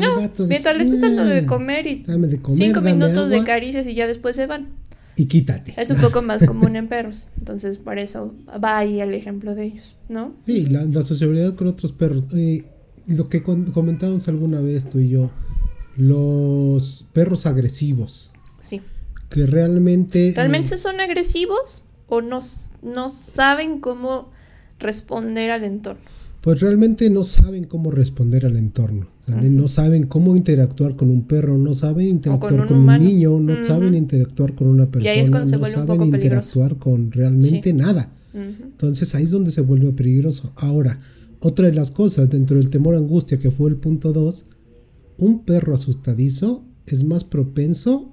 no, 0.00 0.16
mientras 0.46 0.76
les 0.76 0.92
estás 0.92 1.16
dando 1.16 1.32
de 1.32 1.46
comer 1.46 1.86
y 1.86 2.04
cinco 2.54 2.80
minutos 2.80 3.30
de 3.30 3.42
caricias 3.44 3.86
y 3.86 3.94
ya 3.94 4.06
después 4.06 4.36
se 4.36 4.46
van. 4.46 4.68
Y 5.16 5.26
quítate. 5.26 5.74
Es 5.76 5.90
un 5.90 5.98
poco 5.98 6.22
más 6.22 6.44
común 6.46 6.76
en 6.76 6.88
perros. 6.88 7.28
Entonces, 7.38 7.78
por 7.78 7.98
eso 7.98 8.34
va 8.62 8.78
ahí 8.78 9.00
el 9.00 9.14
ejemplo 9.14 9.54
de 9.54 9.64
ellos, 9.64 9.94
¿no? 10.08 10.34
Sí, 10.44 10.66
la, 10.66 11.02
sociabilidad 11.02 11.54
con 11.54 11.68
otros 11.68 11.92
perros. 11.92 12.24
Eh, 12.34 12.64
lo 13.06 13.28
que 13.28 13.42
comentábamos 13.42 14.26
alguna 14.28 14.60
vez 14.60 14.88
tú 14.88 14.98
y 14.98 15.10
yo, 15.10 15.30
los 15.96 17.06
perros 17.12 17.46
agresivos. 17.46 18.30
Sí. 18.60 18.80
Que 19.30 19.46
realmente... 19.46 20.32
¿Realmente 20.34 20.78
son 20.78 21.00
agresivos 21.00 21.82
o 22.08 22.20
no, 22.20 22.38
no 22.82 23.10
saben 23.10 23.80
cómo 23.80 24.30
responder 24.78 25.50
al 25.50 25.64
entorno? 25.64 26.02
Pues 26.40 26.60
realmente 26.60 27.08
no 27.08 27.24
saben 27.24 27.64
cómo 27.64 27.90
responder 27.90 28.44
al 28.44 28.56
entorno. 28.56 29.06
No 29.26 29.68
saben 29.68 30.06
cómo 30.06 30.36
interactuar 30.36 30.96
con 30.96 31.08
un 31.08 31.22
perro, 31.22 31.56
no 31.56 31.74
saben 31.74 32.08
interactuar 32.08 32.66
con, 32.66 32.76
un, 32.76 32.98
niño, 32.98 33.40
no 33.40 33.64
saben 33.64 33.94
interactuar 33.94 34.54
con 34.54 34.66
una 34.66 34.90
persona, 34.90 35.40
no 35.40 35.56
saben 35.56 36.02
interactuar 36.02 36.76
con 36.76 37.10
realmente 37.10 37.72
nada. 37.72 38.10
Entonces 38.34 39.14
ahí 39.14 39.24
es 39.24 39.30
donde 39.30 39.50
se 39.50 39.62
vuelve 39.62 39.92
peligroso. 39.92 40.52
Ahora, 40.56 41.00
otra 41.40 41.68
de 41.68 41.74
las 41.74 41.90
cosas 41.90 42.28
dentro 42.28 42.58
del 42.58 42.68
temor 42.68 42.94
angustia 42.94 43.38
que 43.38 43.50
fue 43.50 43.70
el 43.70 43.76
punto 43.76 44.12
2, 44.12 44.44
un 45.18 45.44
perro 45.44 45.74
asustadizo 45.74 46.64
es 46.86 47.04
más 47.04 47.24
propenso 47.24 48.12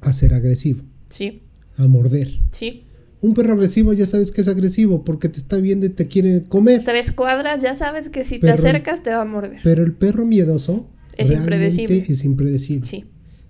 a 0.00 0.12
ser 0.12 0.34
agresivo. 0.34 0.82
Sí. 1.08 1.42
A 1.76 1.86
morder. 1.86 2.40
Sí. 2.50 2.84
Un 3.20 3.34
perro 3.34 3.54
agresivo 3.54 3.92
ya 3.92 4.06
sabes 4.06 4.32
que 4.32 4.42
es 4.42 4.48
agresivo 4.48 5.04
porque 5.04 5.28
te 5.28 5.38
está 5.38 5.56
viendo 5.56 5.86
y 5.86 5.90
te 5.90 6.06
quiere 6.06 6.42
comer. 6.42 6.84
Tres 6.84 7.12
cuadras 7.12 7.62
ya 7.62 7.74
sabes 7.74 8.10
que 8.10 8.24
si 8.24 8.38
te 8.38 8.50
acercas 8.50 9.02
te 9.02 9.10
va 9.10 9.22
a 9.22 9.24
morder. 9.24 9.60
Pero 9.62 9.82
el 9.82 9.94
perro 9.94 10.26
miedoso 10.26 10.88
es 11.16 11.30
impredecible. 11.30 11.96
Es 11.96 12.24
impredecible. 12.24 12.84
Sí. 12.84 13.04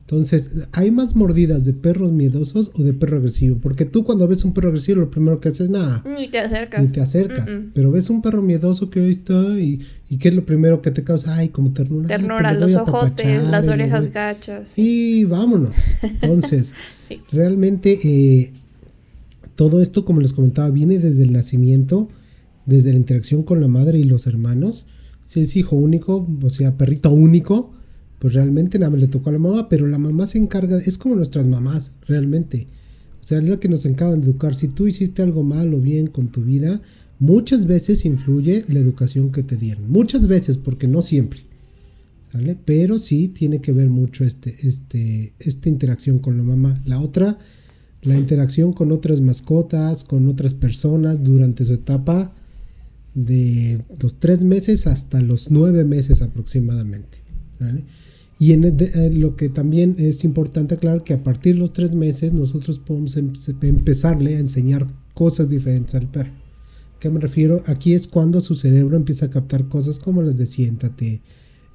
Entonces, 0.07 0.69
¿hay 0.73 0.91
más 0.91 1.17
mordidas 1.17 1.65
de 1.65 1.73
perros 1.73 2.13
miedosos 2.13 2.73
o 2.75 2.83
de 2.83 2.93
perro 2.93 3.17
agresivo? 3.17 3.57
Porque 3.57 3.87
tú 3.87 4.05
cuando 4.05 4.29
ves 4.29 4.45
un 4.45 4.53
perro 4.53 4.69
agresivo 4.69 5.01
lo 5.01 5.11
primero 5.11 5.41
que 5.41 5.49
haces 5.49 5.63
es 5.63 5.71
nada. 5.71 6.05
Ni 6.07 6.29
te 6.29 6.41
acercas. 6.41 6.83
Ni 6.83 6.91
te 6.91 7.01
acercas. 7.01 7.49
Pero 7.73 7.91
ves 7.91 8.11
un 8.11 8.21
perro 8.21 8.43
miedoso 8.43 8.91
que 8.91 9.01
ahí 9.01 9.13
está 9.13 9.59
y, 9.59 9.81
y 10.11 10.19
¿qué 10.19 10.29
es 10.29 10.35
lo 10.35 10.45
primero 10.45 10.83
que 10.83 10.91
te 10.91 11.05
causa? 11.05 11.35
Ay, 11.37 11.49
como 11.49 11.73
ternura. 11.73 12.07
Ternura, 12.07 12.53
los 12.53 12.75
ojotes, 12.75 13.45
las 13.45 13.67
orejas 13.67 14.13
gachas. 14.13 14.79
Y 14.79 15.25
vámonos. 15.25 15.73
Entonces, 16.03 16.73
realmente 17.33 17.99
eh, 18.05 18.53
todo 19.57 19.81
esto, 19.81 20.05
como 20.05 20.21
les 20.21 20.35
comentaba, 20.35 20.69
viene 20.69 20.99
desde 20.99 21.23
el 21.23 21.33
nacimiento, 21.33 22.11
desde 22.67 22.93
la 22.93 22.99
interacción 22.99 23.43
con 23.43 23.63
la 23.63 23.69
madre 23.69 24.01
y 24.01 24.05
los 24.05 24.27
hermanos. 24.27 24.85
Si 25.25 25.41
es 25.41 25.57
hijo 25.57 25.77
único, 25.77 26.29
o 26.43 26.51
sea, 26.51 26.77
perrito 26.77 27.11
único 27.11 27.73
pues 28.25 28.33
realmente 28.33 28.79
nada 28.79 28.89
más 28.89 29.01
le 29.01 29.09
tocó 29.09 29.29
a 29.29 29.35
la 29.35 29.39
mamá, 29.39 29.69
pero 29.69 29.87
la 29.87 29.99
mamá 29.99 30.27
se 30.27 30.39
encarga, 30.39 30.79
es 30.79 30.97
como 30.97 31.15
nuestras 31.15 31.47
mamás, 31.47 31.91
realmente. 32.07 32.67
O 33.21 33.23
sea, 33.23 33.37
es 33.37 33.45
la 33.45 33.61
que 33.61 33.69
nos 33.69 33.85
encargan 33.85 34.23
de 34.23 34.29
educar. 34.29 34.57
Si 34.57 34.67
tú 34.67 34.87
hiciste 34.87 35.21
algo 35.21 35.43
mal 35.43 35.75
o 35.75 35.79
bien 35.79 36.07
con 36.07 36.29
tu 36.29 36.43
vida, 36.43 36.81
muchas 37.19 37.67
veces 37.67 38.07
influye 38.07 38.65
la 38.69 38.79
educación 38.79 39.31
que 39.31 39.43
te 39.43 39.59
dieron. 39.59 39.91
Muchas 39.91 40.27
veces, 40.27 40.57
porque 40.57 40.89
no 40.89 41.03
siempre. 41.03 41.41
¿Sale? 42.33 42.57
Pero 42.65 42.99
sí 42.99 43.29
tiene 43.29 43.61
que 43.61 43.73
ver 43.73 43.91
mucho 43.91 44.25
este, 44.25 44.57
este, 44.67 45.35
esta 45.39 45.69
interacción 45.69 46.19
con 46.19 46.39
la 46.39 46.45
mamá. 46.45 46.81
La 46.87 47.01
otra, 47.01 47.39
la 48.01 48.17
interacción 48.17 48.73
con 48.73 48.91
otras 48.91 49.21
mascotas, 49.21 50.03
con 50.03 50.29
otras 50.29 50.55
personas 50.55 51.23
durante 51.23 51.67
su 51.67 51.75
etapa 51.75 52.35
de 53.13 53.83
los 54.01 54.19
tres 54.19 54.45
meses 54.45 54.87
hasta 54.87 55.21
los 55.21 55.51
nueve 55.51 55.85
meses 55.85 56.23
aproximadamente. 56.23 57.19
¿Sale? 57.59 57.85
Y 58.39 58.53
en 58.53 58.65
eh, 58.65 59.11
lo 59.13 59.37
que 59.37 59.49
también 59.49 59.95
es 59.99 60.25
importante 60.25 60.75
aclarar 60.75 61.05
que 61.05 61.15
a 61.15 61.23
partir 61.23 61.55
de 61.55 61.61
los 61.61 61.73
tres 61.73 61.95
meses 61.95 62.33
nosotros 62.33 62.81
podemos 62.81 63.17
em, 63.17 63.33
empezarle 63.63 64.37
a 64.37 64.41
enseñar 64.41 64.87
cosas 65.15 65.49
diferentes 65.49 65.95
al 65.95 66.11
perro. 66.11 66.33
¿Qué 66.99 67.11
me 67.11 67.21
refiero? 67.21 67.63
Aquí 67.67 67.95
es 67.95 68.09
cuando 68.09 68.41
su 68.41 68.55
cerebro 68.55 68.97
empieza 68.97 69.27
a 69.27 69.31
captar 69.31 69.69
cosas 69.69 69.99
como 69.99 70.23
las 70.23 70.37
de 70.37 70.47
siéntate, 70.47 71.23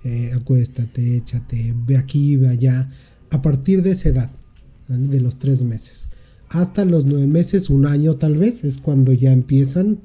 eh, 0.03 0.32
acuéstate, 0.34 1.18
échate, 1.18 1.74
ve 1.86 1.97
aquí, 1.97 2.36
ve 2.36 2.49
allá. 2.49 2.89
A 3.32 3.41
partir 3.41 3.84
de 3.84 3.91
esa 3.91 4.10
edad, 4.10 4.32
de 4.88 5.22
los 5.22 5.38
tres 5.38 5.62
meses. 5.62 6.10
Hasta 6.49 6.84
los 6.84 7.05
nueve 7.05 7.28
meses, 7.28 7.70
un 7.70 7.86
año 7.86 8.16
tal 8.16 8.36
vez, 8.36 8.64
es 8.64 8.80
cuando 8.80 9.14
ya 9.14 9.32
empiezan 9.32 9.99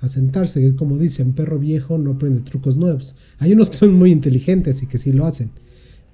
a 0.00 0.08
sentarse. 0.08 0.74
Como 0.76 0.96
dicen, 0.96 1.34
perro 1.34 1.58
viejo 1.58 1.98
no 1.98 2.12
aprende 2.12 2.40
trucos 2.40 2.78
nuevos. 2.78 3.16
Hay 3.38 3.52
unos 3.52 3.68
que 3.68 3.76
son 3.76 3.92
muy 3.92 4.12
inteligentes 4.12 4.82
y 4.82 4.86
que 4.86 4.96
sí 4.96 5.12
lo 5.12 5.26
hacen 5.26 5.50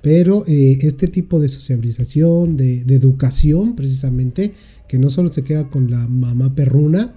pero 0.02 0.44
eh, 0.46 0.78
este 0.82 1.08
tipo 1.08 1.40
de 1.40 1.48
sociabilización, 1.48 2.56
de, 2.56 2.80
educación 2.88 3.76
precisamente, 3.76 4.52
que 4.88 4.98
no 4.98 5.10
solo 5.10 5.32
se 5.32 5.44
queda 5.44 5.68
con 5.70 5.90
la 5.90 6.08
mamá 6.08 6.54
perruna, 6.54 7.14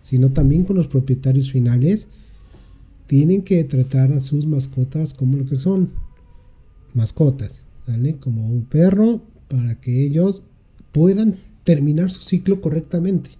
sino 0.00 0.32
también 0.32 0.64
con 0.64 0.76
los 0.76 0.88
propietarios 0.88 1.52
finales, 1.52 2.08
tienen 3.06 3.42
que 3.42 3.62
tratar 3.64 4.12
a 4.12 4.20
sus 4.20 4.46
mascotas 4.46 5.12
como 5.12 5.36
lo 5.36 5.44
que 5.44 5.56
son 5.56 5.90
mascotas, 6.94 7.66
¿vale? 7.86 8.16
Como 8.16 8.48
un 8.48 8.64
perro 8.64 9.22
para 9.48 9.78
que 9.80 10.04
ellos 10.04 10.42
puedan 10.92 11.36
terminar 11.64 12.10
su 12.10 12.22
ciclo 12.22 12.60
correctamente. 12.60 13.30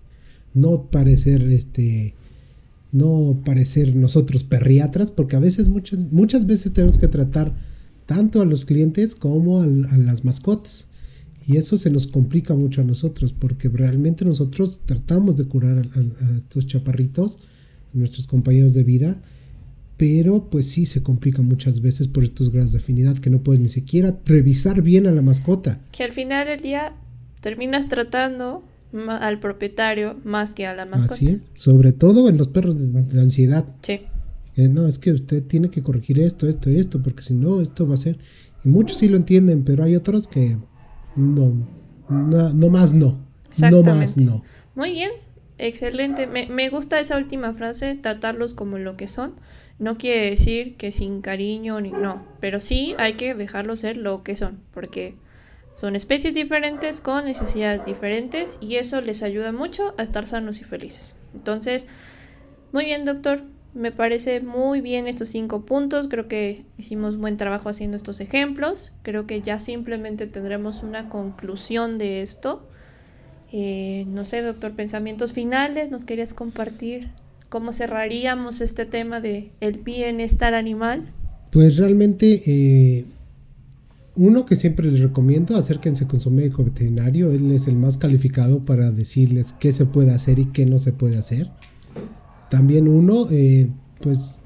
No 0.54 0.90
parecer 0.90 1.42
este 1.50 2.14
no 2.92 3.40
parecer 3.46 3.96
nosotros 3.96 4.44
perriatras, 4.44 5.10
porque 5.10 5.36
a 5.36 5.40
veces 5.40 5.68
muchas 5.68 6.12
muchas 6.12 6.44
veces 6.44 6.74
tenemos 6.74 6.98
que 6.98 7.08
tratar 7.08 7.56
tanto 8.06 8.40
a 8.40 8.44
los 8.44 8.64
clientes 8.64 9.14
como 9.14 9.62
a, 9.62 9.66
las 9.66 10.24
mascotas. 10.24 10.88
Y 11.46 11.56
eso 11.56 11.76
se 11.76 11.90
nos 11.90 12.06
complica 12.06 12.54
mucho 12.54 12.82
a 12.82 12.84
nosotros, 12.84 13.32
porque 13.32 13.68
realmente 13.68 14.24
nosotros 14.24 14.82
tratamos 14.84 15.36
de 15.36 15.46
curar 15.46 15.78
a, 15.78 16.36
estos 16.36 16.66
chaparritos, 16.66 17.38
a 17.94 17.98
nuestros 17.98 18.26
compañeros 18.26 18.74
de 18.74 18.84
vida, 18.84 19.20
pero 19.96 20.50
pues 20.50 20.66
sí 20.66 20.86
se 20.86 21.02
complica 21.02 21.42
muchas 21.42 21.80
veces 21.80 22.08
por 22.08 22.24
estos 22.24 22.50
grados 22.50 22.72
de 22.72 22.78
afinidad 22.78 23.18
que 23.18 23.30
no 23.30 23.42
puedes 23.42 23.60
ni 23.60 23.68
siquiera 23.68 24.18
revisar 24.24 24.82
bien 24.82 25.06
a 25.06 25.12
la 25.12 25.22
mascota. 25.22 25.80
Que 25.92 26.04
al 26.04 26.12
final 26.12 26.46
del 26.46 26.60
día 26.60 26.94
terminas 27.40 27.88
tratando 27.88 28.64
al 29.08 29.40
propietario 29.40 30.16
más 30.24 30.54
que 30.54 30.66
a 30.66 30.74
la 30.74 30.86
mascota. 30.86 31.14
Así 31.14 31.28
es, 31.28 31.50
sobre 31.54 31.92
todo 31.92 32.28
en 32.28 32.36
los 32.36 32.48
perros 32.48 32.92
de, 32.92 33.20
ansiedad. 33.20 33.66
Sí. 33.82 34.00
Eh, 34.56 34.68
no, 34.68 34.86
es 34.86 34.98
que 34.98 35.12
usted 35.12 35.42
tiene 35.44 35.70
que 35.70 35.82
corregir 35.82 36.18
esto, 36.20 36.46
esto, 36.46 36.68
esto, 36.70 37.02
porque 37.02 37.22
si 37.22 37.34
no, 37.34 37.60
esto 37.60 37.86
va 37.86 37.94
a 37.94 37.98
ser... 37.98 38.18
Y 38.64 38.68
muchos 38.68 38.98
sí 38.98 39.08
lo 39.08 39.16
entienden, 39.16 39.64
pero 39.64 39.82
hay 39.82 39.96
otros 39.96 40.28
que 40.28 40.56
no, 41.16 41.66
no, 42.08 42.68
más 42.68 42.94
no. 42.94 43.18
No 43.70 43.82
más 43.82 44.16
no. 44.16 44.44
Muy 44.74 44.92
bien, 44.92 45.10
excelente. 45.58 46.26
Me, 46.26 46.46
me 46.48 46.68
gusta 46.68 47.00
esa 47.00 47.16
última 47.16 47.52
frase, 47.52 47.96
tratarlos 47.96 48.54
como 48.54 48.78
lo 48.78 48.96
que 48.96 49.08
son. 49.08 49.34
No 49.78 49.98
quiere 49.98 50.30
decir 50.30 50.76
que 50.76 50.92
sin 50.92 51.22
cariño 51.22 51.80
ni 51.80 51.90
no, 51.90 52.24
pero 52.40 52.60
sí 52.60 52.94
hay 52.98 53.14
que 53.14 53.34
dejarlos 53.34 53.80
ser 53.80 53.96
lo 53.96 54.22
que 54.22 54.36
son, 54.36 54.60
porque 54.70 55.16
son 55.74 55.96
especies 55.96 56.34
diferentes 56.34 57.00
con 57.00 57.24
necesidades 57.24 57.84
diferentes 57.84 58.58
y 58.60 58.76
eso 58.76 59.00
les 59.00 59.22
ayuda 59.22 59.50
mucho 59.50 59.94
a 59.98 60.02
estar 60.02 60.26
sanos 60.26 60.60
y 60.60 60.64
felices. 60.64 61.16
Entonces, 61.34 61.88
muy 62.70 62.84
bien, 62.84 63.04
doctor. 63.04 63.42
Me 63.74 63.90
parece 63.90 64.40
muy 64.40 64.82
bien 64.82 65.06
estos 65.06 65.30
cinco 65.30 65.64
puntos. 65.64 66.08
Creo 66.08 66.28
que 66.28 66.64
hicimos 66.76 67.16
buen 67.16 67.38
trabajo 67.38 67.70
haciendo 67.70 67.96
estos 67.96 68.20
ejemplos. 68.20 68.92
Creo 69.02 69.26
que 69.26 69.40
ya 69.40 69.58
simplemente 69.58 70.26
tendremos 70.26 70.82
una 70.82 71.08
conclusión 71.08 71.96
de 71.96 72.22
esto. 72.22 72.68
Eh, 73.50 74.04
no 74.08 74.26
sé, 74.26 74.42
doctor, 74.42 74.72
pensamientos 74.72 75.32
finales. 75.32 75.90
¿Nos 75.90 76.04
querías 76.04 76.34
compartir 76.34 77.10
cómo 77.48 77.72
cerraríamos 77.72 78.60
este 78.60 78.84
tema 78.84 79.20
de 79.20 79.50
el 79.60 79.78
bienestar 79.78 80.54
animal? 80.54 81.10
Pues 81.50 81.78
realmente 81.78 82.42
eh, 82.46 83.06
uno 84.16 84.44
que 84.44 84.56
siempre 84.56 84.86
les 84.86 85.00
recomiendo, 85.00 85.56
acérquense 85.56 86.06
con 86.06 86.20
su 86.20 86.30
médico 86.30 86.64
veterinario, 86.64 87.30
él 87.30 87.50
es 87.52 87.68
el 87.68 87.76
más 87.76 87.98
calificado 87.98 88.64
para 88.64 88.90
decirles 88.90 89.54
qué 89.54 89.72
se 89.72 89.86
puede 89.86 90.12
hacer 90.12 90.38
y 90.38 90.46
qué 90.46 90.66
no 90.66 90.78
se 90.78 90.92
puede 90.92 91.18
hacer. 91.18 91.50
También 92.52 92.86
uno, 92.86 93.28
eh, 93.30 93.70
pues, 94.02 94.42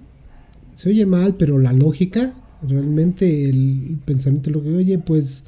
se 0.73 0.91
oye 0.91 1.07
mal, 1.07 1.35
pero 1.35 1.59
la 1.59 1.73
lógica, 1.73 2.33
realmente 2.63 3.51
el 3.51 3.99
pensamiento 4.05 4.51
lo 4.51 4.63
que 4.63 4.77
oye, 4.77 5.01
pues, 5.01 5.43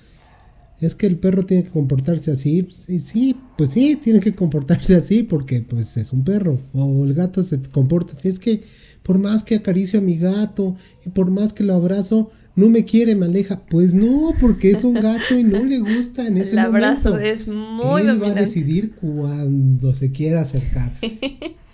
es 0.81 0.97
que 0.97 1.07
el 1.07 1.19
perro 1.21 1.47
tiene 1.47 1.63
que 1.63 1.71
comportarse 1.71 2.33
así. 2.33 2.67
Y 2.89 2.99
sí, 2.99 3.37
pues 3.57 3.71
sí, 3.71 3.95
tiene 3.95 4.19
que 4.19 4.35
comportarse 4.35 4.97
así 4.97 5.23
porque 5.23 5.63
pues 5.63 5.97
es 5.99 6.13
un 6.13 6.25
perro. 6.25 6.59
O 6.73 7.05
el 7.05 7.15
gato 7.15 7.45
se 7.45 7.63
comporta 7.71 8.15
así. 8.17 8.27
Es 8.27 8.41
que 8.41 8.61
por 9.05 9.21
más 9.21 9.45
que 9.45 9.55
acaricio 9.55 10.01
a 10.01 10.03
mi 10.03 10.19
gato 10.19 10.75
y 11.07 11.11
por 11.11 11.31
más 11.31 11.53
que 11.53 11.63
lo 11.63 11.75
abrazo, 11.75 12.29
no 12.57 12.69
me 12.71 12.85
quiere, 12.85 13.15
me 13.15 13.27
aleja. 13.27 13.63
Pues 13.71 13.95
no, 13.95 14.35
porque 14.41 14.73
es 14.73 14.83
un 14.83 14.95
gato 14.95 15.39
y 15.39 15.45
no 15.45 15.63
le 15.65 15.79
gusta 15.79 16.27
en 16.27 16.39
ese 16.39 16.57
momento. 16.57 16.77
El 16.77 16.85
abrazo 16.85 17.19
es 17.21 17.47
muy 17.47 18.03
Él 18.03 18.21
va 18.21 18.31
a 18.31 18.35
decidir 18.35 18.97
cuando 18.97 19.95
se 19.95 20.11
quiera 20.11 20.41
acercar. 20.41 20.93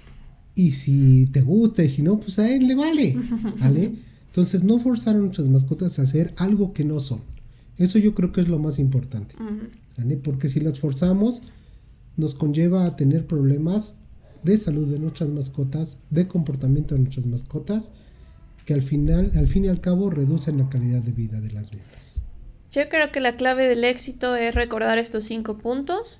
y 0.54 0.72
si 0.72 1.26
te 1.26 1.42
gusta 1.42 1.82
y 1.82 1.88
si 1.88 2.02
no, 2.02 2.20
pues 2.20 2.38
a 2.38 2.50
él 2.50 2.66
le 2.66 2.74
vale. 2.74 3.16
¿Vale? 3.60 3.94
Entonces, 4.26 4.64
no 4.64 4.78
forzar 4.78 5.16
a 5.16 5.18
nuestras 5.20 5.48
mascotas 5.48 5.98
a 5.98 6.02
hacer 6.02 6.34
algo 6.36 6.72
que 6.72 6.84
no 6.84 7.00
son. 7.00 7.20
Eso 7.76 7.98
yo 7.98 8.14
creo 8.14 8.32
que 8.32 8.40
es 8.40 8.48
lo 8.48 8.58
más 8.58 8.78
importante. 8.78 9.36
¿vale? 9.96 10.16
Porque 10.16 10.48
si 10.48 10.60
las 10.60 10.78
forzamos, 10.78 11.42
nos 12.16 12.34
conlleva 12.34 12.86
a 12.86 12.96
tener 12.96 13.26
problemas 13.26 13.98
de 14.42 14.56
salud 14.56 14.90
de 14.90 14.98
nuestras 14.98 15.30
mascotas, 15.30 15.98
de 16.10 16.28
comportamiento 16.28 16.94
de 16.94 17.02
nuestras 17.02 17.26
mascotas, 17.26 17.92
que 18.66 18.74
al 18.74 18.82
final, 18.82 19.32
al 19.36 19.46
fin 19.46 19.64
y 19.64 19.68
al 19.68 19.80
cabo, 19.80 20.10
reducen 20.10 20.58
la 20.58 20.68
calidad 20.68 21.02
de 21.02 21.12
vida 21.12 21.40
de 21.40 21.52
las 21.52 21.72
mismas. 21.72 22.22
Yo 22.70 22.88
creo 22.88 23.12
que 23.12 23.20
la 23.20 23.36
clave 23.36 23.68
del 23.68 23.84
éxito 23.84 24.34
es 24.34 24.54
recordar 24.54 24.98
estos 24.98 25.24
cinco 25.26 25.58
puntos 25.58 26.18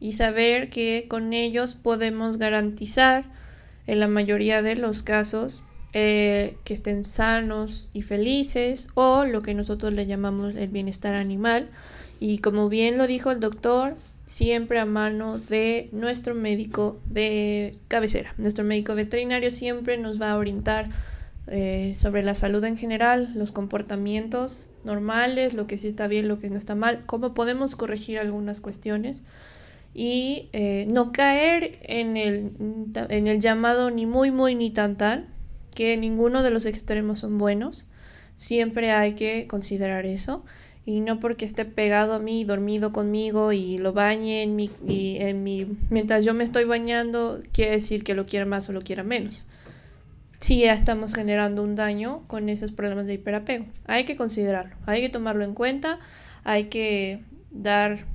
y 0.00 0.12
saber 0.12 0.68
que 0.68 1.06
con 1.08 1.32
ellos 1.32 1.76
podemos 1.76 2.36
garantizar 2.36 3.41
en 3.86 4.00
la 4.00 4.08
mayoría 4.08 4.62
de 4.62 4.76
los 4.76 5.02
casos 5.02 5.62
eh, 5.94 6.56
que 6.64 6.74
estén 6.74 7.04
sanos 7.04 7.90
y 7.92 8.02
felices 8.02 8.86
o 8.94 9.24
lo 9.24 9.42
que 9.42 9.54
nosotros 9.54 9.92
le 9.92 10.06
llamamos 10.06 10.54
el 10.54 10.68
bienestar 10.68 11.14
animal. 11.14 11.68
Y 12.20 12.38
como 12.38 12.68
bien 12.68 12.98
lo 12.98 13.06
dijo 13.06 13.30
el 13.30 13.40
doctor, 13.40 13.96
siempre 14.24 14.78
a 14.78 14.86
mano 14.86 15.38
de 15.38 15.88
nuestro 15.92 16.34
médico 16.34 16.98
de 17.06 17.76
cabecera. 17.88 18.34
Nuestro 18.38 18.64
médico 18.64 18.94
veterinario 18.94 19.50
siempre 19.50 19.98
nos 19.98 20.20
va 20.20 20.30
a 20.30 20.38
orientar 20.38 20.88
eh, 21.48 21.94
sobre 21.96 22.22
la 22.22 22.34
salud 22.34 22.62
en 22.64 22.76
general, 22.76 23.30
los 23.34 23.52
comportamientos 23.52 24.70
normales, 24.84 25.54
lo 25.54 25.66
que 25.66 25.76
sí 25.76 25.88
está 25.88 26.06
bien, 26.06 26.28
lo 26.28 26.38
que 26.38 26.48
no 26.48 26.56
está 26.56 26.74
mal, 26.74 27.02
cómo 27.04 27.34
podemos 27.34 27.76
corregir 27.76 28.18
algunas 28.18 28.60
cuestiones 28.60 29.22
y 29.94 30.48
eh, 30.52 30.86
no 30.88 31.12
caer 31.12 31.78
en 31.82 32.16
el, 32.16 32.52
en 33.08 33.26
el 33.26 33.40
llamado 33.40 33.90
ni 33.90 34.06
muy 34.06 34.30
muy 34.30 34.54
ni 34.54 34.70
tan 34.70 34.96
tan, 34.96 35.26
que 35.74 35.96
ninguno 35.96 36.42
de 36.42 36.50
los 36.50 36.66
extremos 36.66 37.20
son 37.20 37.38
buenos, 37.38 37.86
siempre 38.34 38.92
hay 38.92 39.14
que 39.14 39.46
considerar 39.46 40.06
eso 40.06 40.44
y 40.84 41.00
no 41.00 41.20
porque 41.20 41.44
esté 41.44 41.64
pegado 41.64 42.14
a 42.14 42.18
mí, 42.18 42.44
dormido 42.44 42.92
conmigo 42.92 43.52
y 43.52 43.78
lo 43.78 43.92
bañe 43.92 44.42
en 44.42 44.56
mi, 44.56 44.70
y 44.86 45.16
en 45.18 45.44
mi, 45.44 45.66
mientras 45.90 46.24
yo 46.24 46.34
me 46.34 46.44
estoy 46.44 46.64
bañando, 46.64 47.40
quiere 47.52 47.72
decir 47.72 48.02
que 48.02 48.14
lo 48.14 48.26
quiera 48.26 48.46
más 48.46 48.68
o 48.68 48.72
lo 48.72 48.82
quiera 48.82 49.02
menos. 49.02 49.48
Si 50.40 50.58
ya 50.58 50.72
estamos 50.72 51.14
generando 51.14 51.62
un 51.62 51.76
daño 51.76 52.24
con 52.26 52.48
esos 52.48 52.72
problemas 52.72 53.06
de 53.06 53.14
hiperapego. 53.14 53.66
Hay 53.84 54.04
que 54.04 54.16
considerarlo, 54.16 54.74
hay 54.86 55.00
que 55.00 55.08
tomarlo 55.08 55.44
en 55.44 55.54
cuenta, 55.54 56.00
hay 56.42 56.64
que 56.64 57.20
dar 57.52 58.11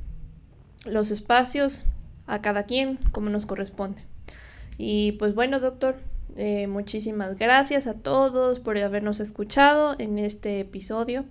los 0.87 1.11
espacios 1.11 1.85
a 2.25 2.41
cada 2.41 2.63
quien 2.63 2.97
como 3.11 3.29
nos 3.29 3.45
corresponde. 3.45 4.01
Y 4.77 5.13
pues 5.13 5.33
bueno, 5.33 5.59
doctor, 5.59 5.97
eh, 6.35 6.67
muchísimas 6.67 7.37
gracias 7.37 7.87
a 7.87 7.95
todos 7.95 8.59
por 8.59 8.77
habernos 8.77 9.19
escuchado 9.19 9.95
en 9.97 10.19
este 10.19 10.59
episodio. 10.59 11.25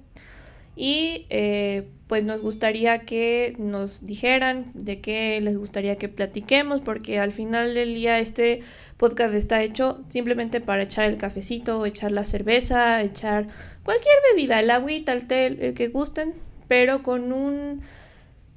Y 0.75 1.27
eh, 1.31 1.89
pues 2.07 2.25
nos 2.25 2.43
gustaría 2.43 3.01
que 3.01 3.55
nos 3.59 4.05
dijeran 4.05 4.67
de 4.75 5.01
qué 5.01 5.41
les 5.41 5.57
gustaría 5.57 5.97
que 5.97 6.09
platiquemos, 6.09 6.83
porque 6.83 7.19
al 7.19 7.33
final 7.33 7.75
del 7.75 7.95
día 7.95 8.19
este 8.19 8.61
podcast 8.99 9.35
está 9.35 9.63
hecho 9.63 10.05
simplemente 10.09 10.61
para 10.61 10.83
echar 10.83 11.09
el 11.09 11.17
cafecito, 11.17 11.87
echar 11.87 12.13
la 12.13 12.25
cerveza, 12.25 13.01
echar 13.03 13.47
cualquier 13.85 14.15
bebida, 14.33 14.61
el 14.61 14.71
agüita, 14.71 15.15
el 15.15 15.27
té, 15.27 15.47
el 15.47 15.75
que 15.75 15.89
gusten, 15.89 16.35
pero 16.69 17.03
con 17.03 17.33
un 17.33 17.81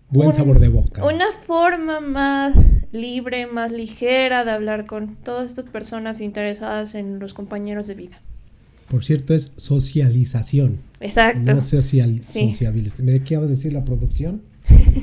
buen 0.09 0.33
sabor 0.33 0.59
de 0.59 0.69
boca. 0.69 1.05
Una 1.05 1.27
forma 1.45 1.99
más 1.99 2.55
libre, 2.91 3.47
más 3.47 3.71
ligera 3.71 4.45
de 4.45 4.51
hablar 4.51 4.85
con 4.85 5.15
todas 5.15 5.49
estas 5.49 5.67
personas 5.67 6.21
interesadas 6.21 6.95
en 6.95 7.19
los 7.19 7.33
compañeros 7.33 7.87
de 7.87 7.95
vida. 7.95 8.21
Por 8.89 9.05
cierto, 9.05 9.35
es 9.35 9.51
socialización. 9.55 10.79
Exacto. 10.99 11.53
No 11.53 11.61
social, 11.61 12.21
sociabilización. 12.23 13.05
¿Me 13.05 13.19
qué 13.23 13.37
va 13.37 13.43
a 13.43 13.47
decir 13.47 13.71
la 13.71 13.85
producción? 13.85 14.41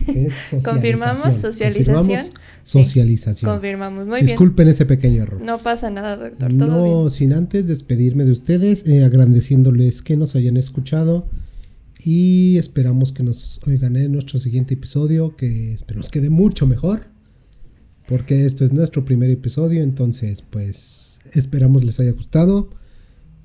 Es 0.09 0.34
Confirmamos 0.64 1.36
socialización. 1.36 1.96
Confirmamos 1.96 2.32
socialización. 2.64 3.52
confirmamos, 3.52 4.07
muy 4.07 4.20
Disculpen 4.22 4.68
ese 4.68 4.86
pequeño 4.86 5.22
error. 5.22 5.40
No 5.40 5.59
pasa 5.59 5.90
nada, 5.90 6.16
doctor. 6.16 6.52
no, 6.52 7.11
sin 7.11 7.32
antes 7.32 7.68
despedirme 7.68 8.24
de 8.24 8.32
ustedes, 8.32 8.86
eh, 8.88 9.04
agradeciéndoles 9.04 10.02
que 10.02 10.16
nos 10.16 10.34
hayan 10.34 10.57
escuchado 10.57 11.28
y 12.05 12.57
esperamos 12.59 13.12
que 13.12 13.22
nos 13.22 13.61
oigan 13.66 13.97
en 13.97 14.12
nuestro 14.12 14.38
siguiente 14.38 14.74
episodio, 14.74 15.36
que 15.36 15.72
esperamos 15.72 16.11
quede 16.11 16.30
mucho 16.30 16.66
mejor, 16.66 17.09
porque 18.07 18.44
esto 18.44 18.64
es 18.64 18.72
nuestro 18.72 19.05
primer 19.05 19.30
episodio, 19.30 19.82
entonces 19.82 20.42
pues 20.49 21.20
esperamos 21.32 21.84
les 21.84 21.99
haya 22.01 22.12
gustado 22.12 22.70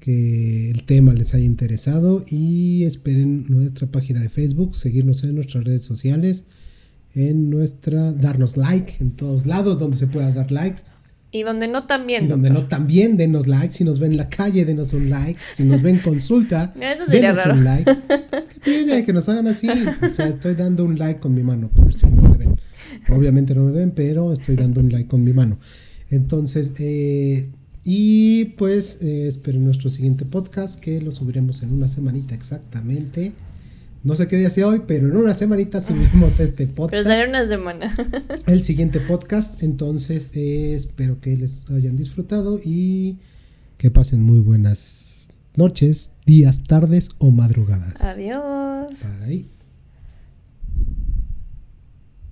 que 0.02 0.72
el 0.72 0.84
tema 0.84 1.14
les 1.14 1.34
haya 1.34 1.46
interesado 1.46 2.26
y 2.28 2.84
esperen 2.84 3.46
nuestra 3.48 3.90
página 3.90 4.20
de 4.20 4.30
Facebook, 4.30 4.76
seguirnos 4.76 5.24
en 5.24 5.36
nuestras 5.36 5.64
redes 5.64 5.84
sociales, 5.84 6.46
en 7.14 7.50
nuestra, 7.50 8.12
darnos 8.14 8.58
like 8.58 8.96
en 9.00 9.12
todos 9.12 9.46
lados 9.46 9.78
donde 9.78 9.98
se 9.98 10.08
pueda 10.08 10.32
dar 10.32 10.52
like. 10.52 10.82
Y 11.32 11.44
donde 11.44 11.68
no 11.68 11.86
también. 11.86 12.26
Y 12.26 12.28
donde 12.28 12.50
no 12.50 12.68
también, 12.68 13.16
denos 13.16 13.48
like. 13.48 13.74
Si 13.74 13.84
nos 13.84 14.00
ven 14.00 14.12
en 14.12 14.18
la 14.18 14.28
calle, 14.28 14.66
denos 14.66 14.94
un 14.94 15.10
like. 15.10 15.40
Si 15.54 15.64
nos 15.64 15.82
ven 15.82 16.00
consulta, 16.00 16.74
denos 17.10 17.46
un 17.46 17.64
like. 17.64 17.90
¿Qué 17.90 18.60
tiene? 18.60 19.04
Que 19.06 19.14
nos 19.14 19.30
hagan 19.30 19.48
así. 19.48 19.70
O 20.02 20.10
sea, 20.10 20.28
estoy 20.28 20.56
dando 20.56 20.84
un 20.84 21.00
like 21.00 21.20
con 21.22 21.34
mi 21.34 21.44
mano, 21.44 21.70
por 21.70 21.94
si 21.94 22.08
no 22.08 22.22
me 22.24 22.38
ven. 22.38 22.56
Obviamente 23.10 23.56
no 23.56 23.64
me 23.64 23.72
ven, 23.72 23.92
pero 23.92 24.34
estoy 24.34 24.58
dando 24.58 24.82
un 24.82 24.90
like 24.90 25.08
con 25.08 25.24
mi 25.24 25.32
mano. 25.32 25.58
Entonces, 26.10 26.74
eh, 26.80 27.50
y 27.84 28.46
pues 28.58 29.00
eh, 29.02 29.28
esperen 29.28 29.64
nuestro 29.64 29.90
siguiente 29.90 30.26
podcast 30.26 30.80
que 30.80 31.02
lo 31.02 31.12
subiremos 31.12 31.64
en 31.64 31.74
una 31.74 31.88
semanita 31.88 32.36
exactamente. 32.36 33.32
No 34.04 34.16
sé 34.16 34.28
qué 34.28 34.38
día 34.38 34.50
sea 34.50 34.68
hoy, 34.68 34.82
pero 34.88 35.08
en 35.08 35.16
una 35.16 35.36
semanita 35.36 35.80
subiremos 35.82 36.40
este 36.40 36.66
podcast. 36.68 37.06
Pero 37.08 37.30
una 37.30 37.48
semana. 37.48 37.96
el 38.48 38.64
siguiente 38.64 39.00
podcast. 39.00 39.62
Entonces 39.62 40.32
eh, 40.34 40.74
espero 40.74 41.22
que 41.22 41.38
les 41.38 41.70
hayan 41.70 41.96
disfrutado 41.98 42.60
y 42.64 43.18
Que 43.78 43.92
pasen 43.92 44.22
muy 44.22 44.40
buenas 44.40 45.30
noches, 45.56 46.12
días, 46.26 46.64
tardes 46.64 47.10
o 47.20 47.32
madrugadas. 47.32 48.02
Adiós. 48.02 48.92
Bye. 49.28 49.61